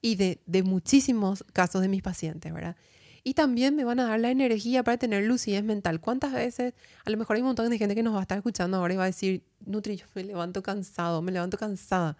y 0.00 0.16
de, 0.16 0.40
de 0.46 0.62
muchísimos 0.62 1.44
casos 1.52 1.82
de 1.82 1.88
mis 1.88 2.02
pacientes, 2.02 2.52
¿verdad? 2.52 2.76
Y 3.24 3.34
también 3.34 3.76
me 3.76 3.84
van 3.84 4.00
a 4.00 4.04
dar 4.08 4.20
la 4.20 4.30
energía 4.30 4.82
para 4.82 4.96
tener 4.96 5.24
lucidez 5.24 5.62
mental. 5.62 6.00
¿Cuántas 6.00 6.32
veces? 6.32 6.72
A 7.04 7.10
lo 7.10 7.18
mejor 7.18 7.36
hay 7.36 7.42
un 7.42 7.48
montón 7.48 7.68
de 7.68 7.76
gente 7.76 7.94
que 7.94 8.02
nos 8.02 8.14
va 8.14 8.20
a 8.20 8.22
estar 8.22 8.38
escuchando 8.38 8.78
ahora 8.78 8.94
y 8.94 8.96
va 8.96 9.02
a 9.02 9.06
decir, 9.06 9.44
Nutri, 9.66 9.96
yo 9.96 10.06
me 10.14 10.24
levanto 10.24 10.62
cansado, 10.62 11.20
me 11.20 11.32
levanto 11.32 11.58
cansada. 11.58 12.16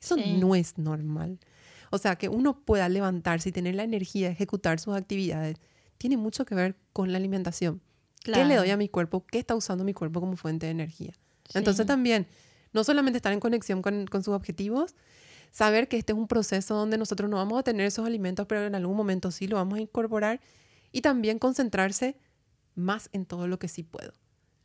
Eso 0.00 0.16
Sí. 0.16 0.38
no 0.40 0.54
es 0.56 0.76
normal. 0.78 1.38
O 1.90 1.98
sea, 1.98 2.16
que 2.16 2.28
uno 2.28 2.60
pueda 2.64 2.88
levantarse 2.88 3.50
y 3.50 3.52
tener 3.52 3.74
la 3.76 3.84
energía 3.84 4.26
de 4.28 4.32
ejecutar 4.32 4.80
sus 4.80 4.96
actividades 4.96 5.58
tiene 5.98 6.16
mucho 6.16 6.44
que 6.44 6.54
ver 6.54 6.76
con 6.92 7.12
la 7.12 7.18
alimentación. 7.18 7.82
¿Qué 8.24 8.44
le 8.44 8.56
doy 8.56 8.70
a 8.70 8.76
mi 8.76 8.88
cuerpo? 8.88 9.24
¿Qué 9.26 9.38
está 9.38 9.54
usando 9.54 9.84
mi 9.84 9.94
cuerpo 9.94 10.20
como 10.20 10.36
fuente 10.36 10.66
de 10.66 10.72
energía? 10.72 11.12
Sí. 11.48 11.58
Entonces 11.58 11.86
también, 11.86 12.26
no 12.72 12.84
solamente 12.84 13.16
estar 13.16 13.32
en 13.32 13.40
conexión 13.40 13.80
con, 13.82 14.06
con 14.06 14.22
sus 14.22 14.34
objetivos, 14.34 14.94
saber 15.50 15.88
que 15.88 15.96
este 15.96 16.12
es 16.12 16.18
un 16.18 16.28
proceso 16.28 16.74
donde 16.74 16.98
nosotros 16.98 17.30
no 17.30 17.36
vamos 17.36 17.58
a 17.58 17.62
tener 17.62 17.86
esos 17.86 18.06
alimentos, 18.06 18.46
pero 18.46 18.64
en 18.64 18.74
algún 18.74 18.96
momento 18.96 19.30
sí 19.30 19.46
lo 19.46 19.56
vamos 19.56 19.78
a 19.78 19.80
incorporar 19.80 20.40
y 20.92 21.00
también 21.00 21.38
concentrarse 21.38 22.16
más 22.74 23.08
en 23.12 23.26
todo 23.26 23.48
lo 23.48 23.58
que 23.58 23.68
sí 23.68 23.82
puedo. 23.82 24.12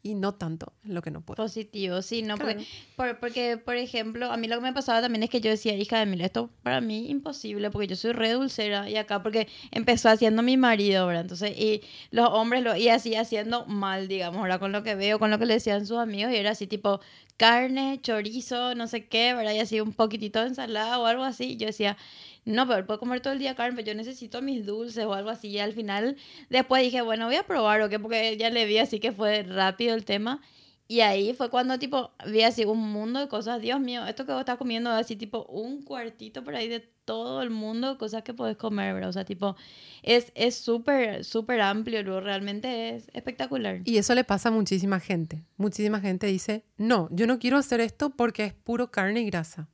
Y 0.05 0.15
no 0.15 0.33
tanto 0.33 0.73
en 0.83 0.93
lo 0.95 1.01
que 1.01 1.11
no 1.11 1.21
puedo. 1.21 1.37
Positivo, 1.37 2.01
sí, 2.01 2.21
no, 2.23 2.35
Claro. 2.37 2.51
porque, 2.59 2.67
por- 2.97 3.19
porque, 3.19 3.57
por 3.57 3.75
ejemplo, 3.77 4.31
a 4.31 4.35
mí 4.37 4.47
lo 4.49 4.57
que 4.57 4.61
me 4.61 4.73
pasaba 4.73 5.01
también 5.01 5.23
es 5.23 5.29
que 5.29 5.39
yo 5.39 5.49
decía, 5.49 5.73
hija 5.75 5.97
de 5.99 6.05
mil, 6.05 6.19
esto 6.21 6.49
para 6.61 6.81
mí 6.81 7.09
imposible, 7.09 7.71
porque 7.71 7.87
yo 7.87 7.95
soy 7.95 8.11
re 8.11 8.31
dulcera, 8.33 8.89
y 8.89 8.97
acá 8.97 9.23
porque 9.23 9.47
empezó 9.71 10.09
haciendo 10.09 10.41
mi 10.43 10.57
marido, 10.57 11.07
¿verdad? 11.07 11.21
Entonces, 11.21 11.57
y 11.57 11.81
los 12.11 12.27
hombres 12.31 12.63
lo, 12.63 12.75
y 12.75 12.89
así 12.89 13.15
haciendo 13.15 13.65
mal, 13.65 14.07
digamos, 14.09 14.39
ahora 14.41 14.59
con 14.59 14.73
lo 14.73 14.83
que 14.83 14.95
veo, 14.95 15.19
con 15.19 15.31
lo 15.31 15.39
que 15.39 15.45
le 15.45 15.53
decían 15.53 15.87
sus 15.87 15.97
amigos, 15.97 16.33
y 16.33 16.35
era 16.35 16.51
así 16.51 16.67
tipo 16.67 16.99
carne, 17.37 17.99
chorizo, 18.01 18.75
no 18.75 18.87
sé 18.87 19.07
qué, 19.07 19.33
¿verdad? 19.33 19.53
Y 19.53 19.59
así 19.59 19.79
un 19.81 19.93
poquitito 19.93 20.41
de 20.41 20.47
ensalada 20.47 20.99
o 20.99 21.05
algo 21.05 21.23
así, 21.23 21.53
y 21.53 21.57
yo 21.57 21.67
decía, 21.67 21.97
no, 22.45 22.67
pero 22.67 22.79
él 22.79 22.85
puede 22.85 22.99
comer 22.99 23.21
todo 23.21 23.33
el 23.33 23.39
día 23.39 23.55
carne, 23.55 23.75
pero 23.75 23.87
yo 23.87 23.95
necesito 23.95 24.41
mis 24.41 24.65
dulces 24.65 25.05
o 25.05 25.13
algo 25.13 25.29
así. 25.29 25.47
Y 25.49 25.59
al 25.59 25.73
final, 25.73 26.17
después 26.49 26.83
dije, 26.83 27.01
bueno, 27.01 27.25
voy 27.27 27.35
a 27.35 27.43
probar 27.43 27.81
o 27.81 27.89
qué, 27.89 27.99
porque 27.99 28.35
ya 28.37 28.49
le 28.49 28.65
vi 28.65 28.77
así 28.79 28.99
que 28.99 29.11
fue 29.11 29.43
rápido 29.43 29.95
el 29.95 30.03
tema. 30.03 30.41
Y 30.87 30.99
ahí 30.99 31.33
fue 31.33 31.49
cuando, 31.49 31.79
tipo, 31.79 32.11
vi 32.27 32.43
así 32.43 32.65
un 32.65 32.91
mundo 32.91 33.21
de 33.21 33.29
cosas. 33.29 33.61
Dios 33.61 33.79
mío, 33.79 34.05
esto 34.05 34.25
que 34.25 34.33
vos 34.33 34.41
estás 34.41 34.57
comiendo 34.57 34.91
es 34.91 35.05
así, 35.05 35.15
tipo, 35.15 35.45
un 35.45 35.81
cuartito 35.83 36.43
por 36.43 36.55
ahí 36.55 36.67
de 36.67 36.81
todo 37.05 37.41
el 37.41 37.49
mundo 37.49 37.97
cosas 37.97 38.23
que 38.23 38.33
podés 38.33 38.57
comer, 38.57 38.93
¿verdad? 38.93 39.09
O 39.09 39.13
sea, 39.13 39.25
tipo, 39.25 39.55
es 40.03 40.31
es 40.35 40.55
súper, 40.55 41.23
súper 41.23 41.61
amplio, 41.61 42.03
luego 42.03 42.19
realmente 42.19 42.95
es 42.95 43.09
espectacular. 43.13 43.81
Y 43.85 43.97
eso 43.97 44.13
le 44.13 44.23
pasa 44.25 44.49
a 44.49 44.51
muchísima 44.51 44.99
gente. 44.99 45.45
Muchísima 45.57 46.01
gente 46.01 46.27
dice, 46.27 46.65
no, 46.77 47.07
yo 47.11 47.27
no 47.27 47.39
quiero 47.39 47.57
hacer 47.57 47.79
esto 47.79 48.09
porque 48.09 48.45
es 48.45 48.53
puro 48.53 48.91
carne 48.91 49.21
y 49.21 49.25
grasa. 49.25 49.69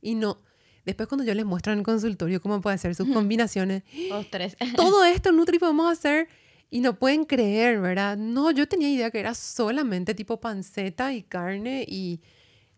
Y 0.00 0.14
no. 0.14 0.45
Después 0.86 1.08
cuando 1.08 1.24
yo 1.24 1.34
les 1.34 1.44
muestro 1.44 1.72
en 1.72 1.80
el 1.80 1.84
consultorio 1.84 2.40
cómo 2.40 2.60
puede 2.62 2.76
hacer 2.76 2.94
sus 2.94 3.08
combinaciones, 3.12 3.82
tres. 4.30 4.56
todo 4.76 5.04
esto 5.04 5.32
Nutri 5.32 5.58
podemos 5.58 5.90
hacer 5.90 6.28
y 6.70 6.80
no 6.80 6.98
pueden 6.98 7.24
creer, 7.24 7.80
¿verdad? 7.80 8.16
No, 8.16 8.50
yo 8.52 8.66
tenía 8.66 8.88
idea 8.88 9.10
que 9.10 9.20
era 9.20 9.34
solamente 9.34 10.14
tipo 10.14 10.40
panceta 10.40 11.12
y 11.12 11.22
carne 11.22 11.84
y 11.86 12.20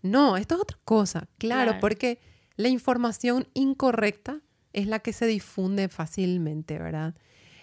no, 0.03 0.37
esto 0.37 0.55
es 0.57 0.61
otra 0.63 0.79
cosa, 0.85 1.29
claro, 1.39 1.65
Claro. 1.71 1.81
porque 1.81 2.19
la 2.57 2.69
información 2.69 3.47
incorrecta 3.55 4.41
es 4.73 4.87
la 4.87 4.99
que 5.01 5.13
se 5.13 5.27
difunde 5.27 5.89
fácilmente, 5.89 6.79
¿verdad? 6.79 7.15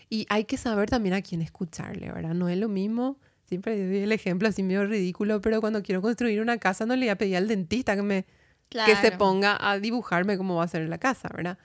Y 0.10 0.26
hay 0.30 0.46
que 0.46 0.58
saber 0.58 0.90
también 0.90 1.16
a 1.16 1.22
quién 1.22 1.42
escucharle, 1.42 2.12
¿verdad? 2.12 2.34
No 2.34 2.50
es 2.50 2.58
lo 2.58 2.70
mismo, 2.70 3.18
siempre 3.44 3.78
doy 3.88 3.98
el 4.00 4.12
ejemplo 4.12 4.48
así 4.48 4.64
medio 4.64 4.86
ridículo, 4.86 5.42
pero 5.42 5.60
cuando 5.62 5.82
quiero 5.82 6.02
construir 6.02 6.40
una 6.42 6.58
casa 6.58 6.86
no 6.86 6.96
le 6.96 7.06
voy 7.06 7.10
a 7.10 7.18
pedir 7.18 7.38
al 7.38 7.48
dentista 7.48 7.96
que 7.96 8.02
me 8.04 8.26
que 8.86 8.96
se 8.96 9.12
ponga 9.18 9.58
a 9.60 9.80
dibujarme 9.80 10.38
cómo 10.38 10.56
va 10.56 10.64
a 10.64 10.68
ser 10.68 10.88
la 10.90 10.98
casa, 10.98 11.30
¿verdad? 11.36 11.58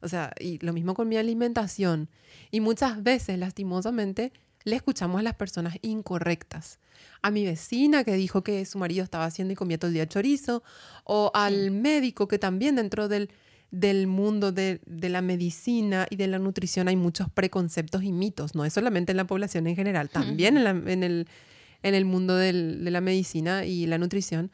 O 0.00 0.08
sea, 0.08 0.32
y 0.38 0.58
lo 0.64 0.72
mismo 0.72 0.94
con 0.94 1.08
mi 1.08 1.16
alimentación. 1.16 2.08
Y 2.50 2.60
muchas 2.60 3.02
veces, 3.02 3.38
lastimosamente, 3.38 4.32
le 4.64 4.76
escuchamos 4.76 5.18
a 5.20 5.22
las 5.22 5.34
personas 5.34 5.76
incorrectas. 5.82 6.78
A 7.22 7.30
mi 7.30 7.44
vecina 7.44 8.04
que 8.04 8.14
dijo 8.14 8.42
que 8.42 8.64
su 8.64 8.78
marido 8.78 9.02
estaba 9.04 9.24
haciendo 9.24 9.52
y 9.52 9.56
comía 9.56 9.78
todo 9.78 9.88
el 9.88 9.94
día 9.94 10.08
chorizo, 10.08 10.62
o 11.04 11.30
al 11.34 11.70
médico 11.70 12.28
que 12.28 12.38
también 12.38 12.76
dentro 12.76 13.08
del, 13.08 13.30
del 13.70 14.06
mundo 14.06 14.52
de, 14.52 14.80
de 14.86 15.08
la 15.08 15.20
medicina 15.22 16.06
y 16.10 16.16
de 16.16 16.26
la 16.28 16.38
nutrición 16.38 16.88
hay 16.88 16.96
muchos 16.96 17.28
preconceptos 17.30 18.02
y 18.04 18.12
mitos, 18.12 18.54
no 18.54 18.64
es 18.64 18.72
solamente 18.72 19.12
en 19.12 19.16
la 19.16 19.26
población 19.26 19.66
en 19.66 19.76
general, 19.76 20.08
también 20.10 20.56
en, 20.56 20.64
la- 20.64 20.70
en 20.92 21.02
el, 21.02 21.28
en 21.82 21.94
el 21.94 22.04
mundo 22.04 22.34
del- 22.36 22.84
de 22.84 22.90
la 22.90 23.00
medicina 23.00 23.64
y 23.64 23.86
la 23.86 23.98
nutrición 23.98 24.50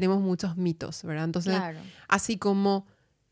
tenemos 0.00 0.20
muchos 0.20 0.58
mitos, 0.58 1.02
¿verdad? 1.04 1.24
Entonces, 1.24 1.54
Claro. 1.54 1.78
Así 2.06 2.36
como 2.36 2.86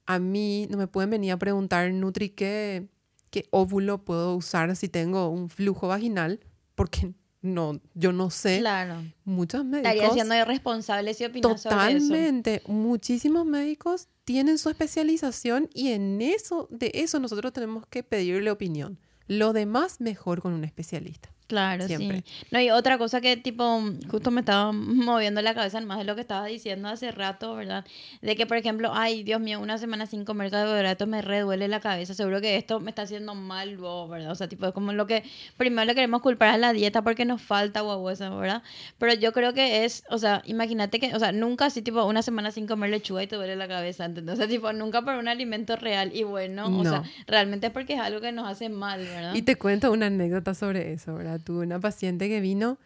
a 0.07 0.19
mí 0.19 0.67
no 0.71 0.79
me 0.79 0.87
pueden 0.87 1.11
venir 1.11 1.33
a 1.33 1.37
preguntar, 1.37 1.93
Nutri, 1.93 2.31
¿qué, 2.31 2.89
qué 3.29 3.47
óvulo 3.51 4.03
puedo 4.03 4.35
usar 4.35 4.75
si 4.77 4.89
tengo 4.89 5.29
un 5.29 5.51
flujo 5.51 5.89
vaginal? 5.89 6.41
Porque 6.75 7.13
no, 7.43 7.79
yo 7.93 8.13
no 8.15 8.31
sé. 8.31 8.61
Claro. 8.61 9.03
Muchos 9.25 9.67
Estaría 9.67 9.91
médicos, 9.93 10.15
siendo 10.15 10.35
irresponsable 10.35 11.13
si 11.13 11.27
opinas 11.27 11.61
sobre 11.61 11.75
eso. 11.75 12.09
totalmente, 12.09 12.63
muchísimos 12.67 13.45
médicos 13.45 14.09
tienen 14.25 14.57
su 14.57 14.71
especialización 14.71 15.69
y 15.75 15.89
en 15.91 16.23
eso, 16.23 16.67
de 16.71 16.91
eso 16.95 17.21
nosotros 17.21 17.53
tenemos 17.53 17.87
que 17.87 18.03
pedirle 18.03 18.51
opinión. 18.51 18.99
Lo 19.27 19.53
demás, 19.53 20.01
mejor 20.01 20.41
con 20.41 20.55
un 20.55 20.65
especialista. 20.65 21.34
Claro, 21.47 21.87
Siempre. 21.87 22.23
sí. 22.27 22.47
No, 22.51 22.59
y 22.61 22.71
otra 22.71 22.97
cosa 22.97 23.21
que 23.21 23.37
tipo, 23.37 23.83
justo 24.11 24.31
me 24.31 24.41
estaba 24.41 24.73
moviendo 24.73 25.43
la 25.43 25.55
cabeza 25.55 25.79
más 25.83 25.99
de 25.99 26.05
lo 26.05 26.15
que 26.15 26.23
estaba 26.23 26.47
diciendo 26.47 26.89
hace 26.89 27.11
rato, 27.11 27.55
¿verdad? 27.55 27.85
De 28.23 28.35
que, 28.35 28.47
por 28.47 28.57
ejemplo, 28.57 28.93
ay, 28.95 29.23
Dios 29.25 29.41
mío, 29.41 29.61
una 29.61 29.77
semana 29.77 30.07
sin 30.07 30.25
comer 30.25 30.51
carbohidratos 30.51 31.07
me 31.07 31.21
reduele 31.21 31.69
la 31.69 31.81
cabeza. 31.81 32.15
Seguro 32.15 32.41
que 32.41 32.57
esto 32.57 32.81
me 32.81 32.91
está 32.91 33.03
haciendo 33.03 33.35
mal, 33.35 33.73
luego, 33.73 34.09
¿verdad? 34.09 34.31
O 34.31 34.35
sea, 34.35 34.49
tipo, 34.49 34.67
es 34.67 34.73
como 34.73 34.95
lo 34.95 35.07
que 35.07 35.23
primero 35.59 35.85
le 35.85 35.95
queremos 35.95 36.23
culpar 36.23 36.49
a 36.49 36.57
la 36.59 36.73
dieta 36.73 37.03
porque 37.03 37.27
nos 37.27 37.43
falta 37.43 37.83
guau, 37.83 38.09
eso, 38.09 38.35
¿verdad? 38.39 38.63
Pero 38.99 39.13
yo 39.13 39.33
creo 39.35 39.53
que 39.53 39.85
es, 39.85 40.03
o 40.09 40.17
sea, 40.17 40.41
imagínate 40.47 40.99
que, 40.99 41.15
o 41.15 41.19
sea, 41.19 41.33
nunca 41.33 41.67
así, 41.67 41.83
tipo, 41.83 42.03
una 42.07 42.23
semana 42.23 42.53
sin 42.53 42.67
comer 42.67 42.89
lechuga 42.89 43.23
y 43.23 43.27
te 43.27 43.37
duele 43.37 43.55
la 43.57 43.69
cabeza, 43.69 44.07
¿entendés? 44.07 44.33
O 44.35 44.37
sea, 44.39 44.49
tipo, 44.49 44.73
nunca 44.73 45.03
por 45.03 45.17
un 45.17 45.29
alimento 45.29 45.77
real 45.77 46.11
y 46.15 46.23
bueno, 46.23 46.67
o 46.69 46.83
No. 46.83 46.91
sea, 46.91 47.03
realmente 47.27 47.67
es 47.67 47.73
porque 47.75 47.93
es 47.95 48.01
algo 48.01 48.23
que 48.23 48.33
nos 48.33 48.49
hace 48.49 48.71
mal, 48.71 49.01
¿verdad? 49.01 49.35
Y 49.35 49.43
te 49.43 49.57
cuento 49.57 49.93
una 49.93 50.07
anécdota 50.07 50.55
sobre 50.55 50.95
eso, 50.95 51.15
¿verdad? 51.15 51.34
Tuve 51.39 51.65
una 51.65 51.81
paciente 51.81 52.29
que 52.29 52.41
vino, 52.41 52.79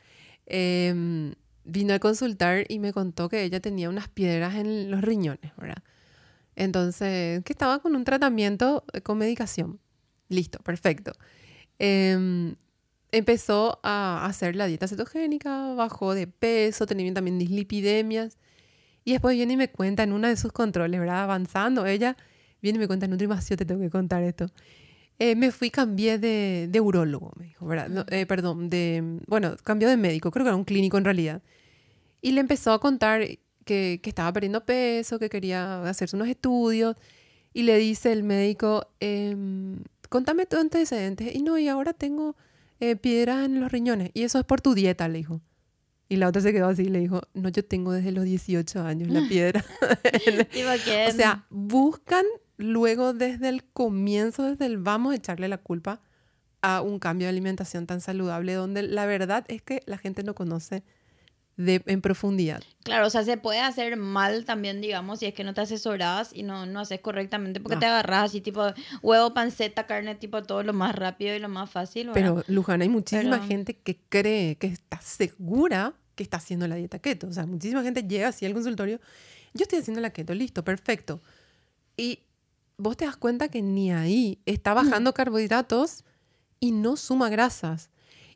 em, 0.46 1.34
vino 1.64 1.94
a 1.94 1.98
consultar 1.98 2.64
y 2.68 2.78
me 2.78 2.92
contó 2.92 3.28
que 3.28 3.42
ella 3.42 3.60
tenía 3.60 3.88
unas 3.88 4.08
piedras 4.08 4.54
en 4.56 4.90
los 4.90 5.02
riñones, 5.02 5.52
¿verdad? 5.56 5.82
Entonces, 6.56 7.44
que 7.44 7.52
estaba 7.52 7.80
con 7.80 7.94
un 7.94 8.04
tratamiento 8.04 8.84
eh, 8.92 9.00
con 9.00 9.18
medicación. 9.18 9.80
Listo, 10.28 10.58
perfecto. 10.60 11.12
Em, 11.78 12.56
empezó 13.12 13.80
a 13.82 14.26
hacer 14.26 14.56
la 14.56 14.66
dieta 14.66 14.88
cetogénica, 14.88 15.74
bajó 15.74 16.14
de 16.14 16.26
peso, 16.26 16.86
tenía 16.86 17.12
también 17.14 17.38
dislipidemias. 17.38 18.38
Y 19.04 19.12
después 19.12 19.36
viene 19.36 19.54
y 19.54 19.56
me 19.56 19.70
cuenta 19.70 20.02
en 20.02 20.12
uno 20.12 20.28
de 20.28 20.36
sus 20.36 20.52
controles, 20.52 21.00
¿verdad? 21.00 21.22
Avanzando, 21.22 21.86
ella 21.86 22.16
viene 22.60 22.76
y 22.78 22.80
me 22.80 22.86
cuenta, 22.88 23.06
Nutrimacio, 23.06 23.56
te 23.56 23.64
tengo 23.64 23.80
que 23.80 23.90
contar 23.90 24.22
esto. 24.22 24.50
Eh, 25.18 25.34
me 25.34 25.50
fui, 25.50 25.70
cambié 25.70 26.18
de, 26.18 26.68
de 26.70 26.80
urólogo, 26.80 27.32
me 27.36 27.46
dijo, 27.46 27.66
¿verdad? 27.66 27.88
No, 27.88 28.04
eh, 28.08 28.24
perdón, 28.26 28.70
de, 28.70 29.18
bueno, 29.26 29.56
cambió 29.64 29.88
de 29.88 29.96
médico, 29.96 30.30
creo 30.30 30.44
que 30.44 30.48
era 30.48 30.56
un 30.56 30.64
clínico 30.64 30.96
en 30.96 31.04
realidad. 31.04 31.42
Y 32.20 32.32
le 32.32 32.40
empezó 32.40 32.72
a 32.72 32.80
contar 32.80 33.22
que, 33.64 34.00
que 34.02 34.10
estaba 34.10 34.32
perdiendo 34.32 34.64
peso, 34.64 35.18
que 35.18 35.28
quería 35.28 35.82
hacerse 35.82 36.16
unos 36.16 36.28
estudios. 36.28 36.96
Y 37.52 37.62
le 37.62 37.76
dice 37.78 38.12
el 38.12 38.22
médico, 38.22 38.88
em, 39.00 39.82
contame 40.08 40.46
tus 40.46 40.60
antecedentes. 40.60 41.34
Y 41.34 41.42
no, 41.42 41.58
y 41.58 41.68
ahora 41.68 41.92
tengo 41.92 42.36
eh, 42.80 42.96
piedras 42.96 43.46
en 43.46 43.60
los 43.60 43.72
riñones. 43.72 44.10
Y 44.14 44.22
eso 44.22 44.38
es 44.38 44.44
por 44.44 44.60
tu 44.60 44.74
dieta, 44.74 45.08
le 45.08 45.18
dijo. 45.18 45.40
Y 46.08 46.16
la 46.16 46.28
otra 46.28 46.40
se 46.40 46.52
quedó 46.52 46.68
así 46.68 46.82
y 46.82 46.88
le 46.88 47.00
dijo, 47.00 47.20
no, 47.34 47.48
yo 47.50 47.64
tengo 47.64 47.92
desde 47.92 48.12
los 48.12 48.24
18 48.24 48.80
años 48.82 49.08
la 49.08 49.20
piedra. 49.28 49.64
O 51.08 51.12
sea, 51.12 51.46
buscan 51.50 52.24
luego 52.58 53.14
desde 53.14 53.48
el 53.48 53.64
comienzo, 53.64 54.42
desde 54.42 54.66
el 54.66 54.76
vamos 54.78 55.12
a 55.12 55.16
echarle 55.16 55.48
la 55.48 55.58
culpa 55.58 56.00
a 56.60 56.82
un 56.82 56.98
cambio 56.98 57.26
de 57.26 57.30
alimentación 57.30 57.86
tan 57.86 58.00
saludable, 58.00 58.52
donde 58.52 58.82
la 58.82 59.06
verdad 59.06 59.44
es 59.48 59.62
que 59.62 59.80
la 59.86 59.96
gente 59.96 60.22
no 60.24 60.34
conoce 60.34 60.82
de, 61.56 61.82
en 61.86 62.00
profundidad. 62.00 62.62
Claro, 62.84 63.06
o 63.06 63.10
sea, 63.10 63.24
se 63.24 63.36
puede 63.36 63.60
hacer 63.60 63.96
mal 63.96 64.44
también, 64.44 64.80
digamos, 64.80 65.18
si 65.20 65.26
es 65.26 65.34
que 65.34 65.42
no 65.44 65.54
te 65.54 65.60
asesoras 65.60 66.30
y 66.32 66.42
no, 66.44 66.66
no 66.66 66.80
haces 66.80 67.00
correctamente, 67.00 67.58
porque 67.60 67.76
No. 67.76 67.80
te 67.80 67.86
agarras 67.86 68.24
así, 68.30 68.40
tipo, 68.40 68.62
huevo, 69.02 69.34
panceta, 69.34 69.86
carne, 69.86 70.14
tipo, 70.14 70.42
todo 70.44 70.62
lo 70.62 70.72
más 70.72 70.94
rápido 70.94 71.34
y 71.34 71.38
lo 71.40 71.48
más 71.48 71.68
fácil, 71.70 72.08
¿verdad? 72.08 72.42
Pero, 72.44 72.44
Luján, 72.46 72.82
hay 72.82 72.88
muchísima 72.88 73.36
Pero- 73.38 73.48
gente 73.48 73.76
que 73.76 73.98
cree, 74.08 74.56
que 74.56 74.68
está 74.68 75.00
segura 75.00 75.94
que 76.14 76.22
está 76.24 76.36
haciendo 76.38 76.66
la 76.66 76.74
dieta 76.74 76.98
keto. 76.98 77.28
O 77.28 77.32
sea, 77.32 77.46
muchísima 77.46 77.82
gente 77.84 78.02
llega 78.02 78.28
así 78.28 78.44
al 78.46 78.52
consultorio, 78.52 79.00
yo 79.54 79.62
estoy 79.62 79.78
haciendo 79.78 80.00
la 80.00 80.10
keto, 80.10 80.34
listo, 80.34 80.64
perfecto. 80.64 81.20
Y 81.96 82.20
vos 82.78 82.96
te 82.96 83.04
das 83.04 83.16
cuenta 83.16 83.48
que 83.48 83.60
ni 83.60 83.92
ahí 83.92 84.40
está 84.46 84.72
bajando 84.72 85.12
carbohidratos 85.12 86.04
y 86.60 86.72
no 86.72 86.96
suma 86.96 87.28
grasas. 87.28 87.90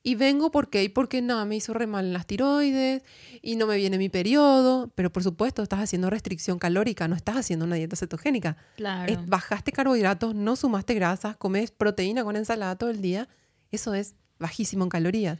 Y 0.05 0.17
vengo 0.17 0.51
porque 0.51 0.83
y 0.83 0.89
porque 0.89 1.23
nada, 1.23 1.45
me 1.45 1.55
hizo 1.55 1.73
re 1.75 1.87
mal 1.87 2.07
en 2.07 2.13
las 2.13 2.27
tiroides 2.27 3.05
y 3.41 3.55
no 3.55 3.69
me 3.69 3.77
viene 3.77 3.99
mi 3.99 4.09
periodo. 4.09 4.91
Pero 4.97 5.13
por 5.13 5.23
supuesto, 5.23 5.63
estás 5.63 5.79
haciendo 5.79 6.11
restricción 6.11 6.59
calórica, 6.59 7.07
no 7.07 7.15
estás 7.15 7.37
haciendo 7.37 7.65
una 7.67 7.77
dieta 7.77 7.95
cetogénica. 7.95 8.57
Claro. 8.77 9.13
Es- 9.13 9.27
bajaste 9.29 9.71
carbohidratos, 9.71 10.35
no 10.35 10.57
sumaste 10.57 10.95
grasas, 10.95 11.37
comes 11.37 11.71
proteína 11.71 12.25
con 12.25 12.35
ensalada 12.37 12.75
todo 12.77 12.91
el 12.91 13.01
día. 13.01 13.29
Eso 13.71 13.95
es 13.95 14.17
bajísimo 14.41 14.83
en 14.83 14.91
calorías. 14.91 15.39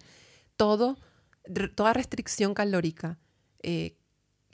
Todo, 0.57 0.97
re- 1.45 1.69
toda 1.69 1.93
restricción 1.93 2.55
calórica 2.55 3.19
eh, 3.65 3.97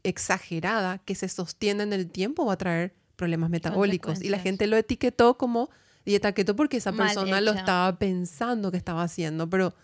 exagerada 0.04 0.98
que 0.98 1.14
se 1.14 1.28
sostiene 1.28 1.82
en 1.82 1.92
el 1.92 2.10
tiempo 2.10 2.46
va 2.46 2.54
a 2.54 2.58
traer 2.58 2.94
problemas 3.18 3.50
metabólicos. 3.50 4.22
Y 4.22 4.30
la 4.30 4.38
gente 4.38 4.66
lo 4.66 4.76
etiquetó 4.78 5.36
como 5.36 5.68
dieta 6.06 6.32
keto 6.32 6.56
porque 6.56 6.78
esa 6.78 6.92
Mal 6.92 7.08
persona 7.08 7.42
lo 7.42 7.50
estaba 7.50 7.98
pensando 7.98 8.70
que 8.70 8.78
estaba 8.78 9.02
haciendo, 9.02 9.50
pero 9.50 9.74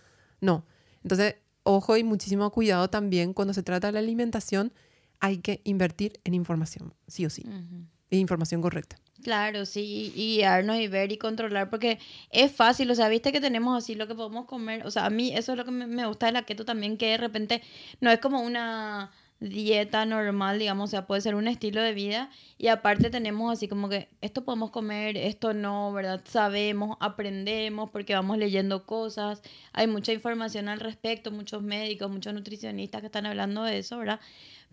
no. 0.41 0.65
Entonces, 1.03 1.35
ojo 1.61 1.97
y 1.97 2.03
muchísimo 2.03 2.49
cuidado 2.49 2.89
también 2.89 3.33
cuando 3.33 3.53
se 3.53 3.61
trata 3.61 3.87
de 3.87 3.93
la 3.93 3.99
alimentación, 3.99 4.71
hay 5.19 5.37
que 5.37 5.61
invertir 5.65 6.19
en 6.23 6.33
información, 6.33 6.93
sí 7.07 7.25
o 7.25 7.29
sí, 7.29 7.43
Ujú. 7.45 7.85
e 8.09 8.17
información 8.17 8.61
correcta. 8.61 8.97
Claro, 9.23 9.65
sí, 9.65 10.13
y 10.15 10.37
guiarnos 10.37 10.77
y 10.77 10.87
ver 10.87 11.11
y 11.11 11.17
controlar, 11.17 11.69
porque 11.69 11.99
es 12.31 12.51
fácil, 12.51 12.89
o 12.91 12.95
sea, 12.95 13.09
viste 13.09 13.31
que 13.31 13.41
tenemos 13.41 13.77
así 13.77 13.95
lo 13.95 14.07
que 14.07 14.15
podemos 14.15 14.45
comer, 14.45 14.85
o 14.85 14.91
sea, 14.91 15.05
a 15.05 15.09
mí 15.09 15.35
eso 15.35 15.53
es 15.53 15.57
lo 15.57 15.65
que 15.65 15.71
me 15.71 16.05
gusta 16.05 16.27
de 16.27 16.31
la 16.31 16.43
keto 16.43 16.63
también, 16.63 16.97
que 16.97 17.07
de 17.07 17.17
repente 17.17 17.61
no 18.01 18.11
es 18.11 18.19
como 18.19 18.41
una 18.41 19.11
dieta 19.49 20.05
normal, 20.05 20.59
digamos, 20.59 20.89
o 20.89 20.91
sea, 20.91 21.07
puede 21.07 21.21
ser 21.21 21.35
un 21.35 21.47
estilo 21.47 21.81
de 21.81 21.93
vida 21.93 22.29
y 22.57 22.67
aparte 22.67 23.09
tenemos 23.09 23.53
así 23.53 23.67
como 23.67 23.89
que 23.89 24.09
esto 24.21 24.43
podemos 24.43 24.71
comer, 24.71 25.17
esto 25.17 25.53
no, 25.53 25.93
¿verdad? 25.93 26.21
Sabemos, 26.25 26.97
aprendemos 26.99 27.89
porque 27.91 28.13
vamos 28.13 28.37
leyendo 28.37 28.85
cosas, 28.85 29.41
hay 29.73 29.87
mucha 29.87 30.13
información 30.13 30.67
al 30.67 30.79
respecto, 30.79 31.31
muchos 31.31 31.63
médicos, 31.63 32.11
muchos 32.11 32.33
nutricionistas 32.33 33.01
que 33.01 33.07
están 33.07 33.25
hablando 33.25 33.63
de 33.63 33.79
eso, 33.79 33.97
¿verdad? 33.97 34.19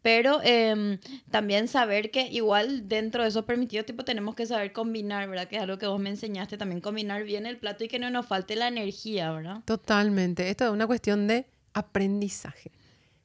Pero 0.03 0.41
em, 0.43 0.99
también 1.31 1.69
saber 1.69 2.11
que 2.11 2.27
igual 2.27 2.89
dentro 2.89 3.23
de 3.23 3.29
esos 3.29 3.45
permitidos, 3.45 3.87
tipo, 3.87 4.05
tenemos 4.05 4.35
que 4.35 4.47
saber 4.47 4.73
combinar, 4.73 5.29
¿verdad? 5.29 5.47
Que 5.47 5.57
es 5.57 5.63
algo 5.63 5.79
que 5.79 5.87
vos 5.87 6.01
me 6.01 6.11
enseñaste, 6.11 6.59
también 6.59 6.81
combinar 6.81 7.23
bien 7.23 7.47
el 7.47 7.57
plato 7.57 7.85
y 7.85 7.89
que 7.89 8.01
no 8.01 8.11
nos 8.11 8.27
falte 8.27 8.57
la 8.57 8.67
energía, 8.67 9.31
¿verdad? 9.31 9.61
Totalmente. 9.65 10.51
Esto 10.51 10.65
es 10.65 10.71
una 10.73 10.89
cuestión 10.89 11.29
de 11.29 11.47
aprendizaje. 11.73 12.73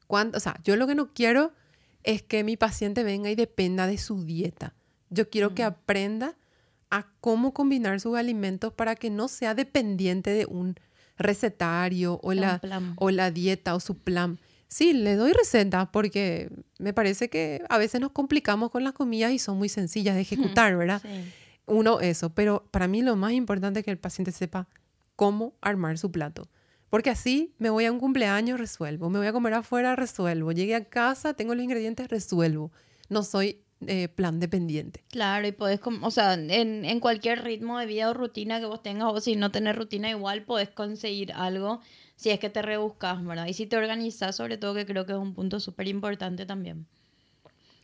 Cuando, 0.08 0.38
o 0.38 0.42
sea, 0.42 0.60
yo 0.64 0.76
lo 0.76 0.88
que 0.88 0.96
no 0.96 1.14
quiero 1.14 1.54
es 2.04 2.22
que 2.22 2.44
mi 2.44 2.58
paciente 2.58 3.04
venga 3.04 3.30
y 3.30 3.36
dependa 3.36 3.86
de 3.88 3.98
su 3.98 4.24
dieta. 4.24 4.74
Yo 5.10 5.30
quiero 5.30 5.54
que 5.54 5.64
aprenda 5.64 6.36
a 6.90 7.08
cómo 7.20 7.54
combinar 7.54 8.00
sus 8.00 8.18
alimentos 8.18 8.74
para 8.74 8.96
que 8.96 9.10
no 9.10 9.28
sea 9.28 9.54
dependiente 9.54 10.32
de 10.32 10.46
un 10.46 10.76
recetario 11.18 12.20
o, 12.24 12.34
la, 12.34 12.62
o 12.96 13.12
la 13.12 13.32
dieta 13.32 13.76
o 13.76 13.80
su 13.80 13.98
plan. 13.98 14.40
Sí, 14.68 14.94
le 14.94 15.16
doy 15.16 15.32
receta 15.32 15.92
porque 15.92 16.50
me 16.78 16.94
parece 16.94 17.30
que 17.30 17.64
a 17.70 17.78
veces 17.78 18.02
nos 18.02 18.12
complicamos 18.12 18.70
con 18.70 18.84
las 18.84 18.94
comidas 18.94 19.32
y 19.32 19.40
son 19.40 19.58
muy 19.58 19.70
sencillas 19.70 20.16
de 20.16 20.22
ejecutar, 20.22 20.76
¿verdad? 20.78 21.02
Uno, 21.66 22.00
eso, 22.00 22.30
pero 22.34 22.66
para 22.72 22.88
mí 22.88 23.02
lo 23.02 23.16
más 23.16 23.34
importante 23.34 23.80
es 23.80 23.86
que 23.86 23.92
el 23.92 23.98
paciente 23.98 24.32
sepa 24.32 24.68
cómo 25.16 25.54
armar 25.62 25.98
su 25.98 26.12
plato. 26.12 26.50
Porque 26.90 27.10
así 27.10 27.54
me 27.60 27.70
voy 27.70 27.86
a 27.86 27.92
un 27.92 28.00
cumpleaños, 28.00 28.60
resuelvo. 28.60 29.10
Me 29.10 29.20
voy 29.20 29.28
a 29.28 29.34
comer 29.34 29.54
afuera, 29.54 29.96
resuelvo. 29.96 30.52
Llegué 30.52 30.76
a 30.76 30.86
casa, 30.86 31.34
tengo 31.34 31.54
los 31.54 31.64
ingredientes, 31.64 32.08
resuelvo. 32.08 32.72
No 33.10 33.24
soy 33.24 33.62
eh, 33.86 34.08
plan 34.08 34.40
dependiente. 34.40 35.04
Claro, 35.10 35.48
y 35.48 35.52
podés, 35.52 35.80
o 36.02 36.12
sea, 36.12 36.34
en, 36.34 36.50
en, 36.86 37.00
cualquier 37.00 37.44
ritmo 37.44 37.78
de 37.78 37.86
vida 37.86 38.10
o 38.10 38.14
rutina 38.14 38.60
que 38.60 38.66
vos 38.66 38.82
tengas, 38.82 39.08
o 39.14 39.22
si 39.22 39.36
no 39.36 39.52
tenés 39.52 39.76
rutina 39.76 40.10
igual, 40.10 40.44
podés 40.46 40.70
conseguir 40.70 41.32
algo 41.34 41.82
si 42.16 42.32
es 42.32 42.40
que 42.40 42.50
te 42.50 42.64
rebuscas, 42.64 43.24
¿verdad? 43.24 43.46
Y 43.46 43.54
si 43.54 43.68
te 43.68 43.78
organizas, 43.78 44.36
sobre 44.36 44.58
todo, 44.58 44.74
que 44.74 44.86
creo 44.86 45.06
que 45.06 45.12
es 45.12 45.18
un 45.18 45.36
punto 45.36 45.60
súper 45.60 45.88
importante 45.88 46.46
también. 46.48 46.88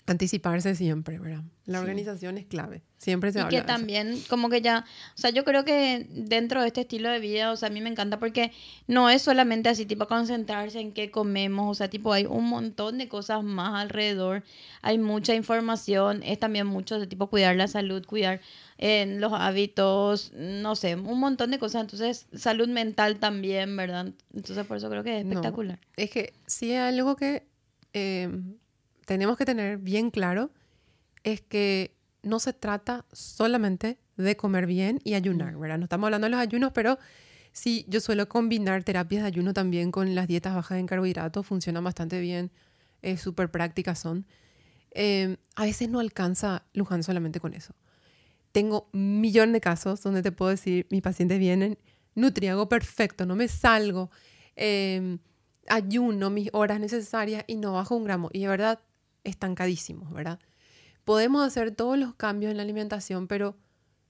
Anticiparse 0.05 0.75
siempre, 0.75 1.17
¿verdad? 1.17 1.43
La 1.65 1.79
organización 1.79 2.37
es 2.37 2.45
clave. 2.45 2.81
Siempre 2.97 3.31
se 3.31 3.41
y 3.41 3.45
que 3.45 3.61
también, 3.61 4.21
como 4.29 4.49
que 4.49 4.61
ya, 4.61 4.85
o 5.15 5.17
sea, 5.17 5.29
yo 5.29 5.45
creo 5.45 5.63
que 5.63 6.07
dentro 6.09 6.61
de 6.61 6.67
este 6.67 6.81
estilo 6.81 7.09
de 7.09 7.19
vida, 7.19 7.51
o 7.51 7.55
sea, 7.55 7.69
a 7.69 7.71
mí 7.71 7.79
me 7.79 7.89
encanta 7.89 8.19
porque 8.19 8.51
no 8.87 9.09
es 9.09 9.21
solamente 9.21 9.69
así, 9.69 9.85
tipo, 9.85 10.07
concentrarse 10.07 10.79
en 10.81 10.91
qué 10.91 11.09
comemos, 11.09 11.71
o 11.71 11.73
sea, 11.73 11.89
tipo, 11.89 12.11
hay 12.11 12.25
un 12.25 12.49
montón 12.49 12.97
de 12.97 13.07
cosas 13.07 13.43
más 13.43 13.81
alrededor, 13.81 14.43
hay 14.81 14.97
mucha 14.97 15.35
información, 15.35 16.21
es 16.23 16.37
también 16.37 16.67
mucho 16.67 16.99
de 16.99 17.07
tipo 17.07 17.27
cuidar 17.27 17.55
la 17.55 17.69
salud, 17.69 18.05
cuidar 18.05 18.41
en 18.77 19.21
los 19.21 19.31
hábitos, 19.31 20.33
no 20.33 20.75
sé, 20.75 20.95
un 20.95 21.19
montón 21.19 21.51
de 21.51 21.59
cosas. 21.59 21.81
Entonces, 21.81 22.27
salud 22.33 22.67
mental 22.67 23.17
también, 23.17 23.77
¿verdad? 23.77 24.11
Entonces, 24.33 24.65
por 24.65 24.77
eso 24.77 24.89
creo 24.89 25.03
que 25.03 25.19
es 25.19 25.25
espectacular. 25.25 25.79
es 25.95 26.09
que 26.09 26.33
sí 26.45 26.73
algo 26.75 27.15
que 27.15 27.47
eh, 27.93 28.29
tenemos 29.05 29.37
que 29.37 29.45
tener 29.45 29.77
bien 29.77 30.11
claro, 30.11 30.51
es 31.23 31.41
que 31.41 31.95
no 32.21 32.39
se 32.39 32.53
trata 32.53 33.05
solamente 33.11 33.97
de 34.17 34.35
comer 34.37 34.65
bien 34.67 34.99
y 35.03 35.13
ayunar. 35.15 35.57
¿verdad? 35.57 35.77
No 35.77 35.85
estamos 35.85 36.07
hablando 36.07 36.25
de 36.25 36.31
los 36.31 36.39
ayunos, 36.39 36.71
pero 36.73 36.97
sí, 37.51 37.85
yo 37.87 37.99
suelo 37.99 38.29
combinar 38.29 38.83
terapias 38.83 39.23
de 39.23 39.27
ayuno 39.27 39.53
también 39.53 39.91
con 39.91 40.15
las 40.15 40.27
dietas 40.27 40.55
bajas 40.55 40.79
en 40.79 40.87
carbohidratos, 40.87 41.45
funcionan 41.45 41.83
bastante 41.83 42.19
bien, 42.19 42.51
es 43.01 43.21
súper 43.21 43.51
prácticas 43.51 43.99
son. 43.99 44.25
Eh, 44.91 45.37
a 45.55 45.63
veces 45.63 45.89
no 45.89 45.99
alcanza 45.99 46.65
Luján 46.73 47.03
solamente 47.03 47.39
con 47.39 47.53
eso 47.53 47.73
tengo 48.53 48.87
un 48.93 49.19
millón 49.19 49.51
de 49.51 49.59
casos 49.59 50.01
donde 50.01 50.21
te 50.21 50.31
puedo 50.31 50.51
decir, 50.51 50.87
mis 50.89 51.01
pacientes 51.01 51.39
vienen, 51.39 51.77
nutriago 52.15 52.69
perfecto, 52.69 53.25
no 53.25 53.35
me 53.35 53.49
salgo, 53.49 54.11
em, 54.55 55.19
ayuno 55.67 56.29
mis 56.29 56.49
horas 56.53 56.79
necesarias 56.79 57.43
y 57.47 57.55
no 57.57 57.73
bajo 57.73 57.95
un 57.95 58.05
gramo. 58.05 58.29
Y 58.31 58.41
de 58.41 58.47
verdad, 58.47 58.79
estancadísimos, 59.23 60.11
¿verdad? 60.13 60.39
Podemos 61.05 61.45
hacer 61.45 61.71
todos 61.71 61.97
los 61.97 62.15
cambios 62.15 62.51
en 62.51 62.57
la 62.57 62.63
alimentación, 62.63 63.27
pero 63.27 63.55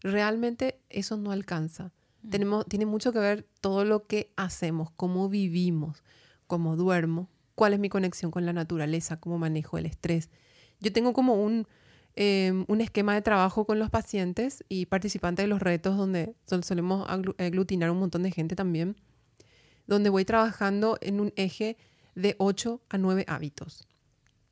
realmente 0.01 0.80
eso 0.89 1.18
no 1.18 1.32
alcanza. 1.32 1.91
Mm. 2.22 2.30
Tenemos, 2.30 2.66
tiene 2.66 2.86
mucho 2.86 3.11
que 3.14 3.20
ver 3.20 3.47
todo 3.61 3.86
lo 3.86 4.05
que 4.07 4.32
hacemos, 4.36 4.91
cómo 4.91 5.30
vivimos, 5.30 6.03
cómo 6.47 6.76
duermo, 6.76 7.30
cuál 7.55 7.74
es 7.74 7.80
mi 7.80 7.89
conexión 7.89 8.32
con 8.32 8.45
la 8.45 8.53
naturaleza, 8.53 9.20
cómo 9.20 9.38
manejo 9.38 9.78
el 9.78 9.86
estrés. 9.86 10.30
Yo 10.80 10.91
tengo 10.91 11.14
como 11.14 11.36
un, 11.36 11.68
Em, 12.16 12.66
un 12.68 12.80
esquema 12.82 13.16
de 13.16 13.24
trabajo 13.24 13.66
con 13.66 13.80
los 13.80 13.89
pacientes 13.89 14.64
y 14.70 14.86
participantes 14.86 15.43
de 15.43 15.47
los 15.47 15.59
retos 15.59 15.97
donde 15.97 16.36
solemos 16.61 17.09
aglutinar 17.09 17.89
un 17.89 17.97
montón 17.97 18.22
de 18.22 18.32
gente 18.32 18.55
también, 18.55 18.95
donde 19.88 20.09
voy 20.11 20.24
trabajando 20.24 20.99
en 21.01 21.20
un 21.20 21.34
eje 21.38 21.76
de 22.14 22.36
8 22.38 22.82
a 22.89 22.97
9 22.99 23.26
hábitos. 23.28 23.88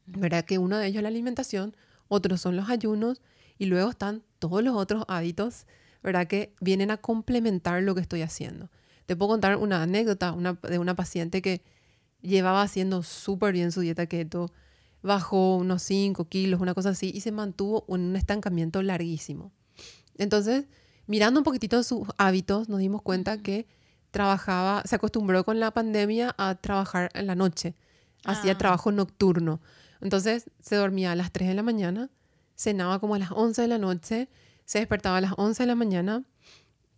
¿Verdad? 0.06 0.45
Que 0.45 0.58
uno 0.58 0.78
de 0.78 0.88
ellos 0.88 0.97
es 0.97 1.04
la 1.04 1.10
alimentación, 1.10 1.76
otros 2.08 2.41
son 2.41 2.56
los 2.56 2.70
ayunos 2.70 3.22
y 3.58 3.66
luego 3.66 3.89
están 3.91 4.24
todos 4.39 4.64
los 4.64 4.76
otros 4.76 5.06
hábitos, 5.08 5.66
¿verdad? 6.04 6.28
Que 6.28 6.54
vienen 6.60 6.91
a 6.91 6.97
complementar 6.97 7.84
lo 7.84 7.95
que 7.95 8.02
estoy 8.02 8.22
haciendo. 8.22 8.70
Te 9.06 9.16
puedo 9.16 9.30
contar 9.30 9.58
una 9.58 9.84
anécdota 9.84 10.36
de 10.64 10.80
una 10.80 10.95
paciente 10.95 11.41
que 11.41 11.62
llevaba 12.22 12.62
haciendo 12.62 13.04
súper 13.04 13.54
bien 13.54 13.72
su 13.72 13.82
dieta 13.82 14.06
keto, 14.06 14.52
bajó 15.02 15.58
unos 15.58 15.82
5 15.84 16.26
kilos, 16.26 16.62
una 16.62 16.74
cosa 16.74 16.89
así, 16.89 17.12
y 17.14 17.22
se 17.22 17.32
mantuvo 17.32 17.86
en 17.89 18.02
un 18.02 18.16
estancamiento 18.16 18.82
larguísimo. 18.82 19.52
Entonces, 20.18 20.66
mirando 21.08 21.39
un 21.39 21.43
poquitito 21.43 21.82
sus 21.84 22.08
hábitos, 22.18 22.70
nos 22.70 22.80
dimos 22.80 23.02
cuenta 23.02 23.41
que 23.41 23.68
trabajaba, 24.12 24.84
se 24.86 24.95
acostumbró 24.95 25.43
con 25.43 25.60
la 25.60 25.72
pandemia 25.72 26.36
a 26.38 26.56
trabajar 26.56 27.10
en 27.14 27.28
la 27.28 27.36
noche, 27.36 27.76
hacía 28.26 28.54
ah. 28.54 28.58
trabajo 28.58 28.91
nocturno. 28.91 29.62
Entonces, 30.02 30.49
se 30.60 30.76
dormía 30.76 31.12
a 31.12 31.16
las 31.16 31.32
3 31.32 31.47
de 31.49 31.54
la 31.54 31.64
mañana, 31.64 32.10
cenaba 32.56 32.99
como 32.99 33.16
a 33.16 33.20
las 33.20 33.32
11 33.32 33.62
de 33.62 33.68
la 33.68 33.78
noche, 33.78 34.30
se 34.66 34.80
despertaba 34.80 35.18
a 35.18 35.22
las 35.22 35.34
11 35.38 35.64
de 35.64 35.68
la 35.68 35.76
mañana, 35.76 36.24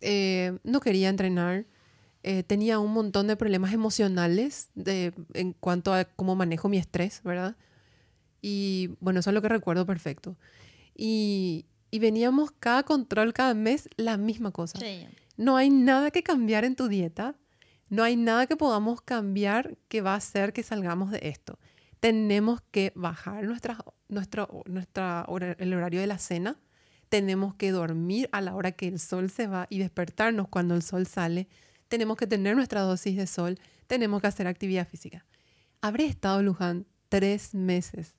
eh, 0.00 0.58
no 0.64 0.80
quería 0.80 1.08
entrenar, 1.08 1.66
eh, 2.22 2.42
tenía 2.42 2.78
un 2.78 2.92
montón 2.92 3.26
de 3.26 3.36
problemas 3.36 3.72
emocionales 3.72 4.70
de, 4.74 5.12
en 5.34 5.52
cuanto 5.52 5.92
a 5.92 6.04
cómo 6.04 6.34
manejo 6.34 6.68
mi 6.68 6.78
estrés, 6.78 7.20
¿verdad? 7.22 7.56
Y 8.40 8.90
bueno, 9.00 9.20
eso 9.20 9.30
es 9.30 9.34
lo 9.34 9.42
que 9.42 9.48
recuerdo 9.48 9.86
perfecto. 9.86 10.36
Y, 10.94 11.66
y 11.90 11.98
veníamos 11.98 12.50
cada 12.50 12.82
control, 12.82 13.32
cada 13.32 13.54
mes, 13.54 13.88
la 13.96 14.16
misma 14.16 14.50
cosa. 14.50 14.78
No 15.36 15.56
hay 15.56 15.70
nada 15.70 16.10
que 16.10 16.22
cambiar 16.22 16.64
en 16.64 16.76
tu 16.76 16.88
dieta. 16.88 17.34
No 17.88 18.02
hay 18.02 18.16
nada 18.16 18.46
que 18.46 18.56
podamos 18.56 19.00
cambiar 19.00 19.76
que 19.88 20.00
va 20.00 20.14
a 20.14 20.16
hacer 20.16 20.52
que 20.52 20.62
salgamos 20.62 21.10
de 21.10 21.20
esto. 21.22 21.58
Tenemos 22.04 22.60
que 22.70 22.92
bajar 22.94 23.44
nuestra, 23.44 23.78
nuestro, 24.10 24.62
nuestra, 24.66 25.26
el 25.56 25.72
horario 25.72 26.02
de 26.02 26.06
la 26.06 26.18
cena. 26.18 26.60
Tenemos 27.08 27.54
que 27.54 27.70
dormir 27.70 28.28
a 28.30 28.42
la 28.42 28.54
hora 28.54 28.72
que 28.72 28.88
el 28.88 29.00
sol 29.00 29.30
se 29.30 29.46
va 29.46 29.66
y 29.70 29.78
despertarnos 29.78 30.48
cuando 30.48 30.74
el 30.74 30.82
sol 30.82 31.06
sale. 31.06 31.48
Tenemos 31.88 32.18
que 32.18 32.26
tener 32.26 32.56
nuestra 32.56 32.82
dosis 32.82 33.16
de 33.16 33.26
sol. 33.26 33.58
Tenemos 33.86 34.20
que 34.20 34.26
hacer 34.26 34.46
actividad 34.46 34.86
física. 34.86 35.24
Habré 35.80 36.04
estado, 36.04 36.42
Luján, 36.42 36.84
tres 37.08 37.54
meses 37.54 38.16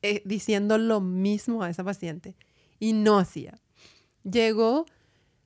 eh, 0.00 0.22
diciendo 0.24 0.78
lo 0.78 1.02
mismo 1.02 1.62
a 1.62 1.68
esa 1.68 1.84
paciente 1.84 2.34
y 2.78 2.94
no 2.94 3.18
hacía. 3.18 3.60
Llegó 4.24 4.86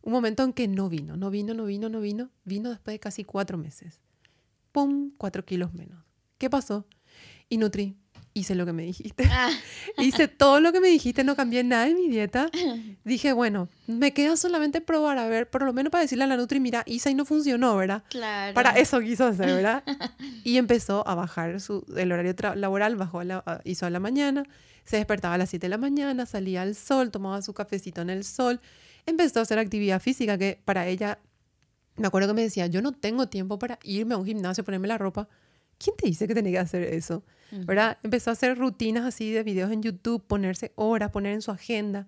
un 0.02 0.12
momento 0.12 0.44
en 0.44 0.52
que 0.52 0.68
no 0.68 0.88
vino, 0.88 1.16
no 1.16 1.30
vino, 1.30 1.52
no 1.52 1.64
vino, 1.64 1.88
no 1.88 2.00
vino, 2.00 2.30
vino 2.44 2.70
después 2.70 2.94
de 2.94 3.00
casi 3.00 3.24
cuatro 3.24 3.58
meses. 3.58 3.98
¡Pum! 4.70 5.10
Cuatro 5.18 5.44
kilos 5.44 5.74
menos. 5.74 6.04
¿Qué 6.38 6.48
pasó? 6.48 6.86
Y 7.50 7.58
Nutri, 7.58 7.96
hice 8.32 8.54
lo 8.54 8.64
que 8.64 8.72
me 8.72 8.84
dijiste. 8.84 9.24
Ah. 9.30 9.50
hice 9.98 10.28
todo 10.28 10.60
lo 10.60 10.72
que 10.72 10.80
me 10.80 10.88
dijiste, 10.88 11.24
no 11.24 11.36
cambié 11.36 11.64
nada 11.64 11.88
en 11.88 11.96
mi 11.96 12.08
dieta. 12.08 12.48
Dije, 13.04 13.32
bueno, 13.32 13.68
me 13.86 14.12
queda 14.12 14.36
solamente 14.36 14.80
probar, 14.80 15.18
a 15.18 15.26
ver, 15.26 15.50
por 15.50 15.62
lo 15.62 15.72
menos 15.72 15.90
para 15.90 16.02
decirle 16.02 16.24
a 16.24 16.26
la 16.26 16.36
Nutri, 16.36 16.60
mira, 16.60 16.84
hice 16.86 17.10
y 17.10 17.14
no 17.14 17.24
funcionó, 17.24 17.76
¿verdad? 17.76 18.04
Claro. 18.08 18.54
Para 18.54 18.70
eso 18.78 19.00
quiso 19.00 19.26
hacer, 19.26 19.46
¿verdad? 19.46 19.82
y 20.44 20.58
empezó 20.58 21.06
a 21.08 21.14
bajar 21.14 21.60
su, 21.60 21.84
el 21.96 22.12
horario 22.12 22.34
laboral, 22.54 22.96
bajó 22.96 23.20
a 23.20 23.24
la, 23.24 23.60
hizo 23.64 23.86
a 23.86 23.90
la 23.90 24.00
mañana, 24.00 24.44
se 24.84 24.96
despertaba 24.96 25.34
a 25.34 25.38
las 25.38 25.50
7 25.50 25.66
de 25.66 25.70
la 25.70 25.78
mañana, 25.78 26.24
salía 26.24 26.62
al 26.62 26.74
sol, 26.74 27.10
tomaba 27.10 27.42
su 27.42 27.52
cafecito 27.52 28.00
en 28.00 28.10
el 28.10 28.24
sol, 28.24 28.60
empezó 29.06 29.40
a 29.40 29.42
hacer 29.42 29.58
actividad 29.58 30.00
física 30.00 30.38
que 30.38 30.60
para 30.64 30.86
ella, 30.86 31.18
me 31.96 32.06
acuerdo 32.06 32.28
que 32.28 32.34
me 32.34 32.42
decía, 32.42 32.66
yo 32.68 32.80
no 32.80 32.92
tengo 32.92 33.28
tiempo 33.28 33.58
para 33.58 33.80
irme 33.82 34.14
a 34.14 34.18
un 34.18 34.24
gimnasio, 34.24 34.64
ponerme 34.64 34.86
la 34.88 34.98
ropa. 34.98 35.28
¿Quién 35.82 35.96
te 35.96 36.06
dice 36.06 36.28
que 36.28 36.34
tenía 36.34 36.52
que 36.52 36.58
hacer 36.58 36.82
eso? 36.82 37.24
¿verdad? 37.66 37.98
Empezó 38.04 38.30
a 38.30 38.34
hacer 38.34 38.56
rutinas 38.58 39.04
así 39.04 39.32
de 39.32 39.42
videos 39.42 39.72
en 39.72 39.82
YouTube, 39.82 40.22
ponerse 40.24 40.72
horas, 40.76 41.10
poner 41.10 41.32
en 41.32 41.42
su 41.42 41.50
agenda. 41.50 42.06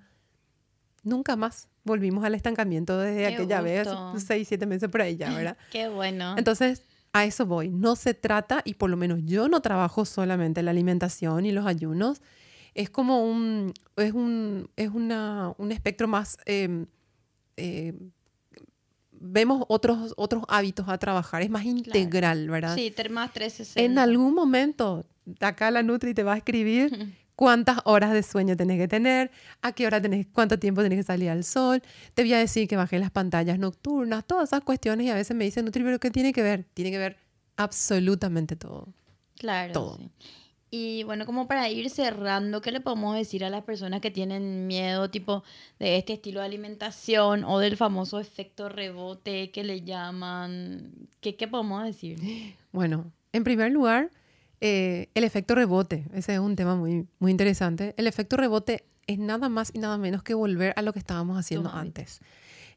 nunca 1.02 1.34
más 1.34 1.68
volvimos 1.84 2.24
al 2.24 2.34
estancamiento 2.36 2.96
desde 2.98 3.26
Qué 3.26 3.26
aquella 3.34 3.60
gusto. 3.60 4.12
vez, 4.12 4.22
seis, 4.24 4.46
siete 4.46 4.66
meses 4.66 4.88
por 4.88 5.02
ahí 5.02 5.16
ya, 5.16 5.30
¿verdad? 5.34 5.56
Qué 5.72 5.88
bueno. 5.88 6.36
Entonces, 6.38 6.82
a 7.12 7.24
eso 7.24 7.44
voy. 7.44 7.70
No 7.70 7.96
se 7.96 8.14
trata, 8.14 8.62
y 8.64 8.74
por 8.74 8.88
lo 8.88 8.96
menos 8.96 9.20
yo 9.24 9.48
no 9.48 9.60
trabajo 9.62 10.04
solamente 10.04 10.62
la 10.62 10.70
alimentación 10.70 11.44
y 11.44 11.50
los 11.50 11.66
ayunos. 11.66 12.22
Es 12.74 12.88
como 12.88 13.24
un, 13.24 13.74
es 13.96 14.12
un, 14.12 14.70
es 14.76 14.90
una, 14.90 15.54
un 15.58 15.72
espectro 15.72 16.06
más, 16.06 16.38
eh, 16.46 16.86
eh, 17.56 17.94
vemos 19.22 19.64
otros, 19.68 20.14
otros 20.16 20.42
hábitos 20.48 20.88
a 20.88 20.98
trabajar, 20.98 21.42
es 21.42 21.50
más 21.50 21.64
integral, 21.64 22.50
¿verdad? 22.50 22.74
sí, 22.74 22.92
más 23.10 23.32
360. 23.32 23.80
En 23.80 23.98
algún 23.98 24.34
momento, 24.34 25.06
acá 25.40 25.70
la 25.70 25.82
Nutri 25.82 26.12
te 26.12 26.22
va 26.22 26.34
a 26.34 26.36
escribir 26.36 27.14
cuántas 27.36 27.78
horas 27.84 28.12
de 28.12 28.22
sueño 28.22 28.56
tenés 28.56 28.78
que 28.78 28.88
tener, 28.88 29.30
a 29.62 29.72
qué 29.72 29.86
hora 29.86 30.00
tenés, 30.00 30.26
cuánto 30.32 30.58
tiempo 30.58 30.82
tenés 30.82 30.98
que 30.98 31.04
salir 31.04 31.30
al 31.30 31.44
sol, 31.44 31.82
te 32.14 32.22
voy 32.22 32.32
a 32.34 32.38
decir 32.38 32.66
que 32.68 32.76
bajé 32.76 32.98
las 32.98 33.10
pantallas 33.10 33.58
nocturnas, 33.58 34.26
todas 34.26 34.48
esas 34.48 34.62
cuestiones 34.62 35.06
y 35.06 35.10
a 35.10 35.14
veces 35.14 35.36
me 35.36 35.44
dicen, 35.44 35.64
Nutri, 35.64 35.84
pero 35.84 35.98
¿qué 36.00 36.10
tiene 36.10 36.32
que 36.32 36.42
ver? 36.42 36.64
Tiene 36.74 36.90
que 36.90 36.98
ver 36.98 37.16
absolutamente 37.56 38.56
todo. 38.56 38.92
Claro. 39.38 39.72
todo. 39.72 39.96
sí. 39.96 40.10
Y 40.74 41.02
bueno, 41.02 41.26
como 41.26 41.46
para 41.46 41.68
ir 41.68 41.90
cerrando, 41.90 42.62
¿qué 42.62 42.72
le 42.72 42.80
podemos 42.80 43.14
decir 43.14 43.44
a 43.44 43.50
las 43.50 43.62
personas 43.62 44.00
que 44.00 44.10
tienen 44.10 44.66
miedo, 44.66 45.10
tipo, 45.10 45.44
de 45.78 45.98
este 45.98 46.14
estilo 46.14 46.40
de 46.40 46.46
alimentación 46.46 47.44
o 47.44 47.58
del 47.58 47.76
famoso 47.76 48.18
efecto 48.18 48.70
rebote 48.70 49.50
que 49.50 49.64
le 49.64 49.82
llaman? 49.82 50.90
¿Qué, 51.20 51.36
qué 51.36 51.46
podemos 51.46 51.84
decir? 51.84 52.18
Bueno, 52.72 53.12
en 53.34 53.44
primer 53.44 53.70
lugar, 53.70 54.10
eh, 54.62 55.10
el 55.14 55.24
efecto 55.24 55.54
rebote, 55.54 56.06
ese 56.14 56.32
es 56.32 56.40
un 56.40 56.56
tema 56.56 56.74
muy, 56.74 57.06
muy 57.18 57.30
interesante. 57.30 57.92
El 57.98 58.06
efecto 58.06 58.38
rebote 58.38 58.86
es 59.06 59.18
nada 59.18 59.50
más 59.50 59.72
y 59.74 59.78
nada 59.78 59.98
menos 59.98 60.22
que 60.22 60.32
volver 60.32 60.72
a 60.76 60.80
lo 60.80 60.94
que 60.94 61.00
estábamos 61.00 61.38
haciendo 61.38 61.68
antes. 61.68 62.20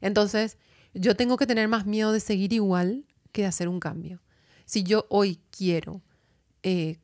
Entonces, 0.02 0.58
yo 0.92 1.16
tengo 1.16 1.38
que 1.38 1.46
tener 1.46 1.66
más 1.66 1.86
miedo 1.86 2.12
de 2.12 2.20
seguir 2.20 2.52
igual 2.52 3.06
que 3.32 3.40
de 3.40 3.48
hacer 3.48 3.68
un 3.68 3.80
cambio. 3.80 4.20
Si 4.66 4.82
yo 4.82 5.06
hoy 5.08 5.40
quiero 5.50 6.02
eh, 6.62 6.98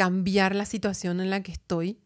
cambiar 0.00 0.54
la 0.54 0.64
situación 0.64 1.20
en 1.20 1.28
la 1.28 1.42
que 1.42 1.52
estoy, 1.52 1.98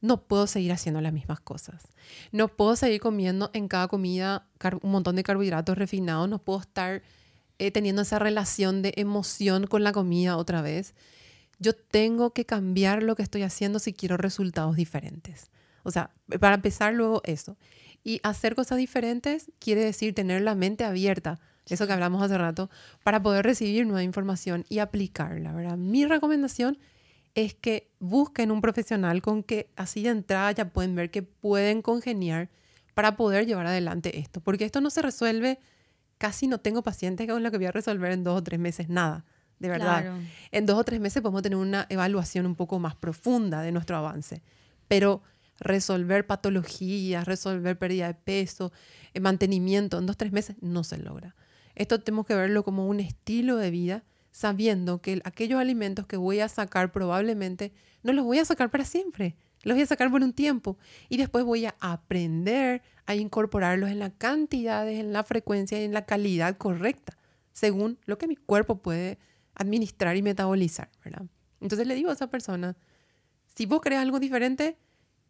no 0.00 0.28
puedo 0.28 0.46
seguir 0.46 0.70
haciendo 0.70 1.00
las 1.00 1.12
mismas 1.12 1.40
cosas. 1.40 1.88
No 2.30 2.46
puedo 2.46 2.76
seguir 2.76 3.00
comiendo 3.00 3.50
en 3.52 3.66
cada 3.66 3.88
comida 3.88 4.46
un 4.80 4.92
montón 4.92 5.16
de 5.16 5.24
carbohidratos 5.24 5.76
refinados. 5.76 6.28
No 6.28 6.38
puedo 6.38 6.60
estar 6.60 7.02
eh, 7.58 7.72
teniendo 7.72 8.02
esa 8.02 8.20
relación 8.20 8.80
de 8.80 8.92
emoción 8.96 9.66
con 9.66 9.82
la 9.82 9.90
comida 9.90 10.36
otra 10.36 10.62
vez. 10.62 10.94
Yo 11.58 11.72
tengo 11.72 12.32
que 12.32 12.46
cambiar 12.46 13.02
lo 13.02 13.16
que 13.16 13.24
estoy 13.24 13.42
haciendo 13.42 13.80
si 13.80 13.92
quiero 13.92 14.16
resultados 14.16 14.76
diferentes. 14.76 15.50
O 15.82 15.90
sea, 15.90 16.12
para 16.38 16.54
empezar 16.54 16.94
luego 16.94 17.22
eso. 17.24 17.56
Y 18.04 18.20
hacer 18.22 18.54
cosas 18.54 18.78
diferentes 18.78 19.50
quiere 19.58 19.84
decir 19.84 20.14
tener 20.14 20.42
la 20.42 20.54
mente 20.54 20.84
abierta, 20.84 21.40
eso 21.68 21.88
que 21.88 21.92
hablamos 21.92 22.22
hace 22.22 22.38
rato, 22.38 22.70
para 23.02 23.20
poder 23.20 23.44
recibir 23.44 23.84
nueva 23.84 24.04
información 24.04 24.64
y 24.68 24.78
aplicarla, 24.78 25.52
¿verdad? 25.52 25.76
Mi 25.76 26.06
recomendación 26.06 26.78
es 27.34 27.54
que 27.54 27.90
busquen 27.98 28.50
un 28.50 28.60
profesional 28.60 29.22
con 29.22 29.42
que 29.42 29.70
así 29.76 30.02
de 30.02 30.10
entrada 30.10 30.52
ya 30.52 30.68
pueden 30.70 30.94
ver 30.94 31.10
que 31.10 31.22
pueden 31.22 31.82
congeniar 31.82 32.50
para 32.94 33.16
poder 33.16 33.46
llevar 33.46 33.66
adelante 33.66 34.18
esto. 34.18 34.40
Porque 34.40 34.64
esto 34.64 34.80
no 34.80 34.90
se 34.90 35.02
resuelve, 35.02 35.58
casi 36.18 36.46
no 36.46 36.58
tengo 36.58 36.82
pacientes 36.82 37.26
con 37.28 37.42
lo 37.42 37.50
que 37.50 37.56
voy 37.56 37.66
a 37.66 37.72
resolver 37.72 38.12
en 38.12 38.24
dos 38.24 38.38
o 38.38 38.42
tres 38.42 38.60
meses, 38.60 38.88
nada, 38.88 39.24
de 39.58 39.68
verdad. 39.68 40.02
Claro. 40.02 40.18
En 40.50 40.66
dos 40.66 40.78
o 40.78 40.84
tres 40.84 41.00
meses 41.00 41.22
podemos 41.22 41.42
tener 41.42 41.58
una 41.58 41.86
evaluación 41.88 42.46
un 42.46 42.54
poco 42.54 42.78
más 42.78 42.94
profunda 42.94 43.62
de 43.62 43.72
nuestro 43.72 43.96
avance. 43.96 44.42
Pero 44.88 45.22
resolver 45.58 46.26
patologías, 46.26 47.24
resolver 47.24 47.78
pérdida 47.78 48.08
de 48.08 48.14
peso, 48.14 48.72
eh, 49.14 49.20
mantenimiento 49.20 49.98
en 49.98 50.06
dos 50.06 50.14
o 50.14 50.18
tres 50.18 50.32
meses 50.32 50.56
no 50.60 50.84
se 50.84 50.98
logra. 50.98 51.34
Esto 51.74 52.00
tenemos 52.00 52.26
que 52.26 52.34
verlo 52.34 52.64
como 52.64 52.86
un 52.86 53.00
estilo 53.00 53.56
de 53.56 53.70
vida, 53.70 54.04
sabiendo 54.32 55.00
que 55.00 55.12
el- 55.12 55.22
aquellos 55.24 55.60
alimentos 55.60 56.06
que 56.06 56.16
voy 56.16 56.40
a 56.40 56.48
sacar 56.48 56.90
probablemente 56.90 57.72
no 58.02 58.12
los 58.12 58.24
voy 58.24 58.38
a 58.38 58.44
sacar 58.44 58.70
para 58.70 58.84
siempre, 58.84 59.36
los 59.62 59.76
voy 59.76 59.82
a 59.82 59.86
sacar 59.86 60.10
por 60.10 60.22
un 60.22 60.32
tiempo 60.32 60.76
y 61.08 61.18
después 61.18 61.44
voy 61.44 61.66
a 61.66 61.76
aprender 61.78 62.82
a 63.06 63.14
incorporarlos 63.14 63.90
en 63.90 64.00
la 64.00 64.10
cantidades, 64.10 64.98
en 64.98 65.12
la 65.12 65.22
frecuencia 65.22 65.80
y 65.80 65.84
en 65.84 65.92
la 65.92 66.04
calidad 66.04 66.56
correcta, 66.56 67.16
según 67.52 67.98
lo 68.06 68.18
que 68.18 68.26
mi 68.26 68.34
cuerpo 68.36 68.82
puede 68.82 69.18
administrar 69.54 70.16
y 70.16 70.22
metabolizar, 70.22 70.90
¿verdad? 71.04 71.26
Entonces 71.60 71.86
le 71.86 71.94
digo 71.94 72.10
a 72.10 72.14
esa 72.14 72.28
persona, 72.28 72.76
si 73.54 73.66
vos 73.66 73.80
crees 73.82 74.00
algo 74.00 74.18
diferente, 74.18 74.78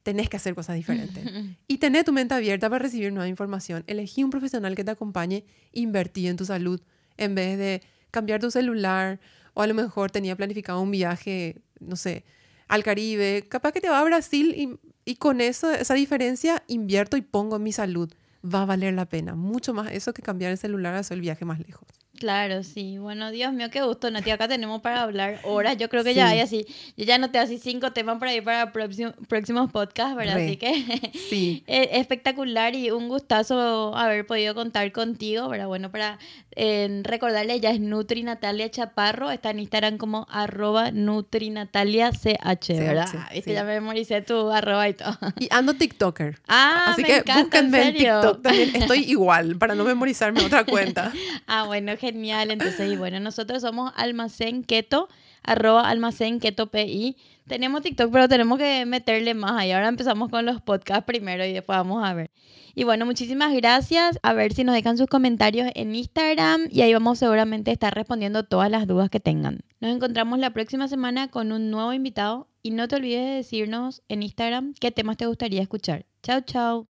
tenés 0.03 0.29
que 0.29 0.37
hacer 0.37 0.55
cosas 0.55 0.77
diferentes. 0.77 1.25
y 1.69 1.79
tener 1.79 2.05
tu 2.05 2.13
mente 2.13 2.35
abierta 2.35 2.71
para 2.71 2.83
recibir 2.85 3.13
nueva 3.13 3.29
información. 3.29 3.85
Elegí 3.87 4.23
un 4.25 4.31
profesional 4.31 4.75
que 4.75 4.85
te 4.85 4.93
acompañe, 4.93 5.45
invertí 5.73 6.29
en 6.29 6.37
tu 6.37 6.45
salud, 6.45 6.81
en 7.17 7.35
vez 7.35 7.59
de 7.59 7.83
cambiar 8.13 8.41
tu 8.41 8.53
celular, 8.53 9.19
o 9.55 9.63
a 9.63 9.67
lo 9.67 9.75
mejor 9.75 10.13
tenía 10.13 10.37
planificado 10.37 10.81
un 10.81 10.93
viaje, 10.93 11.57
no 11.81 11.97
sé, 11.97 12.25
al 12.69 12.85
Caribe, 12.85 13.45
capaz 13.49 13.73
que 13.73 13.81
te 13.81 13.91
va 13.91 13.99
a 13.99 14.05
Brasil 14.05 14.55
y, 14.57 14.79
y 15.05 15.17
con 15.17 15.41
eso, 15.41 15.73
esa 15.73 15.95
diferencia 15.95 16.63
invierto 16.69 17.17
y 17.17 17.23
pongo 17.23 17.57
en 17.57 17.65
mi 17.65 17.73
salud. 17.73 18.13
Va 18.45 18.63
a 18.63 18.67
valer 18.67 18.95
la 18.95 19.07
pena, 19.07 19.35
mucho 19.35 19.75
más 19.75 19.91
eso 19.93 20.15
que 20.15 20.23
cambiar 20.23 20.53
el 20.53 20.59
celular 20.59 20.95
a 20.95 21.01
hacer 21.01 21.17
el 21.17 21.23
viaje 21.23 21.45
más 21.45 21.59
lejos. 21.59 21.89
Claro, 22.23 22.63
sí. 22.63 22.99
Bueno, 22.99 23.33
Dios 23.33 23.53
mío, 23.53 23.67
qué 23.69 23.83
gusto, 23.83 24.09
Nati. 24.09 24.31
Acá 24.31 24.47
tenemos 24.47 24.81
para 24.81 25.03
hablar 25.03 25.41
horas. 25.43 25.77
Yo 25.77 25.89
creo 25.89 26.05
que 26.05 26.11
Sí. 26.11 26.17
ya 26.17 26.29
hay 26.29 26.39
así. 26.39 26.65
Yo 26.97 27.05
ya 27.05 27.19
noté 27.19 27.41
así 27.41 27.59
cinco 27.59 27.91
temas 27.93 28.21
para 28.21 28.33
ir 28.33 28.45
para 28.45 28.71
próximo- 28.71 29.11
próximos 29.27 29.73
podcasts, 29.73 30.15
¿verdad? 30.15 30.37
Re. 30.37 30.45
Así 30.47 30.57
que 30.57 31.11
Sí. 31.29 31.65
espectacular 31.67 32.77
y 32.77 32.93
un 32.93 33.09
gustazo 33.09 33.97
haber 33.97 34.25
podido 34.25 34.55
contar 34.55 34.93
contigo, 34.93 35.49
¿verdad? 35.49 35.67
Bueno, 35.67 35.91
para 35.91 36.21
eh, 36.55 37.01
recordarle, 37.03 37.55
ella 37.55 37.71
es 37.71 37.81
Nutri 37.81 38.23
Natalia 38.23 38.71
Chaparro. 38.71 39.31
Está 39.33 39.51
en 39.51 39.59
Instagram 39.61 39.97
como 39.99 40.27
arroba 40.31 40.91
Nutri 40.93 41.51
Natalia 41.51 42.13
CH, 42.13 42.79
¿verdad? 42.79 43.07
CH, 43.11 43.35
Viste, 43.35 43.51
sí. 43.51 43.55
ya 43.55 43.65
me 43.65 43.73
memoricé 43.81 44.21
tu 44.23 44.49
arroba 44.51 44.89
y 44.89 44.95
todo. 44.95 45.17
Y 45.41 45.49
ando 45.51 45.75
TikToker. 45.75 46.39
Ah, 46.49 46.85
Así 46.93 47.03
me 47.03 47.09
que 47.09 47.17
encanta, 47.17 47.41
búsquenme 47.63 47.83
en. 47.89 47.95
TikTok 47.97 48.43
también. 48.43 48.77
Estoy 48.83 48.99
igual 49.11 49.57
para 49.57 49.75
no 49.75 49.83
memorizarme 49.85 50.45
otra 50.45 50.65
cuenta. 50.65 51.11
Ah, 51.47 51.65
bueno, 51.65 51.97
genial. 52.13 52.51
Entonces, 52.51 52.93
y 52.93 52.97
bueno, 52.97 53.21
nosotros 53.21 53.63
somos 53.63 53.93
Almacén 53.97 54.65
Keto, 54.65 55.09
arroba 55.43 55.89
Almacén 55.89 56.41
Keto 56.41 56.71
PI. 56.71 57.17
Tenemos 57.47 57.83
TikTok, 57.83 58.13
pero 58.13 58.29
tenemos 58.29 58.59
que 58.59 58.87
meterle 58.87 59.35
más 59.35 59.53
ahí. 59.53 59.73
Ahora 59.73 59.89
empezamos 59.89 60.31
con 60.31 60.47
los 60.47 60.61
podcasts 60.61 61.05
primero 61.05 61.45
y 61.45 61.53
después 61.53 61.77
vamos 61.77 62.05
a 62.05 62.15
ver. 62.15 62.31
Y 62.75 62.85
bueno, 62.85 63.05
muchísimas 63.05 63.53
gracias. 63.53 64.19
A 64.23 64.33
ver 64.33 64.53
si 64.53 64.65
nos 64.65 64.75
dejan 64.75 64.97
sus 64.97 65.07
comentarios 65.07 65.71
en 65.75 65.95
Instagram 65.95 66.69
y 66.71 66.81
ahí 66.83 66.93
vamos 66.93 67.19
seguramente 67.19 67.71
a 67.71 67.75
estar 67.75 67.95
respondiendo 67.95 68.45
todas 68.45 68.71
las 68.71 68.87
dudas 68.87 69.11
que 69.11 69.21
tengan. 69.21 69.61
Nos 69.81 69.95
encontramos 69.95 70.39
la 70.39 70.51
próxima 70.51 70.89
semana 70.89 71.29
con 71.29 71.53
un 71.53 71.71
nuevo 71.71 71.93
invitado 71.93 72.49
y 72.63 72.71
no 72.71 72.89
te 72.89 72.97
olvides 72.97 73.25
de 73.25 73.35
decirnos 73.35 74.03
en 74.09 74.23
Instagram 74.23 74.75
qué 74.81 74.91
temas 74.91 75.17
te 75.17 75.27
gustaría 75.27 75.61
escuchar. 75.61 76.07
Chao, 76.23 76.41
chao. 76.41 76.92